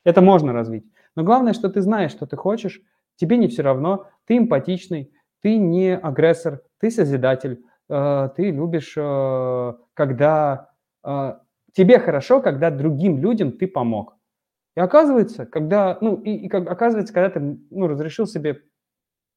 это 0.02 0.22
можно 0.22 0.52
развить. 0.52 0.84
Но 1.14 1.22
главное, 1.22 1.52
что 1.52 1.68
ты 1.68 1.82
знаешь, 1.82 2.10
что 2.10 2.26
ты 2.26 2.36
хочешь, 2.36 2.82
тебе 3.14 3.36
не 3.36 3.46
все 3.46 3.62
равно, 3.62 4.08
ты 4.24 4.36
эмпатичный, 4.36 5.12
ты 5.42 5.58
не 5.58 5.96
агрессор, 5.96 6.62
ты 6.80 6.90
созидатель, 6.90 7.62
э, 7.88 8.28
ты 8.34 8.50
любишь, 8.50 8.94
э, 8.96 9.72
когда 9.94 10.70
э, 11.04 11.34
тебе 11.74 12.00
хорошо, 12.00 12.42
когда 12.42 12.72
другим 12.72 13.18
людям 13.18 13.52
ты 13.52 13.68
помог. 13.68 14.15
И 14.76 14.80
оказывается, 14.80 15.46
когда, 15.46 15.96
ну, 16.00 16.16
и, 16.16 16.32
и 16.32 16.48
как, 16.48 16.70
оказывается, 16.70 17.14
когда 17.14 17.30
ты 17.30 17.58
ну, 17.70 17.88
разрешил 17.88 18.26
себе 18.26 18.62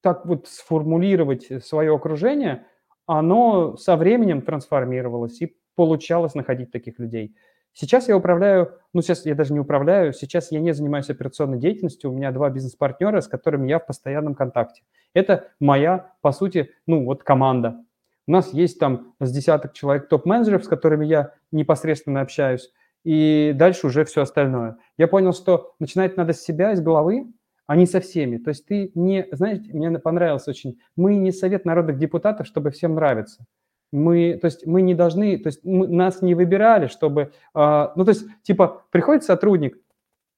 так 0.02 0.26
вот 0.26 0.46
сформулировать 0.46 1.64
свое 1.64 1.94
окружение, 1.94 2.66
оно 3.06 3.76
со 3.76 3.96
временем 3.96 4.42
трансформировалось 4.42 5.40
и 5.40 5.56
получалось 5.74 6.34
находить 6.34 6.70
таких 6.70 6.98
людей. 6.98 7.34
Сейчас 7.72 8.08
я 8.08 8.16
управляю, 8.16 8.78
ну 8.92 9.00
сейчас 9.00 9.24
я 9.24 9.34
даже 9.34 9.52
не 9.52 9.60
управляю, 9.60 10.12
сейчас 10.12 10.50
я 10.50 10.60
не 10.60 10.72
занимаюсь 10.72 11.08
операционной 11.08 11.58
деятельностью, 11.58 12.10
у 12.10 12.14
меня 12.14 12.32
два 12.32 12.50
бизнес-партнера, 12.50 13.20
с 13.20 13.28
которыми 13.28 13.68
я 13.68 13.78
в 13.78 13.86
постоянном 13.86 14.34
контакте. 14.34 14.82
Это 15.14 15.48
моя, 15.60 16.12
по 16.20 16.32
сути, 16.32 16.70
ну 16.86 17.04
вот 17.04 17.22
команда. 17.22 17.84
У 18.26 18.32
нас 18.32 18.52
есть 18.52 18.78
там 18.78 19.14
с 19.20 19.32
десяток 19.32 19.72
человек 19.72 20.08
топ-менеджеров, 20.08 20.64
с 20.64 20.68
которыми 20.68 21.06
я 21.06 21.32
непосредственно 21.52 22.20
общаюсь, 22.20 22.70
и 23.04 23.52
дальше 23.54 23.86
уже 23.86 24.04
все 24.04 24.22
остальное. 24.22 24.76
Я 24.98 25.08
понял, 25.08 25.32
что 25.32 25.74
начинать 25.78 26.16
надо 26.16 26.32
с 26.32 26.42
себя, 26.42 26.72
из 26.72 26.80
головы, 26.80 27.32
а 27.66 27.76
не 27.76 27.86
со 27.86 28.00
всеми. 28.00 28.38
То 28.38 28.48
есть 28.48 28.66
ты 28.66 28.90
не, 28.94 29.28
знаете, 29.30 29.72
мне 29.72 29.96
понравилось 29.98 30.48
очень, 30.48 30.78
мы 30.96 31.14
не 31.14 31.30
совет 31.30 31.64
народных 31.64 31.98
депутатов, 31.98 32.46
чтобы 32.46 32.70
всем 32.70 32.94
нравиться. 32.94 33.46
Мы, 33.92 34.38
то 34.40 34.46
есть 34.46 34.66
мы 34.66 34.82
не 34.82 34.94
должны, 34.94 35.38
то 35.38 35.48
есть 35.48 35.64
мы, 35.64 35.88
нас 35.88 36.22
не 36.22 36.34
выбирали, 36.34 36.86
чтобы, 36.88 37.32
э, 37.54 37.88
ну 37.96 38.04
то 38.04 38.10
есть 38.10 38.26
типа 38.42 38.84
приходит 38.90 39.24
сотрудник, 39.24 39.78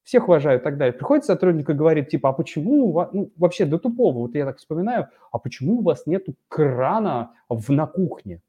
всех 0.04 0.28
уважают 0.28 0.62
и 0.62 0.64
так 0.64 0.78
далее, 0.78 0.92
приходит 0.92 1.24
сотрудник 1.24 1.68
и 1.68 1.74
говорит 1.74 2.08
типа, 2.08 2.30
а 2.30 2.32
почему, 2.32 3.08
ну 3.12 3.32
вообще 3.36 3.66
до 3.66 3.78
тупого, 3.78 4.18
вот 4.18 4.34
я 4.34 4.44
так 4.44 4.58
вспоминаю, 4.58 5.08
а 5.30 5.38
почему 5.38 5.78
у 5.78 5.82
вас 5.82 6.06
нету 6.06 6.34
крана 6.48 7.32
в, 7.48 7.70
на 7.72 7.86
кухне? 7.86 8.40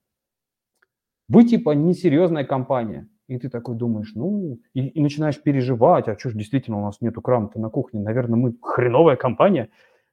Вы 1.29 1.45
типа 1.45 1.71
несерьезная 1.71 2.43
компания. 2.43 3.07
И 3.27 3.37
ты 3.37 3.49
такой 3.49 3.75
думаешь, 3.75 4.11
ну, 4.15 4.59
и, 4.73 4.87
и 4.87 5.01
начинаешь 5.01 5.41
переживать, 5.41 6.07
а 6.07 6.17
что 6.17 6.29
ж 6.29 6.33
действительно 6.33 6.79
у 6.79 6.83
нас 6.83 6.99
нету 6.99 7.21
крана-то 7.21 7.59
на 7.59 7.69
кухне, 7.69 8.01
наверное, 8.01 8.37
мы 8.37 8.55
хреновая 8.61 9.15
компания. 9.15 9.69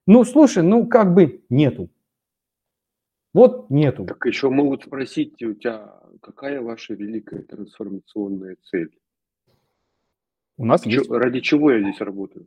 Ну, 0.06 0.24
слушай, 0.24 0.62
ну, 0.62 0.86
как 0.86 1.12
бы 1.12 1.44
нету. 1.50 1.90
Вот 3.32 3.70
нету. 3.70 4.06
Так 4.06 4.24
еще 4.26 4.48
могут 4.50 4.84
спросить 4.84 5.42
у 5.42 5.54
тебя, 5.54 5.94
какая 6.20 6.60
ваша 6.60 6.94
великая 6.94 7.42
трансформационная 7.42 8.56
цель? 8.62 8.96
У 10.56 10.64
нас 10.64 10.84
есть... 10.84 11.10
Ради 11.10 11.40
чего 11.40 11.72
я 11.72 11.80
здесь 11.80 12.00
работаю? 12.00 12.46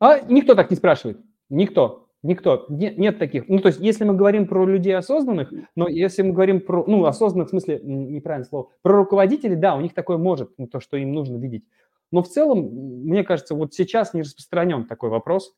А 0.00 0.20
никто 0.20 0.54
так 0.54 0.70
не 0.70 0.76
спрашивает. 0.76 1.20
Никто. 1.48 2.03
Никто. 2.24 2.64
Нет, 2.70 2.96
нет 2.96 3.18
таких. 3.18 3.48
Ну, 3.48 3.58
то 3.58 3.68
есть, 3.68 3.80
если 3.80 4.04
мы 4.04 4.14
говорим 4.14 4.48
про 4.48 4.64
людей 4.64 4.96
осознанных, 4.96 5.52
но 5.76 5.88
если 5.88 6.22
мы 6.22 6.32
говорим 6.32 6.62
про, 6.62 6.82
ну, 6.86 7.04
осознанных 7.04 7.48
в 7.48 7.50
смысле, 7.50 7.80
неправильное 7.82 8.48
слово, 8.48 8.70
про 8.80 8.96
руководителей, 8.96 9.56
да, 9.56 9.76
у 9.76 9.82
них 9.82 9.92
такое 9.92 10.16
может, 10.16 10.50
ну, 10.56 10.66
то, 10.66 10.80
что 10.80 10.96
им 10.96 11.12
нужно 11.12 11.36
видеть. 11.36 11.66
Но 12.10 12.22
в 12.22 12.28
целом, 12.28 12.60
мне 13.04 13.24
кажется, 13.24 13.54
вот 13.54 13.74
сейчас 13.74 14.14
не 14.14 14.22
распространен 14.22 14.86
такой 14.86 15.10
вопрос. 15.10 15.54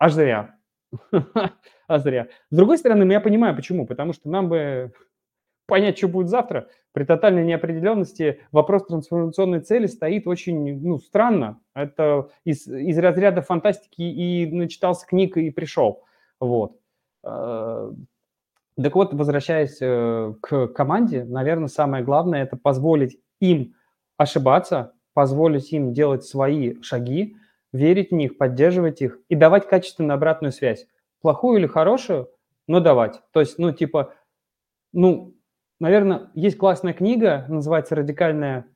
Аж 0.00 0.12
зря. 0.12 0.56
А 1.86 1.98
зря. 2.00 2.28
С 2.50 2.56
другой 2.56 2.76
стороны, 2.78 3.10
я 3.10 3.20
понимаю, 3.20 3.56
почему. 3.56 3.86
Потому 3.86 4.12
что 4.12 4.28
нам 4.28 4.48
бы 4.48 4.92
понять, 5.66 5.96
что 5.96 6.08
будет 6.08 6.28
завтра, 6.28 6.68
при 6.92 7.04
тотальной 7.04 7.44
неопределенности 7.44 8.40
вопрос 8.50 8.86
трансформационной 8.86 9.60
цели 9.60 9.86
стоит 9.86 10.26
очень 10.26 10.80
ну, 10.80 10.98
странно. 10.98 11.60
Это 11.74 12.28
из, 12.44 12.66
из 12.66 12.98
разряда 12.98 13.40
фантастики 13.40 14.02
и 14.02 14.46
начитался 14.46 15.06
книг 15.06 15.36
и 15.36 15.50
пришел. 15.50 16.02
Вот. 16.40 16.78
Э, 17.24 17.92
так 18.80 18.94
вот, 18.94 19.12
возвращаясь 19.12 19.78
э, 19.80 20.34
к 20.40 20.68
команде, 20.68 21.24
наверное, 21.24 21.68
самое 21.68 22.04
главное– 22.04 22.42
это 22.44 22.56
позволить 22.56 23.18
им 23.40 23.74
ошибаться, 24.16 24.92
позволить 25.14 25.72
им 25.72 25.92
делать 25.92 26.24
свои 26.24 26.80
шаги, 26.82 27.36
верить 27.72 28.10
в 28.10 28.14
них, 28.14 28.38
поддерживать 28.38 29.02
их 29.02 29.18
и 29.28 29.34
давать 29.34 29.68
качественную 29.68 30.14
обратную 30.14 30.52
связь. 30.52 30.86
Плохую 31.20 31.58
или 31.58 31.66
хорошую, 31.66 32.30
но 32.68 32.80
давать. 32.80 33.20
То 33.32 33.40
есть, 33.40 33.58
ну, 33.58 33.72
типа, 33.72 34.14
ну, 34.92 35.34
наверное, 35.80 36.30
есть 36.34 36.56
классная 36.56 36.92
книга, 36.92 37.46
называется 37.48 37.96
«Радикальная, 37.96 38.66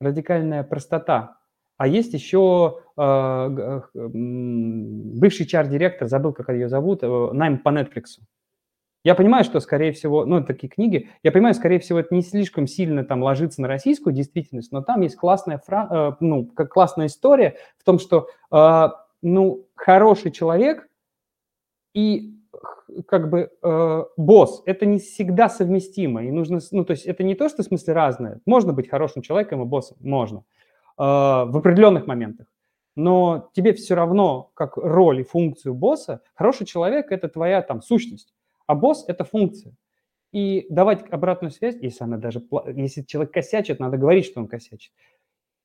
радикальная 0.00 0.62
простота». 0.64 1.38
А 1.78 1.86
есть 1.86 2.12
еще 2.12 2.80
э, 2.96 3.80
бывший 3.94 5.46
чар-директор, 5.46 6.08
забыл, 6.08 6.32
как 6.32 6.48
ее 6.50 6.68
зовут, 6.68 7.04
э, 7.04 7.30
найм 7.32 7.58
по 7.58 7.68
Netflix. 7.68 8.18
Я 9.04 9.14
понимаю, 9.14 9.44
что, 9.44 9.60
скорее 9.60 9.92
всего, 9.92 10.24
ну, 10.26 10.44
такие 10.44 10.68
книги, 10.68 11.08
я 11.22 11.30
понимаю, 11.30 11.54
скорее 11.54 11.78
всего, 11.78 12.00
это 12.00 12.12
не 12.12 12.22
слишком 12.22 12.66
сильно 12.66 13.04
там 13.04 13.22
ложится 13.22 13.62
на 13.62 13.68
российскую 13.68 14.12
действительность, 14.12 14.72
но 14.72 14.82
там 14.82 15.02
есть 15.02 15.14
классная, 15.14 15.62
фра... 15.64 15.88
э, 15.88 16.12
ну, 16.18 16.46
классная 16.46 17.06
история 17.06 17.56
в 17.78 17.84
том, 17.84 18.00
что, 18.00 18.26
э, 18.50 18.88
ну, 19.22 19.68
хороший 19.76 20.32
человек 20.32 20.88
и 21.94 22.34
как 23.06 23.30
бы 23.30 23.52
э, 23.62 24.04
босс, 24.16 24.62
это 24.66 24.84
не 24.84 24.98
всегда 24.98 25.48
совместимо, 25.48 26.24
и 26.24 26.32
нужно, 26.32 26.58
ну, 26.72 26.84
то 26.84 26.90
есть 26.90 27.06
это 27.06 27.22
не 27.22 27.36
то, 27.36 27.48
что 27.48 27.62
в 27.62 27.66
смысле 27.66 27.94
разное. 27.94 28.40
Можно 28.46 28.72
быть 28.72 28.90
хорошим 28.90 29.22
человеком 29.22 29.62
и 29.62 29.64
боссом, 29.64 29.96
можно. 30.00 30.42
А, 30.98 31.44
в 31.44 31.56
определенных 31.56 32.06
моментах. 32.06 32.48
Но 32.96 33.50
тебе 33.54 33.72
все 33.72 33.94
равно, 33.94 34.50
как 34.54 34.76
роль 34.76 35.20
и 35.20 35.24
функцию 35.24 35.72
босса, 35.74 36.22
хороший 36.34 36.66
человек– 36.66 37.06
это 37.12 37.28
твоя 37.28 37.62
там 37.62 37.80
сущность, 37.80 38.34
а 38.66 38.74
босс– 38.74 39.04
это 39.08 39.24
функция. 39.24 39.74
И 40.32 40.66
давать 40.68 41.08
обратную 41.08 41.52
связь, 41.52 41.76
если 41.80 42.02
она 42.02 42.16
даже, 42.16 42.42
если 42.74 43.02
человек 43.02 43.32
косячит, 43.32 43.78
надо 43.78 43.96
говорить, 43.96 44.26
что 44.26 44.40
он 44.40 44.48
косячит. 44.48 44.90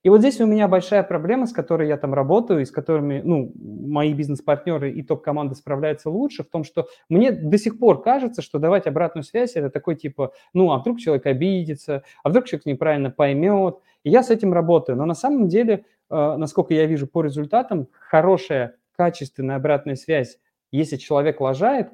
И 0.04 0.10
вот 0.10 0.20
здесь 0.20 0.42
у 0.42 0.46
меня 0.46 0.68
большая 0.68 1.02
проблема, 1.02 1.48
с 1.48 1.54
которой 1.54 1.88
я 1.88 1.96
там 1.96 2.14
работаю, 2.14 2.62
и 2.62 2.66
с 2.66 2.72
которыми, 2.72 3.22
ну, 3.24 3.54
мои 3.56 4.14
бизнес-партнеры 4.14 4.92
и 4.92 5.02
топ-команды 5.02 5.56
справляются 5.56 6.10
лучше, 6.10 6.44
в 6.44 6.50
том, 6.50 6.66
что 6.66 6.88
мне 7.08 7.32
до 7.32 7.58
сих 7.58 7.80
пор 7.80 8.02
кажется, 8.02 8.42
что 8.42 8.60
давать 8.60 8.86
обратную 8.86 9.24
связь– 9.24 9.54
это 9.56 9.70
такой 9.70 9.96
типа, 9.96 10.34
ну, 10.54 10.72
а 10.72 10.80
вдруг 10.80 11.00
человек 11.00 11.26
обидится, 11.26 12.04
а 12.22 12.30
вдруг 12.30 12.46
человек 12.46 12.66
неправильно 12.66 13.12
поймет. 13.12 13.80
И 14.04 14.10
я 14.10 14.24
с 14.24 14.30
этим 14.30 14.54
работаю. 14.54 14.97
Но 14.97 15.06
на 15.06 15.14
самом 15.14 15.47
деле, 15.47 15.86
э, 16.10 16.36
насколько 16.38 16.74
я 16.74 16.86
вижу 16.86 17.08
по 17.08 17.22
результатам, 17.22 17.88
хорошая, 17.91 18.76
качественная 18.95 19.56
обратная 19.56 19.95
связь, 19.95 20.38
если 20.72 20.97
человек 20.97 21.41
лажает, 21.41 21.89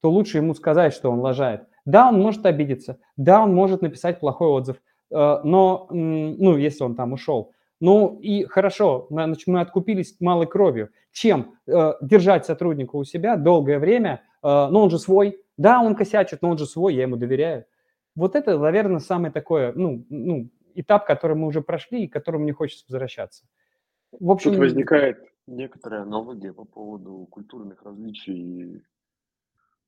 то 0.00 0.10
лучше 0.10 0.38
ему 0.38 0.54
сказать, 0.54 0.94
что 0.94 1.10
он 1.10 1.20
лажает. 1.20 1.62
Да, 1.84 2.08
он 2.08 2.20
может 2.20 2.46
обидеться, 2.46 2.98
да, 3.16 3.42
он 3.42 3.54
может 3.54 3.82
написать 3.82 4.20
плохой 4.20 4.48
отзыв– 4.48 4.76
Э, 5.10 5.40
но, 5.44 5.86
ну, 5.90 6.56
если 6.56 6.84
он 6.84 6.94
там 6.94 7.12
ушел. 7.12 7.52
Ну 7.80 8.18
и 8.20 8.44
хорошо, 8.44 9.06
значит, 9.10 9.46
мы 9.46 9.60
откупились 9.60 10.16
малой 10.20 10.46
кровью. 10.46 10.90
Чем 11.12 11.54
э, 11.66 11.94
держать 12.00 12.46
сотрудника 12.46 12.96
у 12.96 13.04
себя 13.04 13.36
долгое 13.36 13.78
время, 13.78 14.22
но 14.42 14.84
он 14.84 14.88
же 14.88 14.98
свой, 14.98 15.38
да, 15.58 15.82
он 15.82 15.94
косячит, 15.94 16.40
но 16.40 16.48
он 16.48 16.56
же 16.56 16.64
свой, 16.64 16.94
я 16.94 17.02
ему 17.02 17.16
доверяю. 17.16 17.66
Вот 18.16 18.34
это, 18.34 18.58
наверное, 18.58 19.00
самый 19.00 19.30
такой, 19.30 19.74
ну, 19.74 20.02
ну, 20.08 20.48
этап, 20.74 21.06
который 21.06 21.36
мы 21.36 21.46
уже 21.46 21.60
прошли 21.60 22.04
и 22.04 22.08
к 22.08 22.12
которому 22.12 22.44
мне 22.44 22.52
хочется 22.52 22.84
возвращаться. 22.88 23.46
В 24.12 24.30
общем, 24.30 24.52
Тут 24.52 24.60
возникает 24.60 25.18
некоторая 25.46 26.02
аналогия 26.02 26.52
по 26.52 26.64
поводу 26.64 27.26
культурных 27.30 27.82
различий 27.82 28.82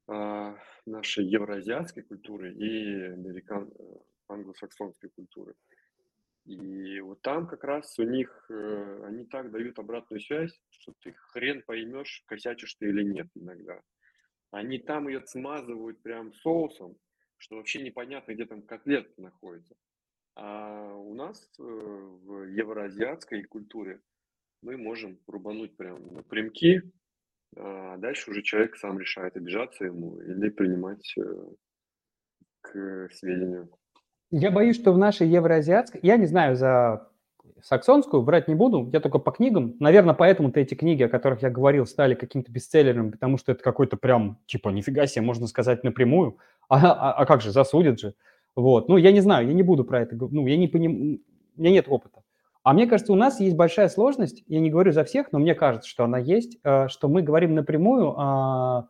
э, 0.09 0.55
нашей 0.87 1.26
евроазиатской 1.26 2.03
культуры 2.03 2.53
и 2.53 3.03
американ, 3.03 3.70
англосаксонской 4.28 5.11
культуры. 5.11 5.55
И 6.45 6.99
вот 7.01 7.22
там 7.22 7.47
как 7.47 7.62
раз 7.62 7.99
у 7.99 8.03
них, 8.03 8.47
э, 8.51 9.05
они 9.07 9.24
так 9.26 9.53
дают 9.53 9.78
обратную 9.78 10.20
связь, 10.20 10.61
что 10.70 10.93
ты 11.01 11.12
хрен 11.12 11.62
поймешь, 11.62 12.24
косячишь 12.26 12.74
ты 12.74 12.89
или 12.89 13.05
нет 13.05 13.28
иногда. 13.35 13.80
Они 14.51 14.78
там 14.78 15.09
ее 15.09 15.24
смазывают 15.24 16.03
прям 16.03 16.33
соусом, 16.33 16.97
что 17.39 17.57
вообще 17.57 17.83
непонятно, 17.83 18.33
где 18.35 18.45
там 18.45 18.62
котлет 18.62 19.16
находится. 19.18 19.76
А 20.35 20.95
у 20.95 21.14
нас 21.14 21.51
э, 21.59 21.62
в 21.62 22.45
евроазиатской 22.45 23.43
культуре 23.45 24.01
мы 24.62 24.76
можем 24.76 25.18
рубануть 25.26 25.76
прям 25.76 26.14
напрямки, 26.14 26.83
а 27.57 27.97
дальше 27.99 28.30
уже 28.30 28.43
человек 28.43 28.76
сам 28.76 28.99
решает, 28.99 29.37
обижаться 29.37 29.85
ему 29.85 30.20
или 30.20 30.49
принимать 30.49 31.14
э, 31.18 31.22
к 32.62 33.09
сведению. 33.12 33.68
Я 34.30 34.51
боюсь, 34.51 34.76
что 34.76 34.93
в 34.93 34.99
нашей 34.99 35.28
евроазиатской... 35.28 36.01
Я 36.03 36.16
не 36.16 36.26
знаю 36.26 36.57
за 36.57 37.11
саксонскую, 37.61 38.22
брать 38.22 38.49
не 38.49 38.55
буду, 38.55 38.89
я 38.93 39.01
только 39.01 39.18
по 39.18 39.30
книгам. 39.30 39.76
Наверное, 39.78 40.14
поэтому-то 40.14 40.59
эти 40.61 40.74
книги, 40.74 41.03
о 41.03 41.09
которых 41.09 41.43
я 41.43 41.51
говорил, 41.51 41.87
стали 41.87 42.14
каким-то 42.14 42.51
бестселлером, 42.51 43.12
потому 43.12 43.37
что 43.37 43.53
это 43.53 43.62
какой-то 43.62 43.97
прям, 43.97 44.39
типа, 44.47 44.70
нифига 44.70 45.07
себе, 45.07 45.24
можно 45.24 45.47
сказать 45.47 45.85
напрямую. 45.85 46.39
А, 46.68 46.93
а, 46.93 47.12
а 47.12 47.26
как 47.26 47.43
же, 47.43 47.51
засудят 47.51 48.01
же. 48.01 48.14
Вот. 48.57 48.89
Ну, 48.89 48.97
я 48.97 49.13
не 49.13 49.21
знаю, 49.21 49.47
я 49.47 49.55
не 49.55 49.63
буду 49.63 49.85
про 49.85 50.01
это 50.03 50.15
говорить. 50.17 50.35
Ну, 50.35 50.47
я 50.47 50.57
не 50.57 50.69
понимаю, 50.69 51.21
у 51.57 51.61
меня 51.61 51.71
нет 51.71 51.87
опыта. 51.89 52.23
А 52.63 52.73
мне 52.75 52.87
кажется, 52.87 53.13
у 53.13 53.17
нас 53.17 53.41
есть 53.41 53.57
большая 53.57 53.89
сложность, 53.89 54.45
я 54.47 54.61
не 54.61 54.71
говорю 54.71 54.93
за 54.93 55.05
всех, 55.05 55.33
но 55.33 55.41
мне 55.41 55.55
кажется, 55.55 55.89
что 55.89 56.05
она 56.05 56.19
есть, 56.19 56.59
э, 56.63 56.87
что 56.89 57.09
мы 57.09 57.23
говорим 57.23 57.55
напрямую, 57.57 58.15
а, 58.17 58.87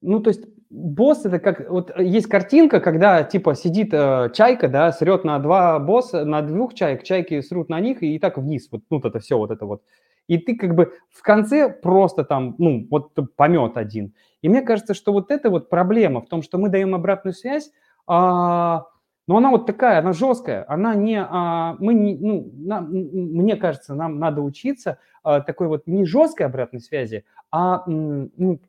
ну, 0.00 0.20
то 0.20 0.30
есть 0.30 0.44
босс 0.70 1.24
это 1.24 1.38
как 1.38 1.70
вот 1.70 1.96
есть 1.98 2.26
картинка, 2.26 2.80
когда 2.80 3.22
типа 3.22 3.54
сидит 3.54 3.90
э, 3.92 4.30
чайка, 4.34 4.68
да, 4.68 4.90
срет 4.92 5.24
на 5.24 5.38
два 5.38 5.78
босса, 5.78 6.24
на 6.24 6.42
двух 6.42 6.74
чаек, 6.74 7.04
чайки 7.04 7.40
срут 7.40 7.68
на 7.68 7.78
них 7.80 8.02
и, 8.02 8.16
и 8.16 8.18
так 8.18 8.38
вниз, 8.38 8.68
вот, 8.72 8.82
ну, 8.90 8.96
вот 8.98 9.04
это 9.04 9.20
все, 9.20 9.38
вот 9.38 9.52
это 9.52 9.66
вот. 9.66 9.82
И 10.28 10.38
ты 10.38 10.56
как 10.56 10.74
бы 10.74 10.92
в 11.10 11.22
конце 11.22 11.68
просто 11.68 12.24
там, 12.24 12.54
ну, 12.58 12.86
вот 12.90 13.14
помет 13.36 13.76
один. 13.76 14.14
И 14.42 14.48
мне 14.48 14.62
кажется, 14.62 14.94
что 14.94 15.12
вот 15.12 15.30
это 15.30 15.50
вот 15.50 15.68
проблема 15.68 16.20
в 16.20 16.28
том, 16.28 16.42
что 16.42 16.58
мы 16.58 16.68
даем 16.68 16.94
обратную 16.94 17.34
связь, 17.34 17.70
а, 18.06 18.86
но 19.28 19.38
она 19.38 19.50
вот 19.50 19.66
такая, 19.66 19.98
она 19.98 20.12
жесткая, 20.12 20.64
она 20.68 20.94
не, 20.94 21.20
а, 21.20 21.76
мы 21.78 21.94
не, 21.94 22.16
ну, 22.16 22.50
нам, 22.54 22.90
мне 22.90 23.56
кажется, 23.56 23.94
нам 23.94 24.18
надо 24.18 24.42
учиться 24.42 24.98
а, 25.22 25.40
такой 25.40 25.68
вот 25.68 25.86
не 25.86 26.04
жесткой 26.04 26.46
обратной 26.46 26.80
связи, 26.80 27.24
а 27.50 27.82
ну, 27.86 28.60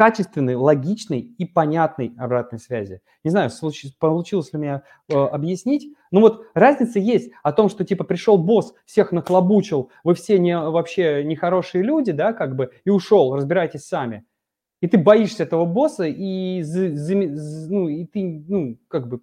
качественной, 0.00 0.54
логичной 0.54 1.20
и 1.36 1.44
понятной 1.44 2.14
обратной 2.16 2.58
связи. 2.58 3.02
Не 3.22 3.30
знаю, 3.30 3.50
получилось 3.98 4.50
ли 4.54 4.58
мне 4.58 4.82
э, 5.10 5.14
объяснить. 5.14 5.94
Ну 6.10 6.20
вот 6.20 6.46
разница 6.54 6.98
есть 6.98 7.32
о 7.42 7.52
том, 7.52 7.68
что 7.68 7.84
типа 7.84 8.04
пришел 8.04 8.38
босс, 8.38 8.72
всех 8.86 9.12
нахлобучил, 9.12 9.90
вы 10.02 10.14
все 10.14 10.38
не, 10.38 10.58
вообще 10.58 11.22
нехорошие 11.22 11.84
люди, 11.84 12.12
да, 12.12 12.32
как 12.32 12.56
бы, 12.56 12.70
и 12.86 12.88
ушел, 12.88 13.36
разбирайтесь 13.36 13.84
сами. 13.84 14.24
И 14.80 14.86
ты 14.86 14.96
боишься 14.96 15.42
этого 15.42 15.66
босса, 15.66 16.04
и, 16.04 16.62
ну, 17.68 17.88
и 17.88 18.06
ты, 18.06 18.42
ну, 18.48 18.78
как 18.88 19.06
бы... 19.06 19.20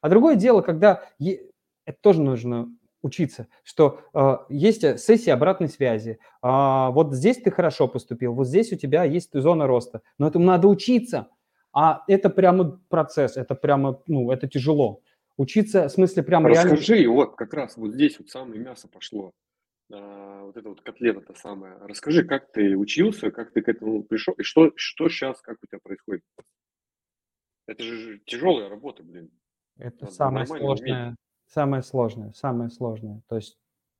А 0.00 0.08
другое 0.08 0.34
дело, 0.34 0.60
когда... 0.60 1.04
Это 1.20 1.98
тоже 2.00 2.20
нужно 2.20 2.68
учиться, 3.02 3.48
что 3.64 4.00
э, 4.14 4.36
есть 4.48 4.84
э, 4.84 4.98
сессия 4.98 5.32
обратной 5.32 5.68
связи. 5.68 6.18
А, 6.42 6.90
вот 6.90 7.14
здесь 7.14 7.38
ты 7.38 7.50
хорошо 7.50 7.88
поступил, 7.88 8.34
вот 8.34 8.46
здесь 8.46 8.72
у 8.72 8.76
тебя 8.76 9.04
есть 9.04 9.30
зона 9.32 9.66
роста. 9.66 10.02
Но 10.18 10.28
этому 10.28 10.44
надо 10.44 10.68
учиться. 10.68 11.28
А 11.72 12.04
это 12.08 12.30
прямо 12.30 12.80
процесс, 12.88 13.36
это 13.36 13.54
прямо, 13.54 14.02
ну, 14.06 14.30
это 14.30 14.48
тяжело. 14.48 15.02
Учиться, 15.36 15.88
в 15.88 15.92
смысле, 15.92 16.22
прям 16.22 16.46
Расскажи, 16.46 16.94
реально... 16.94 17.12
вот 17.12 17.36
как 17.36 17.52
раз 17.52 17.76
вот 17.76 17.92
здесь 17.92 18.18
вот 18.18 18.30
самое 18.30 18.58
мясо 18.58 18.88
пошло. 18.88 19.32
А, 19.92 20.44
вот 20.44 20.56
это 20.56 20.68
вот 20.68 20.80
котлета-то 20.80 21.34
самая. 21.34 21.78
Расскажи, 21.80 22.24
как 22.24 22.50
ты 22.50 22.76
учился, 22.76 23.30
как 23.30 23.52
ты 23.52 23.62
к 23.62 23.68
этому 23.68 24.02
пришел, 24.02 24.34
и 24.34 24.42
что, 24.42 24.72
что 24.76 25.08
сейчас, 25.08 25.40
как 25.42 25.58
у 25.62 25.66
тебя 25.66 25.78
происходит? 25.82 26.22
Это 27.66 27.82
же 27.82 28.20
тяжелая 28.24 28.68
работа, 28.68 29.02
блин. 29.02 29.30
Это 29.78 30.04
Надо 30.04 30.14
самое 30.14 30.46
сложное, 30.46 31.06
уметь. 31.08 31.16
Самое 31.46 31.82
сложное, 31.82 32.32
самое 32.32 32.70
сложное. 32.70 33.20
То 33.28 33.36
есть 33.36 33.58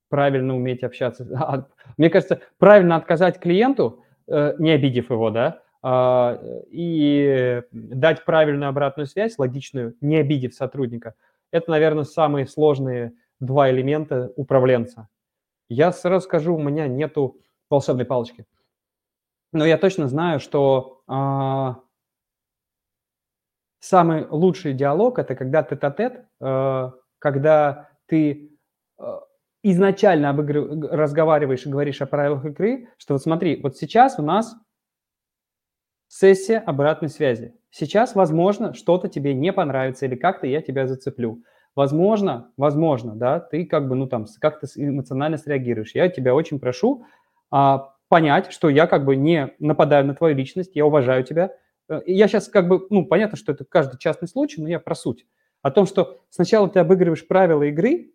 правильно 0.09 0.55
уметь 0.57 0.83
общаться. 0.83 1.27
А, 1.35 1.67
мне 1.97 2.11
кажется, 2.11 2.41
правильно 2.59 2.97
отказать 2.97 3.41
клиенту, 3.41 4.03
э, 4.27 4.55
не 4.59 4.71
обидев 4.71 5.11
его, 5.11 5.31
да, 5.31 5.63
а, 5.83 6.41
и 6.71 7.63
дать 7.71 8.25
правильную 8.25 8.69
обратную 8.69 9.07
связь, 9.07 9.39
логичную, 9.39 9.97
не 10.01 10.17
обидев 10.17 10.55
сотрудника. 10.55 11.15
Это, 11.53 11.71
наверное, 11.71 12.05
самые 12.05 12.47
сложные 12.47 13.13
два 13.41 13.71
элемента 13.71 14.33
управленца. 14.37 15.09
Я 15.69 15.93
сразу 15.93 16.25
скажу, 16.25 16.55
у 16.55 16.63
меня 16.63 16.89
нету 16.89 17.39
волшебной 17.71 18.05
палочки. 18.05 18.47
Но 19.53 19.65
я 19.65 19.79
точно 19.79 20.09
знаю, 20.09 20.41
что 20.41 21.03
а, 21.07 21.81
самый 23.81 24.27
лучший 24.29 24.75
диалог– 24.75 25.19
это 25.21 25.35
когда 25.35 25.63
тет-а-тет, 25.63 26.27
э, 26.41 26.91
когда 27.27 27.89
ты 28.07 28.53
э, 29.01 29.03
изначально 29.65 30.31
об 30.31 30.43
игре 30.43 30.61
разговариваешь 30.61 31.67
и 31.67 31.69
говоришь 31.69 32.01
о 32.01 32.07
правилах 32.07 32.45
игры, 32.45 32.89
что 32.99 33.15
вот 33.15 33.23
смотри, 33.23 33.61
вот 33.61 33.77
сейчас 33.77 34.21
у 34.21 34.23
нас 34.23 34.55
сессия 36.07 36.59
обратной 36.59 37.09
связи. 37.09 37.57
Сейчас, 37.71 38.15
возможно, 38.15 38.75
что-то 38.75 39.09
тебе 39.09 39.35
не 39.35 39.53
понравится 39.53 40.07
или 40.07 40.15
как-то 40.15 40.47
я 40.47 40.63
тебя 40.63 40.87
зацеплю. 40.87 41.43
Возможно, 41.75 42.53
возможно, 42.57 43.17
да, 43.17 43.41
ты 43.41 43.67
как 43.67 43.89
бы, 43.89 43.97
ну 43.97 44.07
там, 44.07 44.27
как-то 44.41 44.69
эмоционально 44.77 45.37
среагируешь. 45.37 45.97
Я 45.97 46.09
тебя 46.09 46.33
очень 46.33 46.61
прошу 46.61 47.07
а, 47.51 47.93
понять, 48.07 48.53
что 48.53 48.69
я 48.69 48.87
как 48.87 49.05
бы 49.05 49.17
не 49.17 49.53
нападаю 49.59 50.07
на 50.07 50.15
твою 50.15 50.37
личность, 50.37 50.77
я 50.77 50.87
уважаю 50.87 51.25
тебя. 51.25 51.51
Э, 51.89 52.03
я 52.07 52.29
сейчас 52.29 52.47
как 52.47 52.69
бы, 52.69 52.87
ну, 52.91 53.05
понятно, 53.05 53.37
что 53.37 53.51
это 53.51 53.65
каждый 53.65 53.99
частный 53.99 54.29
случай, 54.29 54.63
но 54.63 54.69
я 54.69 54.79
про 54.79 54.95
суть 54.95 55.27
о 55.67 55.73
том, 55.73 55.85
что 55.85 56.21
сначала 56.31 56.69
ты 56.69 56.79
обыгрываешь 56.79 57.27
правила 57.27 57.65
игры, 57.65 58.13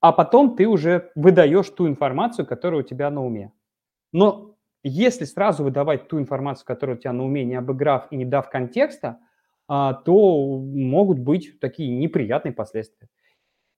а 0.00 0.10
потом 0.10 0.56
ты 0.56 0.66
уже 0.66 1.12
выдаешь 1.14 1.70
ту 1.70 1.86
информацию, 1.86 2.46
которая 2.46 2.80
у 2.80 2.84
тебя 2.84 3.10
на 3.10 3.24
уме. 3.24 3.52
Но 4.12 4.56
если 4.82 5.24
сразу 5.24 5.62
выдавать 5.62 6.08
ту 6.08 6.18
информацию, 6.18 6.66
которая 6.66 6.96
у 6.96 6.98
тебя 6.98 7.12
на 7.12 7.24
уме, 7.24 7.44
не 7.44 7.54
обыграв 7.54 8.10
и 8.10 8.16
не 8.16 8.24
дав 8.24 8.50
контекста, 8.50 9.20
а, 9.68 9.94
то 9.94 10.58
могут 10.58 11.20
быть 11.20 11.60
такие 11.60 11.96
неприятные 11.96 12.52
последствия. 12.52 13.08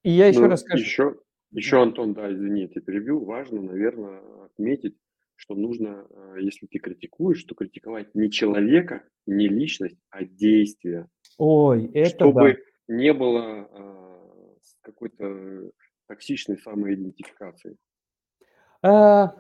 И 0.03 0.11
я 0.11 0.29
еще 0.29 0.41
ну, 0.41 0.49
раз 0.49 0.61
скажу... 0.61 0.83
Еще, 0.83 1.17
еще, 1.51 1.83
Антон, 1.83 2.15
да, 2.15 2.33
извини, 2.33 2.63
я 2.63 2.81
перебил. 2.81 3.27
Важно, 3.27 3.61
наверное, 3.61 4.21
отметить, 4.47 4.97
что 5.37 5.55
нужно, 5.55 6.07
а, 6.15 6.39
если 6.39 6.67
ты 6.67 6.79
критикуешь, 6.79 7.45
то 7.45 7.55
критиковать 7.55 8.15
не 8.15 8.31
человека, 8.31 9.03
не 9.27 9.49
личность, 9.49 9.99
а 10.09 10.25
действия. 10.25 11.09
Ой, 11.37 11.91
это 11.93 12.09
чтобы, 12.09 12.53
да 12.53 12.70
не 12.91 13.13
было 13.13 13.69
а, 13.73 14.57
какой-то 14.83 15.71
токсичной 16.09 16.59
самоидентификации. 16.59 17.77
А, 18.83 19.35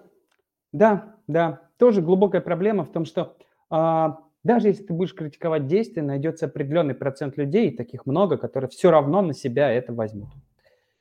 да, 0.72 1.16
да. 1.26 1.68
Тоже 1.76 2.00
глубокая 2.00 2.40
проблема 2.40 2.84
в 2.84 2.92
том, 2.92 3.04
что 3.04 3.36
а, 3.68 4.20
даже 4.44 4.68
если 4.68 4.84
ты 4.84 4.92
будешь 4.92 5.14
критиковать 5.14 5.66
действия, 5.66 6.02
найдется 6.02 6.46
определенный 6.46 6.94
процент 6.94 7.36
людей, 7.36 7.76
таких 7.76 8.06
много, 8.06 8.36
которые 8.38 8.70
все 8.70 8.90
равно 8.90 9.20
на 9.20 9.34
себя 9.34 9.70
это 9.70 9.92
возьмут. 9.92 10.30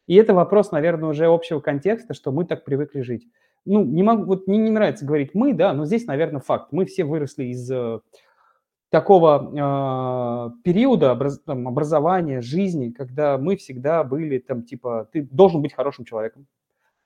И 0.07 0.15
это 0.15 0.33
вопрос, 0.33 0.71
наверное, 0.71 1.09
уже 1.09 1.27
общего 1.27 1.59
контекста, 1.59 2.15
что 2.15 2.31
мы 2.31 2.45
так 2.45 2.65
привыкли 2.65 3.01
жить. 3.01 3.27
Ну, 3.65 3.83
не 3.85 4.01
могу, 4.01 4.23
вот 4.23 4.47
мне 4.47 4.57
не 4.57 4.71
нравится 4.71 5.05
говорить 5.05 5.31
мы, 5.35 5.53
да, 5.53 5.73
но 5.73 5.85
здесь, 5.85 6.07
наверное, 6.07 6.41
факт. 6.41 6.71
Мы 6.71 6.85
все 6.85 7.03
выросли 7.03 7.45
из 7.45 7.69
э, 7.69 7.99
такого 8.89 9.51
э, 9.51 10.61
периода 10.63 11.13
образ, 11.13 11.39
там, 11.39 11.67
образования, 11.67 12.41
жизни, 12.41 12.89
когда 12.89 13.37
мы 13.37 13.55
всегда 13.55 14.03
были 14.03 14.39
там 14.39 14.63
типа, 14.63 15.07
ты 15.11 15.21
должен 15.21 15.61
быть 15.61 15.73
хорошим 15.73 16.05
человеком, 16.05 16.47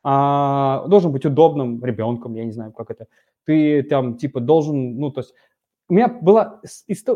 а, 0.03 0.85
должен 0.87 1.11
быть 1.11 1.25
удобным 1.25 1.83
ребенком, 1.83 2.35
я 2.35 2.45
не 2.45 2.51
знаю, 2.51 2.71
как 2.71 2.89
это, 2.89 3.07
ты 3.45 3.83
там 3.83 4.17
типа 4.17 4.39
должен, 4.39 4.97
ну 4.97 5.11
то 5.11 5.21
есть 5.21 5.33
у 5.89 5.93
меня 5.93 6.07
был 6.07 6.39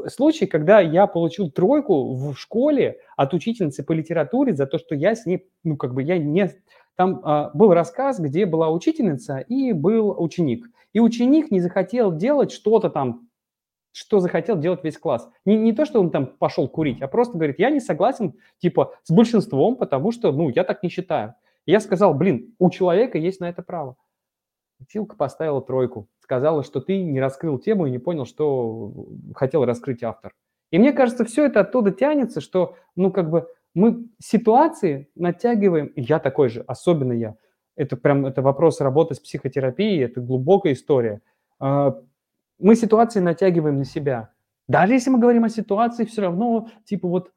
случай, 0.08 0.46
когда 0.46 0.82
я 0.82 1.08
получил 1.08 1.50
тройку 1.50 2.14
в 2.14 2.36
школе 2.36 3.00
от 3.16 3.34
учительницы 3.34 3.84
по 3.84 3.94
литературе 3.94 4.54
за 4.54 4.68
то, 4.68 4.78
что 4.78 4.94
я 4.94 5.16
с 5.16 5.26
ней, 5.26 5.48
ну 5.64 5.78
как 5.78 5.94
бы 5.94 6.04
я 6.04 6.18
не... 6.18 6.54
Там 6.96 7.22
а, 7.24 7.52
был 7.54 7.74
рассказ, 7.74 8.20
где 8.20 8.46
была 8.46 8.70
учительница 8.70 9.38
и 9.38 9.72
был 9.72 10.16
ученик. 10.18 10.68
И 10.94 11.00
ученик 11.00 11.52
не 11.52 11.60
захотел 11.60 12.12
делать 12.12 12.52
что-то 12.52 12.90
там 12.90 13.28
что 13.98 14.20
захотел 14.20 14.60
делать 14.60 14.84
весь 14.84 14.98
класс. 14.98 15.28
Не, 15.44 15.58
не 15.58 15.74
то, 15.74 15.84
что 15.84 16.00
он 16.00 16.12
там 16.12 16.28
пошел 16.28 16.68
курить, 16.68 17.02
а 17.02 17.08
просто 17.08 17.34
говорит, 17.34 17.58
я 17.58 17.72
не 17.72 17.80
согласен, 17.80 18.36
типа, 18.60 18.94
с 19.04 19.12
большинством, 19.12 19.76
потому 19.76 20.12
что, 20.12 20.32
ну, 20.32 20.50
я 20.50 20.64
так 20.64 20.84
не 20.84 20.90
считаю. 20.90 21.34
И 21.66 21.72
я 21.72 21.80
сказал, 21.80 22.14
блин, 22.14 22.54
у 22.60 22.70
человека 22.70 23.18
есть 23.18 23.40
на 23.40 23.50
это 23.50 23.64
право. 23.64 23.96
Училка 24.80 25.16
поставила 25.16 25.64
тройку, 25.64 26.08
сказала, 26.20 26.64
что 26.64 26.80
ты 26.80 27.02
не 27.02 27.20
раскрыл 27.20 27.58
тему 27.58 27.88
и 27.88 27.92
не 27.92 27.98
понял, 27.98 28.26
что 28.26 29.08
хотел 29.34 29.66
раскрыть 29.66 30.04
автор. 30.04 30.36
И 30.70 30.78
мне 30.78 30.94
кажется, 30.94 31.26
все 31.26 31.46
это 31.46 31.62
оттуда 31.62 31.92
тянется, 31.92 32.40
что, 32.40 32.76
ну, 32.96 33.12
как 33.12 33.32
бы 33.32 33.48
мы 33.74 34.06
ситуации 34.20 35.10
натягиваем, 35.16 35.88
и 35.88 36.02
я 36.02 36.20
такой 36.20 36.50
же, 36.50 36.64
особенно 36.68 37.14
я. 37.14 37.36
Это 37.76 37.98
прям, 37.98 38.28
это 38.28 38.44
вопрос 38.44 38.80
работы 38.80 39.16
с 39.16 39.20
психотерапией, 39.20 40.04
это 40.04 40.22
глубокая 40.22 40.74
история 40.74 41.22
а, 41.60 42.00
мы 42.60 42.76
ситуации 42.76 43.20
натягиваем 43.20 43.78
на 43.78 43.86
себя. 43.86 44.32
Даже 44.68 44.94
если 44.94 45.10
мы 45.10 45.20
говорим 45.20 45.44
о 45.44 45.50
ситуации, 45.50 46.06
все 46.06 46.22
равно, 46.22 46.70
типа 46.86 47.08
вот, 47.08 47.32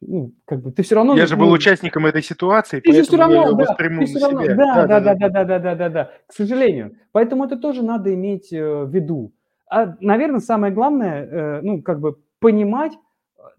ну, 0.00 0.34
как 0.44 0.62
бы 0.62 0.70
ты 0.70 0.82
все 0.82 0.96
равно... 0.96 1.16
Я 1.16 1.26
же 1.26 1.36
был 1.36 1.50
участником 1.50 2.06
этой 2.06 2.22
ситуации, 2.22 2.80
ты 2.80 2.92
все 2.92 3.10
поэтому 3.10 3.22
я 3.22 3.36
равно, 3.36 3.50
ее 3.50 3.66
да, 3.66 3.74
ты 3.74 4.04
все 4.04 4.18
равно, 4.20 4.42
себя. 4.42 4.54
да, 4.54 4.86
да, 4.86 5.00
да, 5.00 5.14
да, 5.14 5.28
да, 5.28 5.44
да, 5.44 5.58
да, 5.58 5.74
да, 5.74 5.88
да, 5.88 6.10
к 6.26 6.32
сожалению. 6.32 6.96
Поэтому 7.12 7.44
это 7.44 7.56
тоже 7.56 7.82
надо 7.82 8.12
иметь 8.12 8.52
э, 8.52 8.84
в 8.84 8.90
виду. 8.90 9.32
А, 9.70 9.96
наверное, 10.00 10.40
самое 10.40 10.72
главное, 10.72 11.24
э, 11.24 11.60
ну, 11.62 11.82
как 11.82 12.00
бы 12.00 12.18
понимать, 12.38 12.92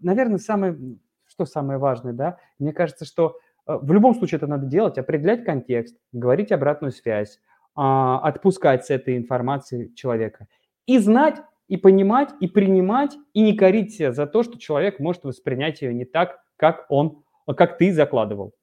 наверное, 0.00 0.38
самое, 0.38 0.78
что 1.26 1.44
самое 1.46 1.78
важное, 1.78 2.12
да, 2.12 2.38
мне 2.60 2.72
кажется, 2.72 3.04
что 3.04 3.38
э, 3.66 3.76
в 3.80 3.92
любом 3.92 4.14
случае 4.14 4.36
это 4.36 4.46
надо 4.46 4.66
делать, 4.66 4.98
определять 4.98 5.44
контекст, 5.44 5.96
говорить 6.12 6.52
обратную 6.52 6.92
связь, 6.92 7.40
а, 7.76 8.18
отпускать 8.20 8.86
с 8.86 8.90
этой 8.90 9.16
информации 9.16 9.92
человека 9.94 10.48
и 10.86 10.98
знать, 10.98 11.42
и 11.68 11.76
понимать, 11.76 12.30
и 12.40 12.46
принимать, 12.46 13.16
и 13.34 13.42
не 13.42 13.56
корить 13.56 13.94
себя 13.94 14.12
за 14.12 14.26
то, 14.26 14.42
что 14.42 14.58
человек 14.58 14.98
может 14.98 15.24
воспринять 15.24 15.82
ее 15.82 15.92
не 15.92 16.04
так, 16.04 16.38
как 16.56 16.86
он, 16.88 17.22
как 17.46 17.76
ты 17.78 17.92
закладывал. 17.92 18.54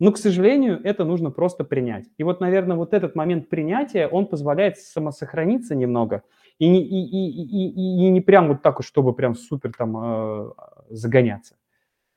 Но, 0.00 0.12
к 0.12 0.18
сожалению, 0.18 0.80
это 0.84 1.04
нужно 1.04 1.30
просто 1.30 1.64
принять. 1.64 2.04
И 2.18 2.22
вот, 2.22 2.40
наверное, 2.40 2.76
вот 2.76 2.94
этот 2.94 3.16
момент 3.16 3.48
принятия, 3.48 4.06
он 4.06 4.26
позволяет 4.26 4.78
самосохраниться 4.78 5.74
немного 5.74 6.22
и 6.58 6.68
не, 6.68 6.84
и, 6.84 7.04
и, 7.04 7.40
и, 7.44 8.06
и, 8.06 8.10
не 8.10 8.20
прям 8.20 8.48
вот 8.48 8.62
так 8.62 8.82
чтобы 8.82 9.12
прям 9.12 9.34
супер 9.34 9.72
там 9.76 9.96
э, 9.96 10.50
загоняться. 10.90 11.56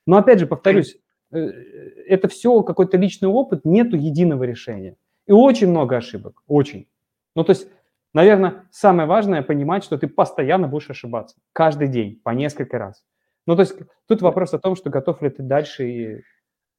Но 0.06 0.18
опять 0.18 0.40
же, 0.40 0.48
повторюсь, 0.48 0.98
э, 1.32 1.38
это 1.40 2.28
все 2.28 2.62
какой-то 2.62 2.98
личный 2.98 3.30
опыт, 3.30 3.66
нету 3.66 3.96
единого 3.96 4.44
решения. 4.44 4.96
И 5.28 5.32
очень 5.32 5.70
много 5.70 5.98
ошибок, 5.98 6.42
очень. 6.48 6.88
Ну, 7.36 7.44
то 7.44 7.52
есть 7.52 7.68
Наверное, 8.14 8.68
самое 8.72 9.08
важное 9.08 9.42
понимать, 9.42 9.84
что 9.84 9.98
ты 9.98 10.08
постоянно 10.08 10.68
будешь 10.68 10.90
ошибаться. 10.90 11.38
Каждый 11.54 11.88
день, 11.88 12.20
по 12.24 12.32
несколько 12.32 12.78
раз. 12.78 13.04
Ну, 13.48 13.56
то 13.56 13.62
есть 13.62 13.76
тут 14.08 14.22
вопрос 14.22 14.54
о 14.54 14.60
том, 14.60 14.76
что 14.76 14.90
готов 14.90 15.22
ли 15.22 15.30
ты 15.30 15.44
дальше 15.44 15.88
и... 15.88 16.22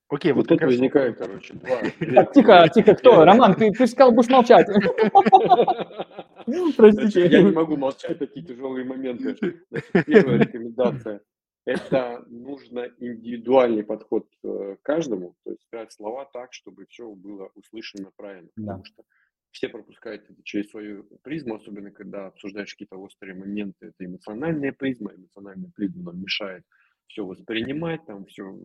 Окей, 0.09 0.32
вот, 0.32 0.51
вот 0.51 0.59
тут 0.59 0.66
возникает, 0.66 1.16
короче, 1.16 1.55
два... 1.55 2.24
Тихо, 2.34 2.68
тихо, 2.68 2.95
кто? 2.95 3.24
Роман, 3.24 3.55
ты, 3.55 3.72
ты 3.72 3.86
сказал, 3.86 4.12
будешь 4.12 4.28
молчать. 4.28 4.66
Простите. 6.76 7.26
Я 7.28 7.43
не 7.43 7.51
могу 7.51 7.78
молчать, 7.78 8.18
такие 8.18 8.45
тяжелые 8.45 8.84
моменты. 8.84 9.62
Первая 10.05 10.38
рекомендация. 10.38 11.20
Это 11.64 12.24
нужно 12.26 12.90
индивидуальный 12.98 13.84
подход 13.84 14.28
к 14.42 14.78
каждому, 14.82 15.36
то 15.44 15.50
есть 15.50 15.62
сказать 15.62 15.92
слова 15.92 16.24
так, 16.24 16.52
чтобы 16.52 16.86
все 16.86 17.08
было 17.14 17.50
услышано 17.54 18.10
правильно. 18.16 18.50
Потому 18.56 18.84
что 18.84 19.04
все 19.52 19.68
пропускают 19.68 20.28
это 20.28 20.42
через 20.42 20.70
свою 20.70 21.04
призму, 21.22 21.54
особенно 21.54 21.90
когда 21.90 22.26
обсуждаешь 22.26 22.72
какие-то 22.72 22.96
острые 22.96 23.34
моменты. 23.34 23.86
Это 23.86 24.04
эмоциональная 24.04 24.72
призма, 24.72 25.14
эмоциональная 25.14 25.70
призма 25.74 26.04
нам 26.04 26.22
мешает 26.22 26.64
все 27.06 27.24
воспринимать, 27.24 28.04
там 28.06 28.24
все 28.24 28.58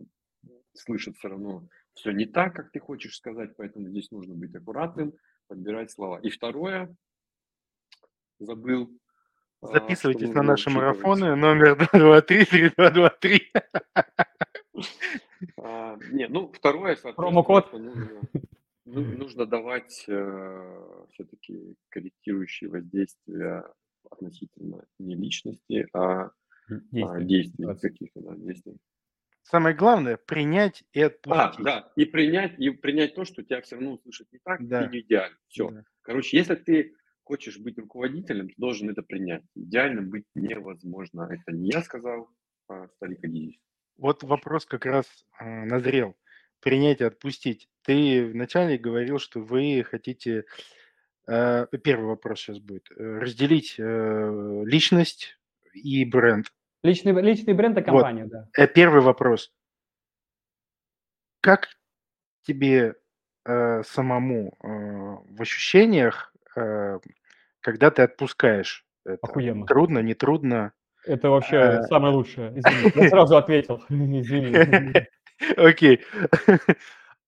слышать 0.72 1.16
все 1.18 1.28
равно 1.28 1.68
все 1.92 2.12
не 2.12 2.26
так, 2.26 2.54
как 2.54 2.70
ты 2.70 2.80
хочешь 2.80 3.16
сказать, 3.16 3.54
поэтому 3.56 3.88
здесь 3.88 4.10
нужно 4.10 4.34
быть 4.34 4.54
аккуратным, 4.54 5.12
подбирать 5.48 5.90
слова. 5.90 6.20
И 6.20 6.30
второе, 6.30 6.94
забыл. 8.38 8.90
А, 9.60 9.66
Записывайтесь 9.66 10.32
на 10.32 10.42
наши 10.42 10.70
марафоны, 10.70 11.34
номер 11.34 11.76
223-3223. 11.94 13.40
А, 15.56 15.96
не, 16.10 16.28
ну, 16.28 16.52
второе, 16.52 16.96
Промокод. 16.96 17.72
Нужно, 17.72 18.20
ну, 18.84 19.02
нужно 19.02 19.46
давать 19.46 20.04
э, 20.08 21.04
все-таки 21.12 21.76
корректирующие 21.88 22.70
воздействия 22.70 23.64
относительно 24.10 24.84
не 24.98 25.14
личности, 25.16 25.86
а 25.92 26.30
действий, 26.68 27.04
а, 27.04 27.20
действий 27.20 27.66
каких-то 27.66 28.20
да, 28.20 28.34
действий. 28.36 28.76
Самое 29.42 29.74
главное 29.74 30.16
принять 30.16 30.84
и 30.92 31.02
отпустить. 31.02 31.60
А, 31.60 31.62
да, 31.62 31.92
и 31.96 32.04
принять, 32.04 32.58
и 32.58 32.70
принять 32.70 33.14
то, 33.14 33.24
что 33.24 33.42
тебя 33.42 33.60
все 33.62 33.76
равно 33.76 33.92
услышат 33.94 34.28
не 34.32 34.38
так, 34.38 34.66
да. 34.66 34.86
и 34.86 34.90
не 34.90 35.00
идеально. 35.00 35.36
Все. 35.48 35.70
Да. 35.70 35.84
Короче, 36.02 36.36
если 36.36 36.54
ты 36.54 36.94
хочешь 37.28 37.58
быть 37.58 37.78
руководителем, 37.78 38.48
ты 38.48 38.54
должен 38.56 38.88
это 38.88 39.02
принять. 39.02 39.42
Идеально 39.54 40.00
быть 40.00 40.24
невозможно. 40.34 41.28
Это 41.30 41.54
не 41.54 41.70
я 41.70 41.82
сказал, 41.82 42.30
а 42.68 42.88
старик 42.88 43.22
Адизис. 43.22 43.60
Вот 43.98 44.22
вопрос 44.22 44.64
как 44.64 44.86
раз 44.86 45.04
э, 45.38 45.44
назрел 45.64 46.16
принять 46.60 47.02
и 47.02 47.04
отпустить. 47.04 47.68
Ты 47.82 48.26
вначале 48.26 48.78
говорил, 48.78 49.18
что 49.18 49.40
вы 49.40 49.84
хотите, 49.84 50.44
э, 51.26 51.66
первый 51.84 52.06
вопрос 52.06 52.40
сейчас 52.40 52.60
будет, 52.60 52.90
э, 52.90 52.94
разделить 52.94 53.74
э, 53.78 54.62
личность 54.64 55.38
и 55.74 56.06
бренд. 56.06 56.50
Личный, 56.82 57.12
личный 57.20 57.52
бренд 57.52 57.76
и 57.76 57.82
компанию, 57.82 58.24
вот. 58.24 58.48
да. 58.56 58.66
Первый 58.68 59.02
вопрос. 59.02 59.52
Как 61.40 61.68
тебе 62.42 62.94
самому 63.44 64.54
в 64.60 65.40
ощущениях, 65.40 66.34
когда 67.68 67.90
ты 67.90 68.00
отпускаешь 68.00 68.86
это? 69.04 69.18
Охуенно. 69.20 69.66
Трудно, 69.66 69.98
не 69.98 70.14
трудно? 70.14 70.72
Это 71.04 71.28
вообще 71.28 71.56
э, 71.56 71.82
самое 71.82 72.14
лучшее. 72.14 72.54
Извини, 72.56 72.92
я 72.94 73.10
сразу 73.10 73.36
ответил. 73.36 73.84
Извини. 73.90 75.06
Окей. 75.56 76.00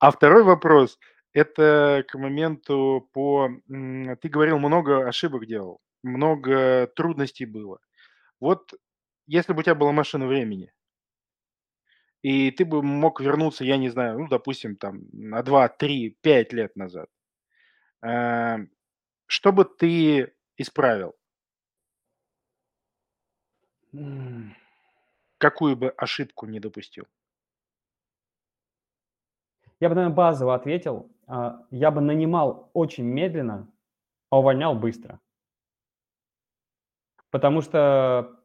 А 0.02 0.10
второй 0.10 0.44
вопрос– 0.44 0.98
это 1.34 2.06
к 2.08 2.14
моменту 2.14 3.06
по… 3.12 3.50
Ты 3.68 4.28
говорил, 4.30 4.58
много 4.58 5.06
ошибок 5.06 5.44
делал, 5.44 5.78
много 6.02 6.86
трудностей 6.96 7.44
было. 7.44 7.80
Вот 8.40 8.72
если 9.26 9.52
бы 9.52 9.60
у 9.60 9.62
тебя 9.62 9.74
была 9.74 9.92
машина 9.92 10.26
времени, 10.26 10.72
и 12.22 12.50
ты 12.50 12.64
бы 12.64 12.82
мог 12.82 13.20
вернуться, 13.20 13.62
я 13.62 13.76
не 13.76 13.90
знаю, 13.90 14.20
ну, 14.20 14.28
допустим, 14.28 14.76
там 14.76 15.02
на 15.12 15.42
2, 15.42 15.68
3, 15.68 16.16
5 16.22 16.52
лет 16.54 16.76
назад, 16.76 17.10
э, 18.02 18.56
что 19.30 19.52
бы 19.52 19.64
ты 19.64 20.34
исправил? 20.56 21.14
Какую 25.38 25.76
бы 25.76 25.90
ошибку 25.90 26.46
не 26.46 26.58
допустил? 26.58 27.06
Я 29.78 29.88
бы, 29.88 29.94
наверное, 29.94 30.16
базово 30.16 30.54
ответил. 30.54 31.10
А, 31.26 31.64
я 31.70 31.92
бы 31.92 32.00
нанимал 32.00 32.70
очень 32.74 33.04
медленно, 33.04 33.72
а 34.30 34.40
увольнял 34.40 34.74
быстро. 34.74 35.20
Потому 37.30 37.62
что 37.62 38.36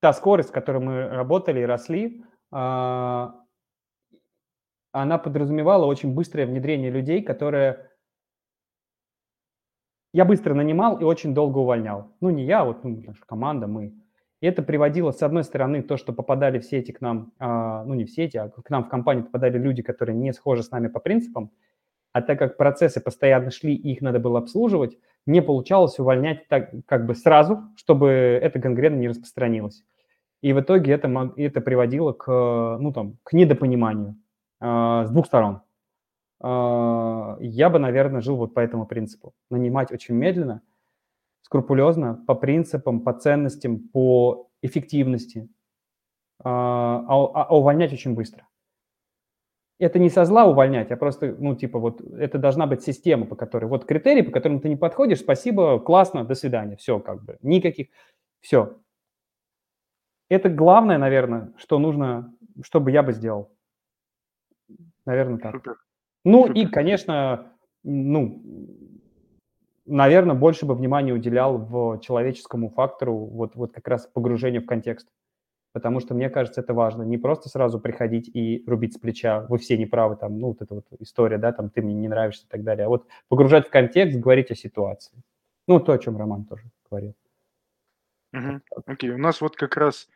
та 0.00 0.12
скорость, 0.12 0.50
с 0.50 0.52
которой 0.52 0.82
мы 0.82 1.08
работали 1.08 1.60
и 1.60 1.66
росли, 1.66 2.22
а, 2.52 3.42
она 4.92 5.16
подразумевала 5.18 5.86
очень 5.86 6.14
быстрое 6.14 6.46
внедрение 6.46 6.90
людей, 6.90 7.22
которые 7.22 7.89
я 10.12 10.24
быстро 10.24 10.54
нанимал 10.54 10.98
и 10.98 11.04
очень 11.04 11.34
долго 11.34 11.58
увольнял. 11.58 12.12
Ну, 12.20 12.30
не 12.30 12.44
я, 12.44 12.64
вот 12.64 12.84
ну, 12.84 13.02
наша 13.06 13.24
команда, 13.26 13.66
мы. 13.66 13.94
И 14.40 14.46
это 14.46 14.62
приводило, 14.62 15.12
с 15.12 15.22
одной 15.22 15.44
стороны, 15.44 15.82
то, 15.82 15.96
что 15.96 16.12
попадали 16.12 16.58
в 16.58 16.64
сети 16.64 16.92
к 16.92 17.00
нам, 17.00 17.32
а, 17.38 17.84
ну 17.84 17.94
не 17.94 18.06
в 18.06 18.10
сети, 18.10 18.38
а 18.38 18.48
к 18.48 18.70
нам 18.70 18.84
в 18.84 18.88
компанию 18.88 19.24
попадали 19.24 19.58
люди, 19.58 19.82
которые 19.82 20.16
не 20.16 20.32
схожи 20.32 20.62
с 20.62 20.70
нами 20.70 20.88
по 20.88 20.98
принципам, 20.98 21.50
а 22.12 22.22
так 22.22 22.38
как 22.38 22.56
процессы 22.56 23.00
постоянно 23.00 23.50
шли, 23.50 23.74
и 23.74 23.92
их 23.92 24.00
надо 24.00 24.18
было 24.18 24.38
обслуживать, 24.38 24.98
не 25.26 25.42
получалось 25.42 25.98
увольнять 25.98 26.48
так 26.48 26.70
как 26.86 27.06
бы 27.06 27.14
сразу, 27.14 27.60
чтобы 27.76 28.08
это 28.08 28.58
гангрена 28.58 28.96
не 28.96 29.08
распространилось. 29.08 29.84
И 30.40 30.54
в 30.54 30.60
итоге 30.60 30.92
это, 30.92 31.32
это 31.36 31.60
приводило 31.60 32.12
к, 32.12 32.78
ну, 32.80 32.92
там, 32.92 33.18
к 33.22 33.34
недопониманию 33.34 34.16
э, 34.60 35.04
с 35.06 35.10
двух 35.10 35.26
сторон. 35.26 35.60
Э, 36.42 37.36
я 37.40 37.70
бы, 37.70 37.78
наверное, 37.78 38.20
жил 38.20 38.36
вот 38.36 38.54
по 38.54 38.60
этому 38.60 38.86
принципу. 38.86 39.34
Нанимать 39.50 39.92
очень 39.92 40.14
медленно, 40.14 40.62
скрупулезно, 41.42 42.22
по 42.26 42.34
принципам, 42.34 43.00
по 43.00 43.12
ценностям, 43.12 43.88
по 43.88 44.48
эффективности, 44.62 45.48
а, 46.42 47.04
а, 47.08 47.44
а 47.44 47.56
увольнять 47.56 47.92
очень 47.92 48.14
быстро. 48.14 48.46
Это 49.78 49.98
не 49.98 50.10
со 50.10 50.26
зла 50.26 50.44
увольнять, 50.44 50.90
а 50.90 50.96
просто, 50.96 51.34
ну, 51.38 51.56
типа, 51.56 51.78
вот 51.78 52.02
это 52.02 52.38
должна 52.38 52.66
быть 52.66 52.82
система, 52.82 53.24
по 53.26 53.34
которой, 53.34 53.64
вот 53.64 53.86
критерии, 53.86 54.20
по 54.20 54.30
которым 54.30 54.60
ты 54.60 54.68
не 54.68 54.76
подходишь, 54.76 55.20
спасибо, 55.20 55.80
классно, 55.80 56.24
до 56.24 56.34
свидания, 56.34 56.76
все, 56.76 57.00
как 57.00 57.24
бы, 57.24 57.38
никаких, 57.40 57.88
все. 58.40 58.78
Это 60.28 60.50
главное, 60.50 60.98
наверное, 60.98 61.54
что 61.56 61.78
нужно, 61.78 62.32
чтобы 62.62 62.90
я 62.90 63.02
бы 63.02 63.12
сделал. 63.12 63.50
Наверное, 65.06 65.38
так. 65.38 65.54
Супер. 65.54 65.78
Ну 66.24 66.46
и, 66.52 66.66
конечно, 66.66 67.52
ну, 67.82 68.42
наверное, 69.86 70.36
больше 70.36 70.66
бы 70.66 70.74
внимания 70.74 71.12
уделял 71.12 71.58
в 71.58 72.00
человеческому 72.00 72.70
фактору, 72.70 73.16
вот, 73.16 73.54
вот 73.56 73.72
как 73.72 73.88
раз 73.88 74.06
погружению 74.06 74.62
в 74.62 74.66
контекст. 74.66 75.08
Потому 75.72 76.00
что, 76.00 76.14
мне 76.14 76.28
кажется, 76.30 76.62
это 76.62 76.74
важно. 76.74 77.04
Не 77.04 77.16
просто 77.16 77.48
сразу 77.48 77.78
приходить 77.78 78.28
и 78.34 78.64
рубить 78.66 78.94
с 78.94 78.98
плеча, 78.98 79.46
вы 79.48 79.58
все 79.58 79.78
неправы, 79.78 80.16
там, 80.16 80.38
ну, 80.38 80.48
вот 80.48 80.62
эта 80.62 80.74
вот 80.74 80.84
история, 80.98 81.38
да, 81.38 81.52
там, 81.52 81.70
ты 81.70 81.80
мне 81.80 81.94
не 81.94 82.08
нравишься 82.08 82.44
и 82.46 82.48
так 82.48 82.64
далее. 82.64 82.86
А 82.86 82.88
вот 82.88 83.06
погружать 83.28 83.68
в 83.68 83.70
контекст, 83.70 84.18
говорить 84.18 84.50
о 84.50 84.56
ситуации. 84.56 85.22
Ну, 85.68 85.78
то, 85.78 85.92
о 85.92 85.98
чем 85.98 86.16
Роман 86.16 86.44
тоже 86.44 86.64
говорил. 86.90 87.14
Угу. 88.32 88.60
Окей, 88.86 89.10
у 89.10 89.18
нас 89.18 89.40
вот 89.40 89.56
как 89.56 89.76
раз 89.76 90.08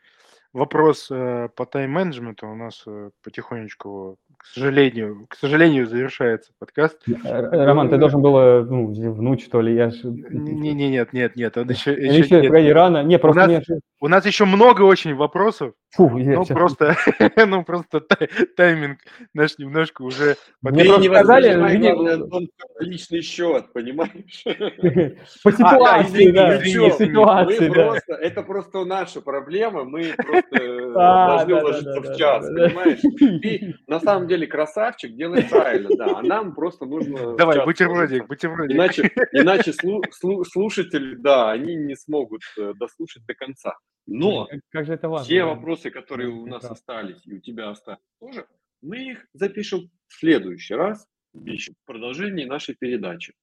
вопрос 0.64 1.08
э, 1.10 1.48
по 1.54 1.66
тайм-менеджменту. 1.66 2.48
У 2.48 2.54
нас 2.54 2.82
э, 2.86 3.10
потихонечку, 3.22 4.16
к 4.38 4.46
сожалению, 4.46 5.26
к 5.28 5.34
сожалению, 5.36 5.86
завершается 5.86 6.52
подкаст. 6.58 7.02
Роман, 7.24 7.90
ты 7.90 7.98
должен 7.98 8.22
был 8.22 8.38
э, 8.38 8.62
ну, 8.64 8.86
внуть, 9.12 9.42
что 9.42 9.60
ли? 9.60 9.74
Я 9.74 9.90
ж... 9.90 9.96
Не, 10.04 10.72
не, 10.72 10.88
нет, 10.88 11.12
нет, 11.12 11.36
нет, 11.36 11.56
он 11.58 11.68
еще, 11.68 11.92
еще 11.92 12.18
еще, 12.20 12.36
нет. 12.40 12.46
погоди, 12.48 12.72
рано. 12.72 13.02
Не, 13.02 13.18
просто 13.18 13.40
нас- 13.42 13.48
мне... 13.48 13.60
ж- 13.60 13.80
У 14.00 14.08
нас 14.08 14.24
еще 14.26 14.44
много 14.44 14.82
очень 14.82 15.14
вопросов. 15.14 15.72
Фу, 15.96 16.16
я 16.18 16.34
Ну 16.36 16.44
щас- 16.44 16.56
просто, 16.56 16.96
ну 17.46 17.64
просто 17.64 18.00
тай- 18.00 18.28
тайминг 18.56 18.98
наш 19.34 19.58
немножко 19.58 20.02
уже. 20.02 20.36
Мне 20.62 20.84
просто 20.84 21.00
не 21.02 21.08
сказали, 21.08 21.54
главное, 21.54 22.14
Антон, 22.14 22.48
личный 22.80 23.22
счет, 23.22 23.72
понимаешь? 23.72 24.44
По 25.42 25.50
А, 25.50 25.52
да, 25.52 25.56
ситуации, 25.56 26.06
извини, 26.12 26.32
да, 26.32 26.56
извини, 26.56 26.88
извини. 26.88 27.10
ситуации, 27.10 27.68
Мы 27.68 27.74
да. 27.74 27.82
просто, 27.84 28.14
это 28.14 28.42
просто 28.42 28.84
наша 28.84 29.20
проблема, 29.20 29.84
мы 29.84 30.12
просто 30.16 30.40
э, 30.40 30.43
должны 30.50 30.94
да, 30.94 31.44
да, 31.44 31.60
уложиться 31.60 32.00
в 32.00 32.16
час, 32.16 32.46
понимаешь? 32.46 33.00
Ты 33.42 33.74
на 33.86 34.00
самом 34.00 34.28
деле 34.28 34.46
красавчик, 34.46 35.14
делаешь 35.14 35.48
правильно, 35.48 35.90
да, 35.96 36.18
а 36.18 36.22
нам 36.22 36.54
просто 36.54 36.86
нужно 36.86 37.36
Давай, 37.36 37.64
бутербродик, 37.64 38.26
бутербродик. 38.26 38.74
Иначе, 38.76 39.10
иначе 39.32 39.72
слу- 39.72 40.02
слу- 40.22 40.44
слушатели, 40.44 41.14
да, 41.16 41.50
они 41.50 41.74
не 41.74 41.96
смогут 41.96 42.42
э, 42.58 42.72
дослушать 42.74 43.24
до 43.26 43.34
конца. 43.34 43.76
Но 44.06 44.48
Как- 44.70 44.86
же 44.86 44.94
это 44.94 45.08
важно. 45.08 45.24
все 45.24 45.40
да. 45.40 45.46
вопросы, 45.46 45.90
которые 45.90 46.28
у 46.28 46.46
нас 46.46 46.64
остались, 46.64 47.26
и 47.26 47.34
у 47.34 47.40
тебя 47.40 47.70
остались 47.70 48.02
тоже, 48.20 48.46
мы 48.82 48.98
их 48.98 49.26
запишем 49.32 49.90
в 50.08 50.14
следующий 50.14 50.74
раз, 50.74 51.06
в 51.32 51.86
продолжении 51.86 52.44
нашей 52.44 52.74
передачи. 52.74 53.34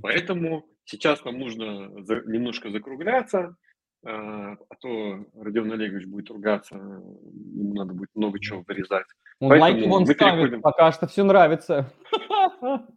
Поэтому 0.00 0.66
сейчас 0.84 1.24
нам 1.24 1.38
нужно 1.38 1.90
немножко 2.26 2.70
закругляться, 2.70 3.38
э, 3.38 3.71
а 4.04 4.56
то 4.80 5.24
Родион 5.34 5.72
Олегович 5.72 6.06
будет 6.06 6.30
ругаться, 6.30 6.74
ему 6.74 7.74
надо 7.74 7.94
будет 7.94 8.10
много 8.14 8.38
чего 8.40 8.62
вырезать. 8.66 9.06
Он 9.40 9.50
Поэтому 9.50 9.60
лайки 9.72 9.88
вон 9.88 10.06
ставит, 10.06 10.18
переходим. 10.18 10.62
пока 10.62 10.92
что 10.92 11.06
все 11.06 11.24
нравится. 11.24 11.92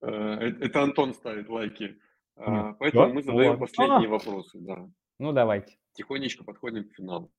Э, 0.00 0.06
э- 0.10 0.54
Это 0.60 0.82
Антон 0.82 1.12
ставит 1.12 1.48
лайки. 1.48 1.98
А. 2.36 2.74
Поэтому 2.74 3.08
мы 3.08 3.14
Ну 3.14 3.22
задаем 3.22 3.58
последние 3.58 4.08
А. 4.08 4.10
вопросы. 4.12 4.60
Ну, 5.18 5.32
давайте. 5.32 5.76
Тихонечко 5.94 6.44
подходим 6.44 6.84
к 6.88 6.94
финалу. 6.94 7.32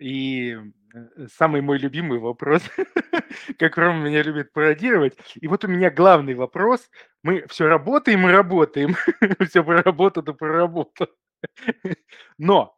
И 0.00 0.56
э, 0.94 1.26
самый 1.36 1.60
мой 1.60 1.78
любимый 1.78 2.18
вопрос, 2.18 2.62
как 3.58 3.76
Рома 3.76 4.04
меня 4.04 4.22
любит 4.22 4.52
пародировать. 4.52 5.16
И 5.34 5.48
вот 5.48 5.64
у 5.64 5.68
меня 5.68 5.90
главный 5.90 6.34
вопрос. 6.34 6.88
Мы 7.22 7.46
все 7.48 7.66
работаем 7.66 8.26
и 8.28 8.32
работаем. 8.32 8.96
все 9.48 9.64
про 9.64 9.82
работу 9.82 10.22
да 10.22 10.32
про 10.32 10.52
работу. 10.52 11.08
Но 12.38 12.77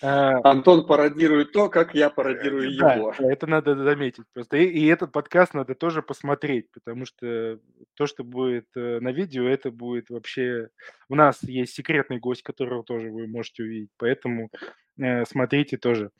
Антон 0.00 0.86
пародирует 0.86 1.52
то, 1.52 1.68
как 1.68 1.94
я 1.94 2.08
пародирую 2.10 2.76
да, 2.78 2.94
его. 2.94 3.14
да, 3.18 3.32
это 3.32 3.46
надо 3.46 3.74
заметить 3.74 4.24
просто. 4.32 4.56
И, 4.58 4.64
и 4.66 4.86
этот 4.86 5.12
подкаст 5.12 5.54
надо 5.54 5.74
тоже 5.74 6.02
посмотреть, 6.02 6.70
потому 6.72 7.04
что 7.04 7.58
то, 7.94 8.06
что 8.06 8.22
будет 8.22 8.66
э, 8.76 9.00
на 9.00 9.10
видео, 9.10 9.48
это 9.48 9.70
будет 9.70 10.10
вообще... 10.10 10.70
У 11.08 11.14
нас 11.14 11.42
есть 11.42 11.74
секретный 11.74 12.18
гость, 12.18 12.42
которого 12.42 12.84
тоже 12.84 13.10
вы 13.10 13.26
можете 13.26 13.64
увидеть, 13.64 13.90
поэтому 13.96 14.50
э, 14.98 15.24
смотрите 15.24 15.76
тоже. 15.78 16.10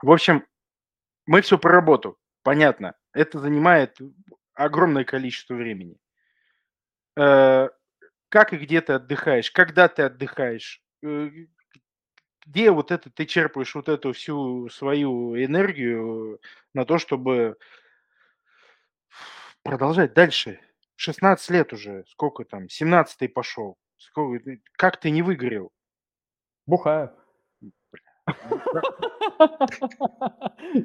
В 0.00 0.10
общем, 0.10 0.44
мы 1.26 1.42
все 1.42 1.58
про 1.58 1.72
работу, 1.72 2.16
понятно. 2.42 2.94
Это 3.12 3.38
занимает 3.38 3.98
огромное 4.54 5.04
количество 5.04 5.54
времени. 5.54 5.96
Э, 7.18 7.68
Как 8.30 8.52
и 8.52 8.56
где 8.56 8.80
ты 8.80 8.94
отдыхаешь, 8.94 9.50
когда 9.50 9.88
ты 9.88 10.02
отдыхаешь, 10.02 10.82
э, 11.02 11.30
где 12.46 12.70
вот 12.70 12.90
это 12.90 13.10
ты 13.10 13.26
черпаешь 13.26 13.74
вот 13.74 13.88
эту 13.88 14.12
всю 14.12 14.68
свою 14.68 15.36
энергию 15.36 16.40
на 16.72 16.84
то, 16.84 16.98
чтобы 16.98 17.56
продолжать 19.62 20.14
дальше. 20.14 20.60
16 20.96 21.50
лет 21.50 21.72
уже, 21.72 22.04
сколько 22.08 22.44
там, 22.44 22.66
17-й 22.66 23.28
пошел. 23.28 23.76
Сколько, 23.96 24.58
как 24.72 25.00
ты 25.00 25.10
не 25.10 25.22
выгорел? 25.22 25.72
Бухаю. 26.66 27.12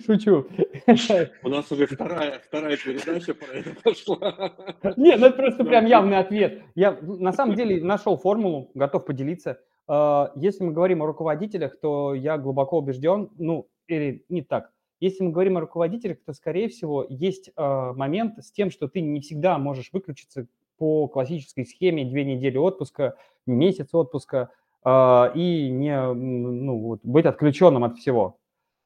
Шучу. 0.06 0.48
У 1.44 1.50
нас 1.50 1.72
уже 1.72 1.88
вторая, 1.88 2.40
вторая 2.40 2.78
передача 2.78 3.34
про 3.34 3.54
это 3.54 3.76
пошла. 3.82 4.54
Нет, 4.98 5.20
ну 5.20 5.28
это 5.28 5.38
просто 5.38 5.64
прям 5.64 5.86
явный 5.86 6.18
ответ. 6.18 6.64
Я 6.76 6.92
на 7.02 7.32
самом 7.32 7.56
деле 7.56 7.84
нашел 7.84 8.18
формулу, 8.18 8.72
готов 8.74 9.06
поделиться. 9.06 9.62
А, 9.90 10.32
Если 10.36 10.64
мы 10.64 10.72
говорим 10.72 11.02
о 11.02 11.08
руководителях, 11.08 11.80
то 11.80 12.14
я 12.14 12.38
глубоко 12.38 12.78
убежден, 12.78 13.30
ну, 13.38 13.68
или 13.88 14.24
не 14.30 14.44
так. 14.44 14.72
Если 15.00 15.24
мы 15.24 15.32
говорим 15.32 15.58
о 15.58 15.62
руководителях, 15.62 16.20
то, 16.24 16.34
скорее 16.34 16.70
всего, 16.70 17.06
есть 17.10 17.52
а, 17.56 17.94
момент 17.94 18.38
с 18.38 18.52
тем, 18.52 18.70
что 18.70 18.88
ты 18.88 19.02
не 19.02 19.20
всегда 19.20 19.58
можешь 19.58 19.90
выключиться 19.92 20.48
по 20.78 21.08
классической 21.08 21.66
схеме 21.66 22.06
две 22.06 22.24
недели 22.24 22.58
отпуска, 22.58 23.16
месяц 23.48 23.90
отпуска 23.94 24.52
а, 24.84 25.32
и 25.34 25.70
не, 25.72 26.14
ну, 26.14 26.80
вот, 26.80 27.00
быть 27.04 27.26
отключенным 27.26 27.84
от 27.84 27.98
всего. 27.98 28.38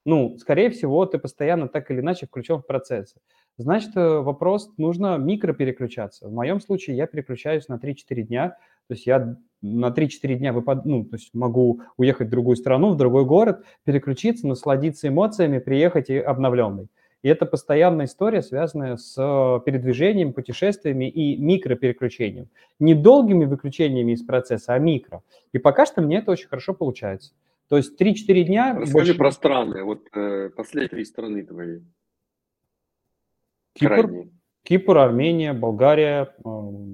Ну, 0.06 0.38
скорее 0.38 0.70
всего, 0.70 1.06
ты 1.06 1.18
постоянно 1.18 1.68
так 1.68 1.92
или 1.92 2.00
иначе 2.00 2.28
включен 2.28 2.60
в 2.60 2.66
процессы. 2.66 3.20
Значит, 3.58 3.96
э, 3.96 4.20
вопрос, 4.20 4.72
нужно 4.78 5.18
микро 5.18 5.54
переключаться. 5.54 6.28
В 6.28 6.34
моем 6.34 6.60
случае 6.60 6.98
я 6.98 7.08
переключаюсь 7.08 7.68
на 7.68 7.78
3-4 7.78 8.24
дня, 8.24 8.50
то 8.88 8.94
есть 8.94 9.06
я 9.06 9.38
на 9.64 9.88
3-4 9.88 10.36
дня 10.36 10.54
выпад... 10.54 10.86
ну, 10.86 11.06
то 11.06 11.16
есть 11.16 11.34
могу 11.34 11.82
уехать 11.98 12.28
в 12.28 12.30
другую 12.30 12.56
страну, 12.58 12.92
в 12.92 12.98
другой 12.98 13.26
город, 13.26 13.64
переключиться, 13.86 14.48
насладиться 14.48 15.08
эмоциями, 15.08 15.58
приехать 15.60 16.10
и 16.10 16.18
обновленный. 16.18 16.90
И 17.24 17.30
это 17.30 17.46
постоянная 17.46 18.06
история, 18.06 18.42
связанная 18.42 18.98
с 18.98 19.16
э, 19.18 19.60
передвижением, 19.66 20.34
путешествиями 20.34 21.10
и 21.10 21.38
микропереключением. 21.38 22.50
Не 22.80 22.96
долгими 22.96 23.46
выключениями 23.46 24.12
из 24.12 24.24
процесса, 24.24 24.74
а 24.74 24.80
микро. 24.80 25.24
И 25.54 25.58
пока 25.58 25.86
что 25.86 26.02
мне 26.02 26.18
это 26.18 26.32
очень 26.32 26.50
хорошо 26.50 26.74
получается. 26.74 27.34
То 27.70 27.78
есть 27.78 28.00
3-4 28.00 28.44
дня... 28.44 28.76
Расскажи 28.78 29.14
больше- 29.14 29.18
про 29.18 29.32
страны. 29.32 29.84
Вот 29.84 30.06
э, 30.14 30.50
последние 30.50 30.90
три 30.90 31.06
страны 31.06 31.46
твои. 31.46 31.80
Кипр, 33.74 33.96
крайние. 33.96 34.30
Кипр, 34.64 34.98
Армения, 34.98 35.52
Болгария, 35.54 36.34
э, 36.38 36.50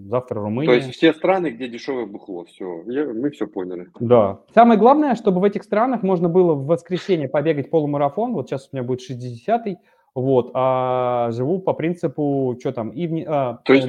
завтра 0.08 0.42
Румыния. 0.42 0.68
То 0.72 0.76
есть 0.76 0.92
все 0.92 1.14
страны, 1.14 1.52
где 1.52 1.68
дешевое 1.68 2.08
бухло. 2.08 2.46
Все, 2.46 2.66
мы 2.66 3.30
все 3.30 3.46
поняли. 3.46 3.88
Да. 4.00 4.40
Самое 4.56 4.80
главное, 4.80 5.14
чтобы 5.14 5.40
в 5.40 5.44
этих 5.44 5.64
странах 5.64 6.02
можно 6.02 6.30
было 6.30 6.54
в 6.54 6.66
воскресенье 6.66 7.30
побегать 7.30 7.70
полумарафон. 7.70 8.34
Вот 8.34 8.50
сейчас 8.50 8.70
у 8.72 8.76
меня 8.76 8.84
будет 8.84 9.02
60-й. 9.08 9.78
Вот, 10.16 10.50
а 10.56 11.30
живу 11.32 11.60
по 11.60 11.74
принципу, 11.74 12.58
что 12.60 12.72
там, 12.72 12.90
ивни, 12.90 13.24
а, 13.28 13.60
То 13.64 13.74
есть- 13.74 13.88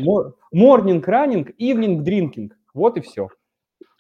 morning 0.55 1.03
running, 1.03 1.55
evening 1.59 2.05
drinking. 2.05 2.51
Вот 2.75 2.99
и 2.99 3.01
все. 3.01 3.29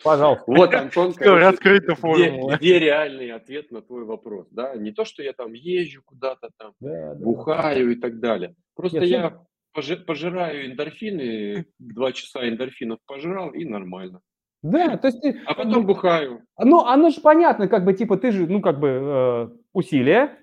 Пожалуйста. 0.05 0.45
Вот, 0.47 0.74
Антон, 0.74 1.12
короче, 1.14 1.57
где, 1.57 2.57
где 2.57 2.78
реальный 2.78 3.33
ответ 3.33 3.70
на 3.70 3.81
твой 3.83 4.05
вопрос, 4.05 4.47
да? 4.51 4.74
Не 4.76 4.93
то, 4.93 5.05
что 5.05 5.22
я 5.22 5.33
там 5.33 5.53
езжу 5.55 6.03
куда-то 6.05 6.51
там, 6.59 6.72
Да, 6.81 7.14
да. 7.14 7.24
бухаю 7.24 7.93
и 7.93 7.97
так 7.97 8.20
далее. 8.20 8.55
Просто 8.74 9.01
Нет, 9.01 9.09
я 9.09 9.41
пожираю 9.72 10.66
эндорфины, 10.70 11.66
два 11.78 12.12
часа 12.12 12.48
эндорфинов 12.48 12.98
пожрал 13.06 13.50
и 13.50 13.64
нормально. 13.64 14.20
Да, 14.62 14.96
то 14.98 15.06
есть 15.08 15.20
ты, 15.22 15.40
А 15.46 15.54
как 15.54 15.56
потом 15.56 15.82
бы, 15.82 15.94
бухаю. 15.94 16.42
ну, 16.58 16.84
оно 16.84 17.10
же 17.10 17.20
понятно, 17.20 17.66
как 17.66 17.84
бы, 17.84 17.94
типа, 17.94 18.18
ты 18.18 18.30
же, 18.30 18.46
ну, 18.46 18.60
как 18.60 18.78
бы, 18.78 18.88
э, 18.88 19.48
усилие, 19.72 20.36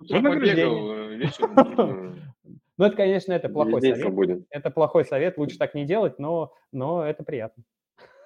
Утро 0.00 0.14
Вознаграждение. 0.14 0.66
побегал, 0.66 0.92
э, 0.92 1.14
вечером 1.16 1.54
э, 1.58 2.14
ну, 2.78 2.84
это, 2.84 2.96
конечно, 2.96 3.32
это 3.32 3.48
плохой 3.48 3.80
совет. 3.80 4.42
Это 4.50 4.70
плохой 4.70 5.04
совет, 5.04 5.38
лучше 5.38 5.58
так 5.58 5.74
не 5.74 5.84
делать, 5.84 6.18
но, 6.18 6.52
но 6.72 7.04
это 7.06 7.22
приятно. 7.22 7.62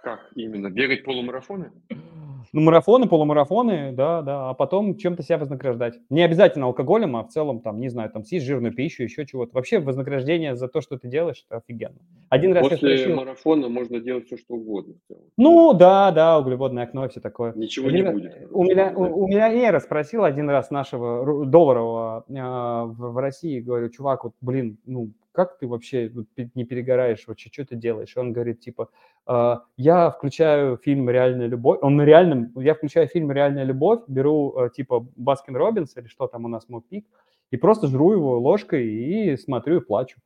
Как 0.03 0.31
именно? 0.35 0.71
Бегать 0.71 1.05
полумарафоны? 1.05 1.73
Ну, 2.53 2.61
марафоны, 2.61 3.09
полумарафоны, 3.09 3.93
да, 3.93 4.23
да, 4.23 4.51
а 4.51 4.55
потом 4.55 4.97
чем-то 4.97 5.23
себя 5.23 5.39
вознаграждать. 5.39 5.95
Не 6.11 6.23
обязательно 6.23 6.67
алкоголем, 6.67 7.17
а 7.17 7.25
в 7.25 7.29
целом, 7.29 7.61
там, 7.61 7.81
не 7.81 7.89
знаю, 7.89 8.11
там, 8.11 8.25
съесть 8.25 8.47
жирную 8.47 8.75
пищу, 8.75 9.03
еще 9.03 9.27
чего-то. 9.27 9.53
Вообще 9.55 9.79
вознаграждение 9.79 10.57
за 10.57 10.69
то, 10.69 10.81
что 10.81 10.99
ты 10.99 11.09
делаешь, 11.09 11.45
это 11.49 11.59
офигенно. 11.59 11.97
Один 12.29 12.53
раз 12.53 12.65
я 12.65 12.71
После 12.71 13.15
марафона 13.15 13.69
можно 13.69 14.01
делать 14.01 14.27
все, 14.27 14.37
что 14.37 14.55
угодно. 14.55 14.95
ну, 15.37 15.73
да, 15.73 16.11
да, 16.11 16.39
углеводное 16.39 16.85
окно 16.85 17.07
и 17.07 17.09
все 17.09 17.21
такое. 17.21 17.53
Ничего 17.55 17.89
Один 17.89 17.99
не 17.99 18.03
раз- 18.05 18.15
будет. 18.15 18.49
У, 18.51 18.65
меня, 18.65 18.93
у, 18.95 19.25
у 19.25 19.29
миллионера 19.29 19.79
спросил 19.81 20.25
один 20.25 20.51
раз 20.51 20.71
нашего 20.71 21.45
долларового 21.47 22.25
а, 22.37 22.85
в, 22.85 23.13
в 23.13 23.19
России, 23.19 23.61
говорю, 23.61 23.89
чувак, 23.89 24.25
вот, 24.25 24.33
блин, 24.41 24.79
ну, 24.87 25.11
как 25.35 25.59
ты 25.59 25.67
вообще 25.67 26.13
не 26.55 26.65
перегораешь, 26.65 27.27
вообще, 27.27 27.51
что 27.53 27.65
ты 27.67 27.75
делаешь? 27.77 28.15
И 28.17 28.19
он 28.21 28.33
говорит, 28.33 28.61
типа, 28.61 28.89
«А, 29.27 29.65
я 29.77 30.11
включаю 30.11 30.77
фильм 30.77 31.11
«Реальная 31.11 31.49
любовь», 31.49 31.81
он 31.83 31.97
на 31.97 32.03
реальном, 32.05 32.53
я 32.57 32.75
включаю 32.75 33.09
фильм 33.09 33.33
«Реальная 33.33 33.65
любовь», 33.65 34.03
беру, 34.07 34.57
э, 34.57 34.71
типа, 34.71 35.01
Baskin 35.17 35.57
Robbins 35.57 35.97
или 35.97 36.07
что 36.07 36.29
там 36.29 36.45
у 36.45 36.49
нас 36.49 36.69
Мовенпик, 36.69 37.05
и 37.51 37.57
просто 37.57 37.89
жру 37.89 38.13
его 38.13 38.39
ложкой 38.39 38.87
и 38.87 39.37
смотрю 39.37 39.81
и 39.81 39.85
плачу. 39.85 40.21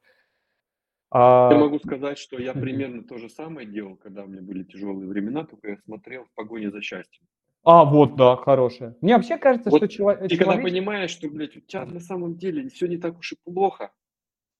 А, 1.10 1.48
Я 1.52 1.58
могу 1.58 1.78
сказать, 1.78 2.18
что 2.18 2.38
я 2.38 2.52
примерно 2.52 3.02
то 3.02 3.16
же 3.16 3.30
самое 3.30 3.66
делал, 3.66 3.96
когда 3.96 4.24
у 4.24 4.26
меня 4.26 4.42
были 4.42 4.62
тяжелые 4.62 5.08
времена, 5.08 5.44
только 5.44 5.70
я 5.70 5.76
смотрел 5.78 6.24
в 6.24 6.30
погоне 6.34 6.70
за 6.70 6.82
счастьем. 6.82 7.22
А, 7.64 7.84
вот, 7.84 8.16
да, 8.16 8.36
хорошая. 8.36 8.94
Мне 9.00 9.16
вообще 9.16 9.38
кажется, 9.38 9.70
Вот 9.70 9.78
что 9.78 9.88
чело- 9.88 10.12
ты 10.14 10.20
когда 10.36 10.36
человечество... 10.36 10.62
понимаешь, 10.62 11.10
что, 11.10 11.28
блядь, 11.30 11.56
у 11.56 11.60
тебя 11.60 11.86
на 11.86 12.00
самом 12.00 12.36
деле 12.36 12.68
все 12.68 12.86
не 12.86 12.98
так 12.98 13.18
уж 13.18 13.32
и 13.32 13.36
плохо, 13.44 13.90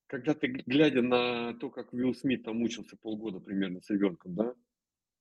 когда 0.08 0.34
ты, 0.34 0.48
глядя 0.66 1.02
на 1.02 1.54
то, 1.54 1.70
как 1.70 1.92
Уилл 1.92 2.14
Смит 2.14 2.44
там 2.44 2.56
мучился 2.56 2.96
полгода 3.00 3.40
примерно 3.40 3.80
с 3.80 3.90
ребенком, 3.90 4.34
да? 4.34 4.52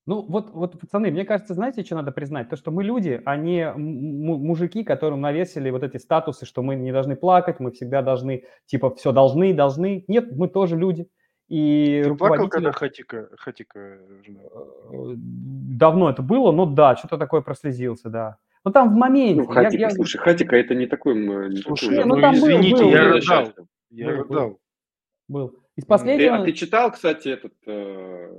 Ну, 0.06 0.22
вот, 0.22 0.52
вот, 0.52 0.80
пацаны, 0.80 1.12
мне 1.12 1.26
кажется, 1.26 1.54
знаете, 1.54 1.84
что 1.84 1.96
надо 1.96 2.14
признать? 2.14 2.50
То, 2.50 2.56
что 2.56 2.72
мы 2.72 2.86
люди, 2.86 3.22
а 3.26 3.36
не 3.36 3.74
мужики, 3.74 4.86
которым 4.86 5.20
навесили 5.20 5.70
вот 5.70 5.84
эти 5.84 5.98
статусы, 5.98 6.46
что 6.46 6.64
мы 6.64 6.76
не 6.76 6.94
должны 6.94 7.18
плакать, 7.18 7.60
мы 7.60 7.72
всегда 7.72 8.02
должны, 8.02 8.46
типа, 8.68 8.96
все 8.96 9.12
должны, 9.12 9.54
должны. 9.54 10.06
Нет, 10.08 10.32
мы 10.32 10.48
тоже 10.48 10.78
люди. 10.78 11.10
И 11.50 12.02
Ты 12.06 12.16
плакал, 12.16 12.36
руководители... 12.46 12.50
когда 12.50 12.72
Хатика, 12.72 13.30
Хатика 13.38 13.80
э, 13.80 15.14
Давно 15.18 16.10
это 16.10 16.22
было, 16.22 16.54
но 16.54 16.66
да, 16.66 16.96
что-то 16.96 17.18
такое 17.18 17.42
прослезился, 17.42 18.10
да. 18.10 18.38
Но 18.64 18.72
там 18.72 18.94
в 18.94 18.98
моменте. 18.98 19.42
Ну, 19.42 19.54
я- 19.54 19.64
Хатика, 19.64 19.82
я- 19.82 19.90
слушай, 19.90 20.18
Хатика 20.18 20.56
это 20.56 20.74
не 20.74 20.88
такой... 20.88 21.16
Не 21.16 21.58
Слушай, 21.58 21.98
такой 21.98 22.06
ну 22.06 22.16
ну 22.16 22.22
там 22.22 22.36
извините, 22.36 22.84
был- 22.84 22.92
я 22.92 23.14
рыдал. 23.14 23.54
Я 23.90 24.12
рыдал. 24.12 24.60
Был. 25.28 25.50
Из 25.50 25.54
Ты- 25.76 25.82
Ты- 25.82 25.88
последнего... 25.88 26.36
а 26.38 26.46
ты 26.46 26.54
читал, 26.54 26.92
кстати, 26.92 27.30
этот 27.30 27.54
э, 27.66 28.32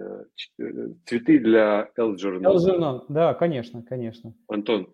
э, 0.00 0.24
э, 0.58 0.88
цветы 1.06 1.38
для 1.38 1.90
Элджернона? 1.96 2.48
Элджернон, 2.48 3.04
да, 3.08 3.34
конечно, 3.34 3.82
конечно. 3.82 4.34
Антон, 4.48 4.92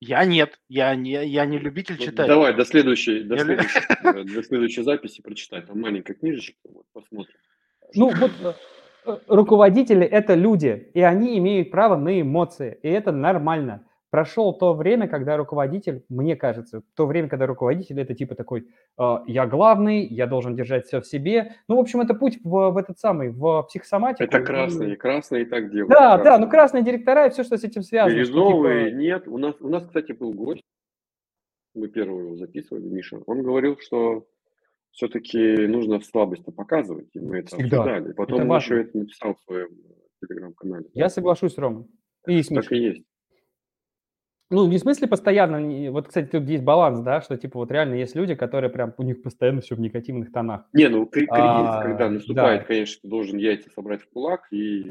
Я 0.00 0.24
нет, 0.24 0.58
я 0.68 0.94
не, 0.94 1.26
я 1.26 1.44
не 1.44 1.58
любитель 1.58 1.96
ну, 1.98 2.04
читать. 2.06 2.28
давай 2.28 2.54
до 2.54 2.64
следующей, 2.64 3.24
до 3.24 3.34
Я 3.36 3.44
следующей, 3.44 3.80
э, 4.04 4.24
до 4.24 4.42
следующей 4.42 4.82
записи 4.82 5.20
прочитай. 5.20 5.62
Там 5.62 5.80
маленькая 5.80 6.14
книжечка, 6.14 6.56
вот, 6.64 6.86
посмотрим. 6.92 7.34
Ну, 7.94 8.12
вот 8.14 8.56
руководители– 9.26 10.06
это 10.06 10.34
люди, 10.34 10.90
и 10.94 11.00
они 11.00 11.38
имеют 11.38 11.70
право 11.70 11.96
на 11.96 12.20
эмоции, 12.20 12.78
и 12.82 12.88
это 12.88 13.12
нормально. 13.12 13.84
Прошло 14.10 14.52
то 14.52 14.72
время, 14.72 15.06
когда 15.06 15.36
руководитель, 15.36 16.02
мне 16.08 16.34
кажется, 16.34 16.82
то 16.94 17.06
время, 17.06 17.28
когда 17.28 17.46
руководитель– 17.46 18.00
это 18.00 18.14
типа 18.14 18.34
такой, 18.34 18.66
э, 18.98 19.16
я 19.26 19.46
главный, 19.46 20.06
я 20.06 20.26
должен 20.26 20.56
держать 20.56 20.86
все 20.86 21.02
в 21.02 21.06
себе. 21.06 21.54
Ну, 21.68 21.76
в 21.76 21.80
общем, 21.80 22.00
это 22.00 22.14
путь 22.14 22.38
в, 22.42 22.70
в 22.70 22.76
этот 22.78 22.98
самый, 22.98 23.28
в 23.28 23.64
психосоматику. 23.64 24.24
Это 24.24 24.38
И- 24.38 24.44
красные, 24.44 24.96
красные 24.96 25.42
и 25.42 25.44
так 25.46 25.70
делают. 25.70 25.90
Да, 25.90 26.16
да, 26.16 26.22
красные. 26.22 26.44
ну 26.46 26.50
красные 26.50 26.84
директора 26.84 27.26
и 27.26 27.30
все, 27.30 27.44
что 27.44 27.58
с 27.58 27.64
этим 27.64 27.82
связано. 27.82 28.24
что, 28.24 28.32
Бирюзовые 28.32 28.86
типа, 28.90 28.96
нет. 28.98 29.28
У 29.28 29.36
нас, 29.36 29.54
у 29.60 29.68
нас, 29.68 29.84
кстати, 29.84 30.12
был 30.12 30.32
гость. 30.32 30.62
Мы 31.74 31.88
первого 31.88 32.20
его 32.20 32.36
записывали, 32.36 32.88
Миша. 32.88 33.20
Он 33.26 33.42
говорил, 33.42 33.76
что 33.78 34.26
все-таки 34.92 35.66
нужно 35.66 36.00
слабость 36.00 36.44
показывать. 36.56 37.08
И 37.14 37.20
мы 37.20 37.40
это 37.40 37.48
Всегда. 37.54 37.82
обсуждали. 37.82 38.12
Потом 38.14 38.40
Это 38.40 38.50
он 38.50 38.56
еще 38.56 38.80
это 38.80 38.96
написал 38.98 39.34
в 39.34 39.40
своем 39.42 39.68
телеграм-канале. 40.20 40.86
Я 40.94 41.10
соглашусь, 41.10 41.58
Рома. 41.58 41.86
И 42.26 42.42
с 42.42 42.48
Так 42.48 42.72
и 42.72 42.76
есть. 42.78 43.04
Ну, 44.50 44.66
не 44.66 44.78
в 44.78 44.80
смысле 44.80 45.08
постоянно, 45.08 45.90
вот, 45.90 46.08
кстати, 46.08 46.30
тут 46.30 46.48
есть 46.48 46.64
баланс, 46.64 47.00
да, 47.00 47.20
что, 47.20 47.36
типа, 47.36 47.58
вот 47.58 47.70
реально 47.70 47.94
есть 47.94 48.16
люди, 48.16 48.34
которые 48.34 48.70
прям, 48.70 48.94
у 48.96 49.02
них 49.02 49.22
постоянно 49.22 49.60
все 49.60 49.74
в 49.74 49.80
негативных 49.80 50.32
тонах. 50.32 50.66
Не, 50.72 50.88
ну 50.88 51.04
кри- 51.06 51.26
кризис, 51.26 51.34
А, 51.36 51.82
когда 51.82 52.08
наступает, 52.08 52.62
да. 52.62 52.66
конечно, 52.66 53.00
ты 53.02 53.08
должен 53.08 53.38
яйца 53.38 53.70
собрать 53.70 54.02
в 54.02 54.08
кулак 54.08 54.50
и 54.50 54.84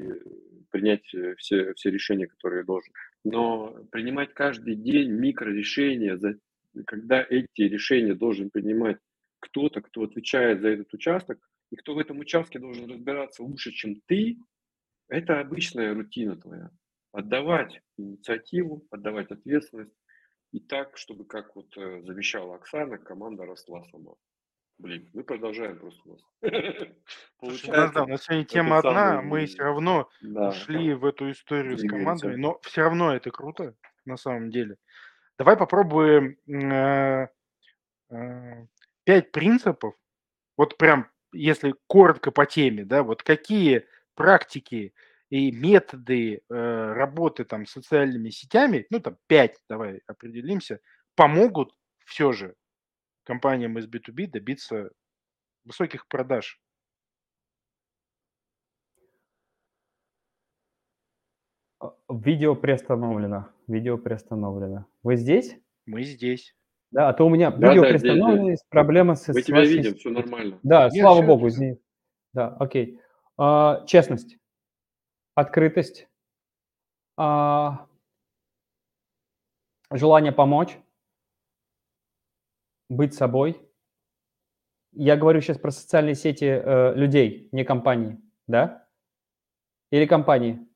принять 0.70 1.12
э, 1.16 1.34
все, 1.38 1.74
все 1.74 1.90
решения, 1.90 2.28
которые 2.28 2.64
должен. 2.66 2.94
Но 3.24 3.76
принимать 3.92 4.34
каждый 4.34 4.76
день 4.76 5.10
микрорешения, 5.12 6.20
когда 6.86 7.26
эти 7.28 7.62
решения 7.62 8.14
должен 8.14 8.52
принимать 8.52 8.98
кто-то, 9.40 9.82
кто 9.82 10.04
отвечает 10.04 10.62
за 10.62 10.70
этот 10.70 10.94
участок, 10.94 11.40
и 11.72 11.76
кто 11.76 11.96
в 11.96 12.00
этом 12.00 12.20
участке 12.20 12.60
должен 12.60 12.90
разбираться 12.90 13.44
лучше, 13.44 13.72
чем 13.72 14.02
ты, 14.06 14.38
это 15.10 15.40
обычная 15.40 15.94
рутина 15.94 16.36
твоя. 16.36 16.70
Отдавать 17.12 17.82
инициативу, 17.98 18.86
отдавать 18.92 19.32
ответственность, 19.32 19.94
и 20.52 20.60
так, 20.60 20.98
чтобы, 20.98 21.26
как 21.26 21.56
вот 21.56 21.76
э, 21.78 22.02
завещала 22.04 22.56
Оксана, 22.56 22.98
команда 22.98 23.46
росла 23.46 23.84
сама. 23.92 24.14
Блин, 24.78 25.10
мы 25.14 25.24
продолжаем 25.24 25.80
просто 25.80 26.02
у 26.06 26.12
нас. 26.12 26.22
Слушай, 27.40 27.72
да, 27.72 27.92
да, 27.92 28.04
у 28.04 28.08
нас 28.08 28.24
сегодня 28.24 28.46
тема 28.46 28.78
одна, 28.78 29.16
самый, 29.16 29.26
мы 29.26 29.46
все 29.48 29.64
равно 29.64 30.10
Да. 30.22 30.50
ушли 30.50 30.94
в 30.94 31.06
эту 31.06 31.32
историю 31.32 31.78
с 31.78 31.84
командами, 31.84 32.36
но 32.36 32.60
все 32.62 32.82
равно 32.82 33.16
это 33.16 33.32
круто, 33.32 33.76
на 34.06 34.18
самом 34.18 34.52
деле. 34.52 34.78
Давай 35.40 35.58
попробуем 35.58 36.38
э, 36.48 37.28
э, 38.10 38.66
пять 39.04 39.32
принципов, 39.32 39.96
вот 40.58 40.78
прям, 40.78 41.10
если 41.34 41.76
коротко 41.88 42.32
по 42.32 42.46
теме, 42.46 42.86
да, 42.86 43.04
вот 43.04 43.24
какие 43.24 43.88
практики 44.16 44.94
и 45.30 45.52
методы 45.52 46.42
э, 46.50 46.54
работы 46.94 47.44
там 47.44 47.66
с 47.66 47.72
социальными 47.72 48.30
сетями, 48.30 48.86
ну 48.90 49.00
там 49.00 49.18
пять, 49.28 49.58
давай 49.70 50.02
определимся, 50.08 50.80
помогут 51.16 51.74
все 52.06 52.32
же 52.32 52.56
компаниям 53.24 53.78
из 53.78 53.88
B2B 53.88 54.28
добиться 54.28 54.90
высоких 55.66 56.08
продаж. 56.08 56.62
А, 61.80 61.94
Видео 62.10 62.56
приостановлено. 62.56 63.50
Видео 63.68 63.98
приостановлено. 63.98 64.86
Вы 65.04 65.18
здесь? 65.18 65.58
Мы 65.86 66.04
здесь. 66.04 66.56
Да, 66.92 67.10
а 67.10 67.14
то 67.14 67.26
у 67.26 67.30
меня 67.30 67.52
Да, 67.52 67.70
видео 67.70 67.84
да, 67.84 67.90
здесь, 67.90 68.02
приостановлено, 68.02 68.50
есть 68.52 68.66
проблема 68.70 69.16
с... 69.16 69.28
Мы 69.28 69.42
с 69.42 69.46
тебя 69.46 69.66
видим, 69.66 69.96
все 69.96 70.10
нормально. 70.10 70.58
Да, 70.64 70.90
Нет, 70.90 71.02
слава 71.02 71.22
богу, 71.22 71.50
извини. 71.50 71.78
Да, 72.34 72.56
окей. 72.60 73.02
А, 73.38 73.86
честность, 73.86 74.38
открытость, 75.38 76.08
а, 77.16 77.86
желание 79.92 80.32
помочь, 80.32 80.80
быть 82.90 83.14
собой. 83.14 83.62
Я 84.94 85.16
говорю 85.16 85.42
сейчас 85.42 85.60
про 85.60 85.70
социальные 85.70 86.16
сети 86.16 86.46
э, 86.46 86.96
людей, 86.96 87.50
не 87.52 87.64
компании, 87.64 88.20
да? 88.48 88.88
Или 89.92 90.08
компании? 90.08 90.68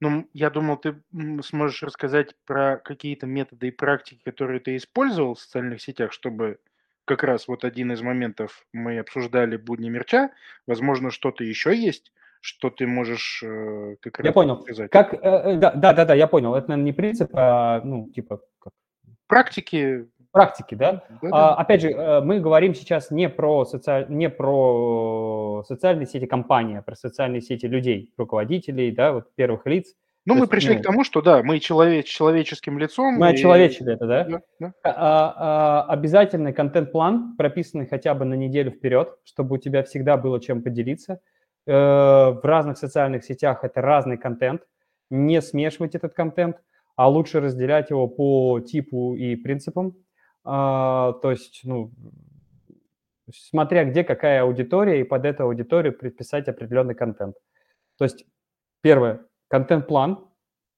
Ну, 0.00 0.28
я 0.34 0.50
думал, 0.50 0.76
ты 0.76 1.02
сможешь 1.40 1.82
рассказать 1.82 2.34
про 2.44 2.76
какие-то 2.76 3.26
методы 3.26 3.68
и 3.68 3.70
практики, 3.70 4.20
которые 4.22 4.60
ты 4.60 4.76
использовал 4.76 5.34
в 5.34 5.40
социальных 5.40 5.80
сетях, 5.80 6.12
чтобы 6.12 6.58
как 7.06 7.22
раз 7.22 7.48
вот 7.48 7.64
один 7.64 7.90
из 7.92 8.02
моментов 8.02 8.66
мы 8.74 8.98
обсуждали 8.98 9.56
будни 9.56 9.88
мерча. 9.88 10.30
Возможно, 10.66 11.10
что-то 11.10 11.42
еще 11.42 11.74
есть, 11.74 12.12
что 12.40 12.70
ты 12.70 12.86
можешь 12.86 13.42
э, 13.44 13.96
как 14.00 14.18
раз 14.18 14.26
Я 14.26 14.32
понял. 14.32 14.60
сказать. 14.62 14.90
Как, 14.90 15.14
э, 15.14 15.18
э, 15.22 15.56
да, 15.56 15.72
да, 15.72 15.92
да, 15.92 16.04
да, 16.04 16.14
я 16.14 16.26
понял. 16.26 16.54
Это, 16.54 16.68
наверное, 16.70 16.86
не 16.86 16.92
принцип, 16.92 17.30
а, 17.32 17.80
ну, 17.84 18.08
типа, 18.10 18.40
как 18.60 18.72
Практики. 19.26 20.06
практики, 20.30 20.74
да? 20.74 21.02
да, 21.22 21.28
А, 21.28 21.30
да. 21.30 21.54
опять 21.54 21.80
же, 21.80 21.90
э, 21.90 22.20
мы 22.20 22.40
говорим 22.40 22.74
сейчас 22.74 23.10
не 23.10 23.28
про, 23.28 23.64
социаль... 23.64 24.06
не 24.08 24.28
про 24.30 25.64
социальные 25.66 26.06
сети 26.06 26.26
компании, 26.26 26.78
а 26.78 26.82
про 26.82 26.94
социальные 26.94 27.40
сети 27.40 27.66
людей, 27.66 28.12
руководителей, 28.16 28.90
да, 28.92 29.12
вот 29.12 29.34
первых 29.34 29.66
лиц. 29.66 29.94
Ну, 30.28 30.34
мы 30.34 30.40
есть, 30.40 30.50
пришли 30.50 30.74
ну, 30.74 30.80
к 30.80 30.82
тому, 30.82 31.04
что 31.04 31.22
да, 31.22 31.42
мы 31.44 31.60
человек, 31.60 32.04
человеческим 32.04 32.78
лицом. 32.80 33.14
Мы 33.14 33.28
и- 33.30 33.34
очеловечили 33.34 33.94
это, 33.94 34.06
да? 34.06 34.24
Да, 34.24 34.40
да. 34.58 34.72
А- 34.82 35.34
а- 35.86 35.92
обязательный 35.92 36.52
контент-план, 36.52 37.36
прописанный 37.38 37.86
хотя 37.86 38.12
бы 38.14 38.24
на 38.24 38.34
неделю 38.34 38.72
вперед, 38.72 39.16
чтобы 39.24 39.54
у 39.54 39.58
тебя 39.58 39.84
всегда 39.84 40.16
было 40.16 40.40
чем 40.40 40.62
поделиться. 40.62 41.20
Э, 41.66 41.72
В 41.72 42.40
разных 42.44 42.78
социальных 42.78 43.24
сетях 43.24 43.64
это 43.64 43.80
разный 43.80 44.18
контент. 44.18 44.62
Не 45.10 45.40
смешивать 45.42 45.94
этот 45.94 46.14
контент, 46.14 46.56
а 46.96 47.08
лучше 47.08 47.40
разделять 47.40 47.90
его 47.90 48.08
по 48.08 48.60
типу 48.60 49.14
и 49.14 49.36
принципам. 49.36 49.94
А, 50.44 51.12
То 51.22 51.30
есть, 51.30 51.60
ну, 51.64 51.92
смотря 53.32 53.84
где 53.84 54.04
какая 54.04 54.42
аудитория, 54.42 55.00
и 55.00 55.04
под 55.04 55.24
эту 55.24 55.44
аудиторию 55.44 55.96
предписать 55.96 56.48
определенный 56.48 56.94
контент. 56.94 57.36
То 57.98 58.04
есть, 58.04 58.24
первое, 58.82 59.26
контент-план, 59.48 60.24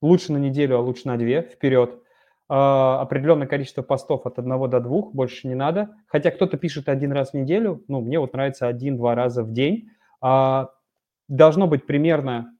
лучше 0.01 0.32
на 0.32 0.39
неделю, 0.39 0.78
а 0.78 0.80
лучше 0.80 1.09
на 1.09 1.16
две, 1.16 1.43
вперед. 1.43 2.03
А, 2.49 3.01
определенное 3.03 3.47
количество 3.47 3.82
постов 3.82 4.26
от 4.26 4.39
одного 4.39 4.68
до 4.68 4.80
двух, 4.80 5.12
больше 5.14 5.49
не 5.49 5.55
надо. 5.55 5.91
Хотя 6.07 6.30
кто-то 6.30 6.57
пишет 6.57 6.89
один 6.89 7.12
раз 7.12 7.30
в 7.32 7.34
неделю, 7.34 7.84
ну, 7.89 8.01
мне 8.01 8.18
вот 8.18 8.32
нравится 8.32 8.66
один-два 8.66 9.14
раза 9.14 9.43
в 9.43 9.53
день. 9.53 9.91
А, 10.20 10.70
должно 11.29 11.66
быть 11.66 11.87
примерно, 11.87 12.57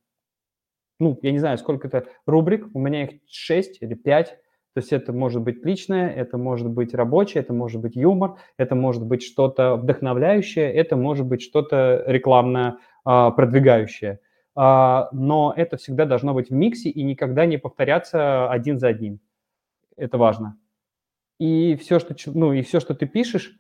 ну, 1.01 1.19
я 1.23 1.33
не 1.33 1.39
знаю, 1.39 1.59
сколько-то 1.59 2.07
рубрик, 2.27 2.69
у 2.75 2.79
меня 2.79 3.05
их 3.05 3.21
6 3.29 3.83
или 3.83 3.95
5. 3.95 4.39
То 4.75 4.81
есть 4.81 4.93
это 4.93 5.13
может 5.13 5.43
быть 5.43 5.65
личное, 5.65 6.09
это 6.11 6.39
может 6.39 6.69
быть 6.69 6.95
рабочее, 6.95 7.43
это 7.43 7.53
может 7.53 7.81
быть 7.81 7.97
юмор, 7.97 8.37
это 8.59 8.75
может 8.75 9.05
быть 9.05 9.23
что-то 9.23 9.77
вдохновляющее, 9.77 10.73
это 10.73 10.95
может 10.97 11.27
быть 11.27 11.43
что-то 11.43 12.05
рекламно 12.07 12.79
а, 13.05 13.31
продвигающее. 13.31 14.21
А, 14.55 15.09
но 15.13 15.55
это 15.57 15.77
всегда 15.79 16.05
должно 16.05 16.35
быть 16.35 16.51
в 16.51 16.53
миксе 16.53 16.91
и 16.91 17.03
никогда 17.03 17.47
не 17.47 17.59
повторяться 17.59 18.51
один 18.51 18.79
за 18.79 18.89
одним. 18.89 19.21
Это 19.97 20.19
важно. 20.19 20.59
И 21.39 21.77
все, 21.77 21.99
что, 21.99 22.15
ну, 22.27 22.53
и 22.53 22.63
все, 22.63 22.81
что 22.81 22.95
ты 22.95 23.07
пишешь, 23.07 23.57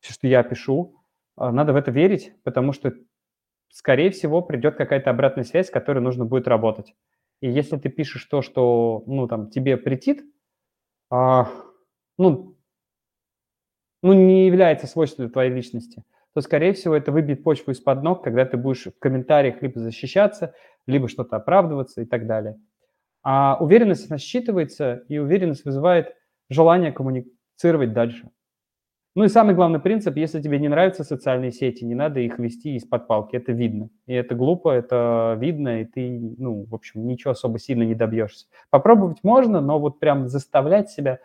все, 0.00 0.12
что 0.12 0.26
я 0.26 0.42
пишу, 0.42 1.02
а, 1.36 1.50
надо 1.50 1.72
в 1.72 1.76
это 1.76 1.90
верить, 1.90 2.32
потому 2.44 2.72
что, 2.72 2.92
скорее 3.70 4.10
всего, 4.10 4.42
придет 4.42 4.76
какая-то 4.76 5.10
обратная 5.10 5.44
связь, 5.44 5.68
с 5.68 5.70
которой 5.70 6.00
нужно 6.00 6.24
будет 6.24 6.48
работать. 6.48 6.94
И 7.40 7.50
если 7.50 7.76
ты 7.76 7.88
пишешь 7.88 8.24
то, 8.24 8.42
что, 8.42 9.04
ну, 9.06 9.28
там, 9.28 9.50
тебе 9.50 9.76
претит, 9.76 10.24
а, 11.10 11.50
ну, 12.18 12.56
ну, 14.02 14.12
не 14.12 14.46
является 14.46 14.86
свойством 14.86 15.30
твоей 15.30 15.52
личности, 15.52 16.04
то, 16.34 16.40
скорее 16.40 16.72
всего, 16.72 16.94
это 16.94 17.12
выбьет 17.12 17.42
почву 17.42 17.72
из-под 17.72 18.02
ног, 18.02 18.22
когда 18.22 18.44
ты 18.44 18.56
будешь 18.56 18.84
в 18.84 18.98
комментариях 18.98 19.62
либо 19.62 19.80
защищаться, 19.80 20.54
либо 20.86 21.08
что-то 21.08 21.36
оправдываться 21.36 22.02
и 22.02 22.04
так 22.04 22.26
далее. 22.26 22.58
А 23.22 23.56
уверенность, 23.58 24.10
она 24.10 24.18
считывается, 24.18 25.04
и 25.08 25.18
уверенность 25.18 25.64
вызывает 25.64 26.14
желание 26.48 26.92
коммуницировать 26.92 27.92
дальше. 27.92 28.30
Ну 29.16 29.24
и 29.24 29.28
самый 29.28 29.54
главный 29.54 29.80
принцип, 29.80 30.14
если 30.18 30.42
тебе 30.42 30.58
не 30.58 30.68
нравятся 30.68 31.02
социальные 31.02 31.50
сети, 31.50 31.84
не 31.84 31.94
надо 31.94 32.20
их 32.20 32.38
вести 32.38 32.76
из-под 32.76 33.06
палки, 33.06 33.34
это 33.34 33.50
видно. 33.50 33.88
И 34.06 34.12
это 34.12 34.34
глупо, 34.34 34.68
это 34.68 35.38
видно, 35.40 35.80
и 35.80 35.84
ты, 35.86 36.20
ну, 36.36 36.66
в 36.68 36.74
общем, 36.74 37.06
ничего 37.06 37.30
особо 37.30 37.58
сильно 37.58 37.82
не 37.84 37.94
добьешься. 37.94 38.44
Попробовать 38.68 39.20
можно, 39.22 39.62
но 39.62 39.78
вот 39.78 40.00
прям 40.00 40.28
заставлять 40.28 40.90
себя, 40.90 41.20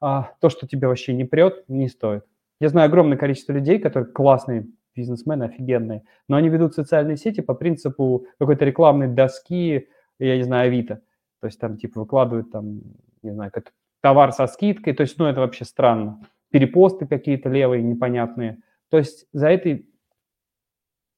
а, 0.00 0.30
то, 0.40 0.48
что 0.48 0.66
тебе 0.66 0.88
вообще 0.88 1.12
не 1.12 1.24
прет, 1.24 1.64
не 1.68 1.88
стоит. 1.88 2.24
Я 2.60 2.70
знаю 2.70 2.86
огромное 2.86 3.18
количество 3.18 3.52
людей, 3.52 3.78
которые 3.78 4.10
классные 4.10 4.66
бизнесмены, 4.96 5.44
офигенные, 5.44 6.04
но 6.30 6.36
они 6.36 6.48
ведут 6.48 6.72
социальные 6.72 7.18
сети 7.18 7.42
по 7.42 7.52
принципу 7.52 8.24
какой-то 8.38 8.64
рекламной 8.64 9.08
доски, 9.08 9.86
я 10.18 10.36
не 10.38 10.44
знаю, 10.44 10.68
Авито. 10.68 11.02
То 11.42 11.48
есть 11.48 11.60
там 11.60 11.76
типа 11.76 12.00
выкладывают 12.00 12.50
там, 12.50 12.80
не 13.22 13.32
знаю, 13.32 13.52
товар 14.00 14.32
со 14.32 14.46
скидкой, 14.46 14.94
то 14.94 15.02
есть, 15.02 15.18
ну, 15.18 15.26
это 15.26 15.40
вообще 15.40 15.66
странно 15.66 16.22
перепосты 16.50 17.06
какие-то 17.06 17.48
левые 17.48 17.82
непонятные. 17.82 18.62
То 18.90 18.98
есть 18.98 19.26
за 19.32 19.48
этой 19.48 19.88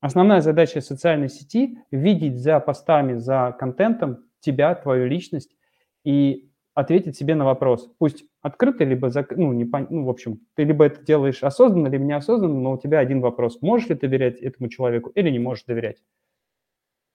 основная 0.01 0.41
задача 0.41 0.81
социальной 0.81 1.29
сети– 1.29 1.79
видеть 1.91 2.39
за 2.39 2.61
постами, 2.61 3.15
за 3.15 3.55
контентом 3.59 4.25
тебя, 4.41 4.75
твою 4.75 5.07
личность 5.07 5.55
и 6.05 6.51
ответить 6.75 7.17
себе 7.17 7.35
на 7.35 7.45
вопрос. 7.45 7.93
Пусть 7.99 8.25
открытый, 8.41 8.87
либо, 8.87 9.11
зак... 9.11 9.37
ну, 9.37 9.53
не 9.53 9.65
пон... 9.65 9.87
ну, 9.91 10.05
в 10.05 10.11
общем, 10.11 10.41
ты 10.55 10.65
либо 10.65 10.87
это 10.87 11.03
делаешь 11.03 11.43
осознанно, 11.43 11.89
либо 11.89 12.05
неосознанно, 12.05 12.59
но 12.59 12.73
у 12.73 12.79
тебя 12.79 12.99
один 12.99 13.21
вопрос. 13.21 13.61
Можешь 13.61 13.89
ли 13.89 13.95
ты 13.95 14.09
доверять 14.09 14.41
этому 14.41 14.69
человеку 14.69 15.11
или 15.11 15.31
не 15.31 15.39
можешь 15.39 15.65
доверять? 15.65 16.03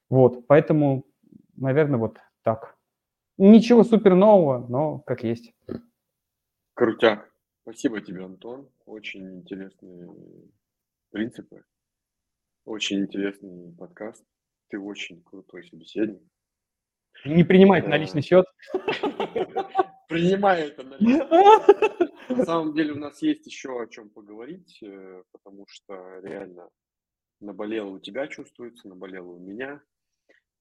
Вот, 0.10 0.46
поэтому, 0.48 1.06
наверное, 1.56 2.00
вот 2.00 2.20
так. 2.44 2.78
Ничего 3.38 3.84
супер 3.84 4.16
нового, 4.16 4.66
но 4.68 5.00
как 5.00 5.24
есть. 5.24 5.54
Крутяк. 6.76 7.35
Спасибо 7.68 8.00
тебе, 8.00 8.24
Антон. 8.24 8.70
Очень 8.86 9.40
интересные 9.40 10.08
принципы. 11.10 11.66
Очень 12.64 13.00
интересный 13.00 13.76
подкаст. 13.76 14.24
Ты 14.68 14.78
очень 14.80 15.24
крутой 15.24 15.64
собеседник. 15.64 16.22
Не 17.26 17.44
принимать 17.44 17.88
на 17.88 17.98
личный 17.98 18.22
счет. 18.22 18.46
Принимаю 20.08 20.68
это 20.68 20.84
на 20.84 20.98
личный 20.98 21.28
счет. 21.28 22.12
На 22.30 22.46
самом 22.46 22.76
деле 22.76 22.94
у 22.94 23.00
нас 23.00 23.20
есть 23.24 23.48
еще 23.48 23.82
о 23.82 23.88
чем 23.88 24.12
поговорить, 24.12 24.78
э, 24.84 25.24
потому 25.32 25.66
что 25.68 26.20
реально 26.20 26.70
наболело 27.40 27.90
у 27.90 28.00
тебя 28.00 28.28
чувствуется, 28.28 28.88
наболело 28.88 29.32
у 29.32 29.40
меня. 29.40 29.82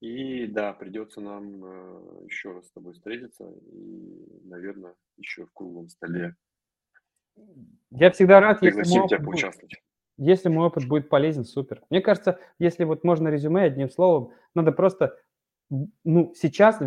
И 0.00 0.46
да, 0.46 0.72
придется 0.72 1.20
нам 1.20 1.64
э, 1.66 2.24
еще 2.24 2.52
раз 2.52 2.66
с 2.66 2.72
тобой 2.72 2.94
встретиться 2.94 3.46
и, 3.46 4.46
наверное, 4.48 4.94
еще 5.18 5.44
в 5.44 5.52
круглом 5.52 5.90
столе 5.90 6.34
я 7.90 8.10
всегда 8.10 8.40
рад, 8.40 8.62
если 8.62 8.82
мой, 8.98 9.04
опыт 9.04 9.22
будет, 9.22 9.54
если 10.16 10.48
мой 10.48 10.66
опыт 10.66 10.88
будет 10.88 11.08
полезен, 11.08 11.44
супер. 11.44 11.82
Мне 11.90 12.00
кажется, 12.00 12.38
если 12.58 12.84
вот 12.84 13.04
можно 13.04 13.28
резюме 13.28 13.62
одним 13.62 13.90
словом, 13.90 14.32
надо 14.54 14.72
просто, 14.72 15.16
ну, 15.70 16.32
сейчас, 16.34 16.80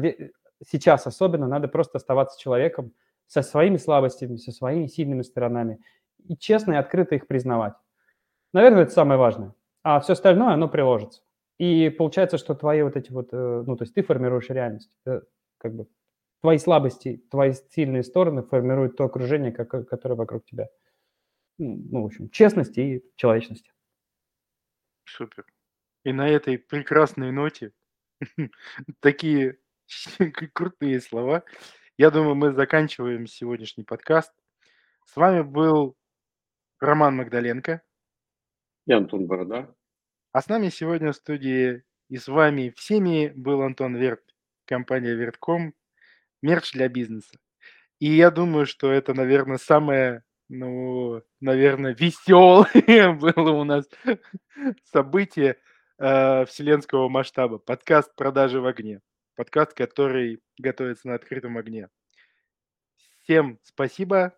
сейчас 0.65 1.07
особенно, 1.07 1.47
надо 1.47 1.67
просто 1.67 1.97
оставаться 1.97 2.39
человеком 2.39 2.93
со 3.27 3.41
своими 3.41 3.77
слабостями, 3.77 4.37
со 4.37 4.51
своими 4.51 4.87
сильными 4.87 5.21
сторонами 5.21 5.79
и 6.27 6.35
честно 6.35 6.73
и 6.73 6.77
открыто 6.77 7.15
их 7.15 7.27
признавать. 7.27 7.73
Наверное, 8.53 8.83
это 8.83 8.91
самое 8.91 9.19
важное. 9.19 9.53
А 9.83 9.99
все 9.99 10.13
остальное, 10.13 10.53
оно 10.53 10.67
приложится. 10.67 11.21
И 11.57 11.89
получается, 11.89 12.37
что 12.37 12.53
твои 12.53 12.81
вот 12.81 12.95
эти 12.95 13.11
вот, 13.11 13.29
э, 13.31 13.63
ну, 13.65 13.75
то 13.77 13.83
есть 13.83 13.93
ты 13.93 14.03
формируешь 14.03 14.49
реальность, 14.49 14.91
как 15.57 15.73
бы 15.73 15.87
твои 16.41 16.57
слабости, 16.57 17.23
твои 17.29 17.53
сильные 17.69 18.03
стороны 18.03 18.43
формируют 18.43 18.97
то 18.97 19.05
окружение, 19.05 19.51
которое 19.51 20.15
вокруг 20.15 20.45
тебя. 20.45 20.67
Ну, 21.57 22.03
в 22.03 22.05
общем, 22.05 22.29
честности 22.29 22.79
и 22.79 23.03
человечности. 23.15 23.71
Супер. 25.05 25.45
И 26.03 26.13
на 26.13 26.27
этой 26.27 26.57
прекрасной 26.57 27.31
ноте 27.31 27.73
такие 28.99 29.57
крутые 30.53 31.01
слова. 31.01 31.43
Я 31.97 32.11
думаю, 32.11 32.35
мы 32.35 32.53
заканчиваем 32.53 33.25
сегодняшний 33.25 33.83
подкаст. 33.83 34.31
С 35.05 35.15
вами 35.15 35.41
был 35.41 35.97
Роман 36.79 37.17
Магдаленко. 37.17 37.81
И 38.85 38.93
Антон 38.93 39.25
Борода. 39.25 39.73
А 40.31 40.41
с 40.41 40.47
нами 40.47 40.69
сегодня 40.69 41.11
в 41.11 41.15
студии 41.15 41.83
и 42.09 42.17
с 42.17 42.27
вами 42.27 42.73
всеми 42.75 43.33
был 43.35 43.61
Антон 43.61 43.95
Верт, 43.95 44.23
компания 44.65 45.13
Вертком, 45.15 45.73
мерч 46.41 46.73
для 46.73 46.89
бизнеса. 46.89 47.37
И 47.99 48.11
я 48.11 48.31
думаю, 48.31 48.65
что 48.65 48.91
это, 48.91 49.13
наверное, 49.13 49.57
самое, 49.57 50.23
ну, 50.49 51.21
наверное, 51.39 51.95
веселое 51.95 53.13
было 53.13 53.51
у 53.51 53.63
нас 53.63 53.85
событие 54.83 55.57
э, 55.97 56.45
вселенского 56.45 57.09
масштаба. 57.09 57.57
Подкаст 57.57 58.15
«Продажи 58.15 58.61
в 58.61 58.65
огне». 58.65 59.01
Подкаст, 59.35 59.73
который 59.73 60.41
готовится 60.57 61.07
на 61.07 61.15
открытом 61.15 61.57
огне. 61.57 61.89
Всем 63.21 63.59
спасибо. 63.63 64.33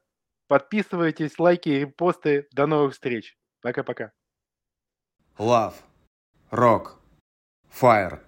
Подписывайтесь, 0.48 1.38
лайки, 1.38 1.70
репосты. 1.70 2.48
До 2.52 2.66
новых 2.66 2.94
встреч. 2.94 3.38
Пока-пока. 3.62 4.12
Love. 5.38 5.76
Rock. 6.52 6.98
Fire. 7.70 8.20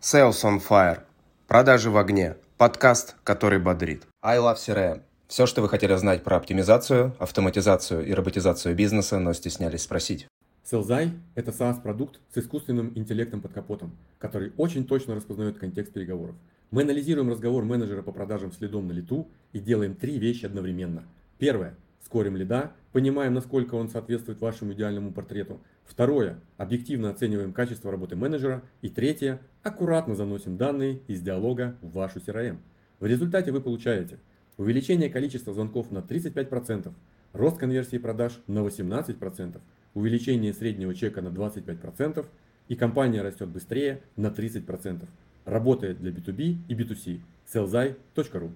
Sales 0.00 0.44
on 0.44 0.60
fire. 0.60 1.04
Продажи 1.48 1.90
в 1.90 1.96
огне. 1.96 2.36
Подкаст, 2.58 3.16
который 3.22 3.58
бодрит. 3.58 4.06
I 4.22 4.38
Love 4.38 4.56
CRM. 4.56 5.02
Все, 5.28 5.44
что 5.44 5.60
вы 5.60 5.68
хотели 5.68 5.94
знать 5.96 6.24
про 6.24 6.38
оптимизацию, 6.38 7.14
автоматизацию 7.18 8.06
и 8.06 8.14
роботизацию 8.14 8.74
бизнеса, 8.74 9.18
но 9.18 9.34
стеснялись 9.34 9.82
спросить. 9.82 10.26
Селзай– 10.64 11.12
это 11.34 11.50
SaaS-продукт 11.50 12.18
с 12.32 12.38
искусственным 12.38 12.92
интеллектом 12.94 13.42
под 13.42 13.52
капотом, 13.52 13.94
который 14.18 14.54
очень 14.56 14.86
точно 14.86 15.14
распознает 15.14 15.58
контекст 15.58 15.92
переговоров. 15.92 16.34
Мы 16.70 16.80
анализируем 16.80 17.28
разговор 17.28 17.62
менеджера 17.66 18.00
по 18.00 18.10
продажам 18.10 18.50
следом 18.52 18.88
на 18.88 18.92
лету 18.92 19.28
и 19.52 19.58
делаем 19.58 19.94
три 19.94 20.18
вещи 20.18 20.46
одновременно. 20.46 21.04
Первое– 21.36 21.76
скорим 22.06 22.36
лида, 22.36 22.72
понимаем, 22.92 23.34
насколько 23.34 23.74
он 23.74 23.90
соответствует 23.90 24.40
вашему 24.40 24.72
идеальному 24.72 25.12
портрету. 25.12 25.60
Второе– 25.84 26.40
объективно 26.56 27.10
оцениваем 27.10 27.52
качество 27.52 27.90
работы 27.90 28.16
менеджера. 28.16 28.62
И 28.80 28.88
третье– 28.88 29.42
аккуратно 29.66 30.14
заносим 30.14 30.56
данные 30.56 31.00
из 31.08 31.20
диалога 31.20 31.76
в 31.82 31.90
вашу 31.90 32.20
CRM. 32.20 32.58
В 33.00 33.06
результате 33.06 33.50
вы 33.50 33.60
получаете 33.60 34.18
увеличение 34.56 35.10
количества 35.10 35.52
звонков 35.52 35.90
на 35.90 35.98
35%, 35.98 36.92
рост 37.32 37.58
конверсии 37.58 37.98
продаж 37.98 38.40
на 38.46 38.60
18%, 38.60 39.60
увеличение 39.94 40.54
среднего 40.54 40.94
чека 40.94 41.20
на 41.20 41.28
25% 41.28 42.24
и 42.68 42.76
компания 42.76 43.22
растет 43.22 43.48
быстрее 43.48 44.02
на 44.14 44.28
30%. 44.28 45.04
Работает 45.44 45.98
для 45.98 46.12
B2B 46.12 46.58
и 46.68 46.74
B2C. 46.74 47.20
sellzai.ru 47.52 48.50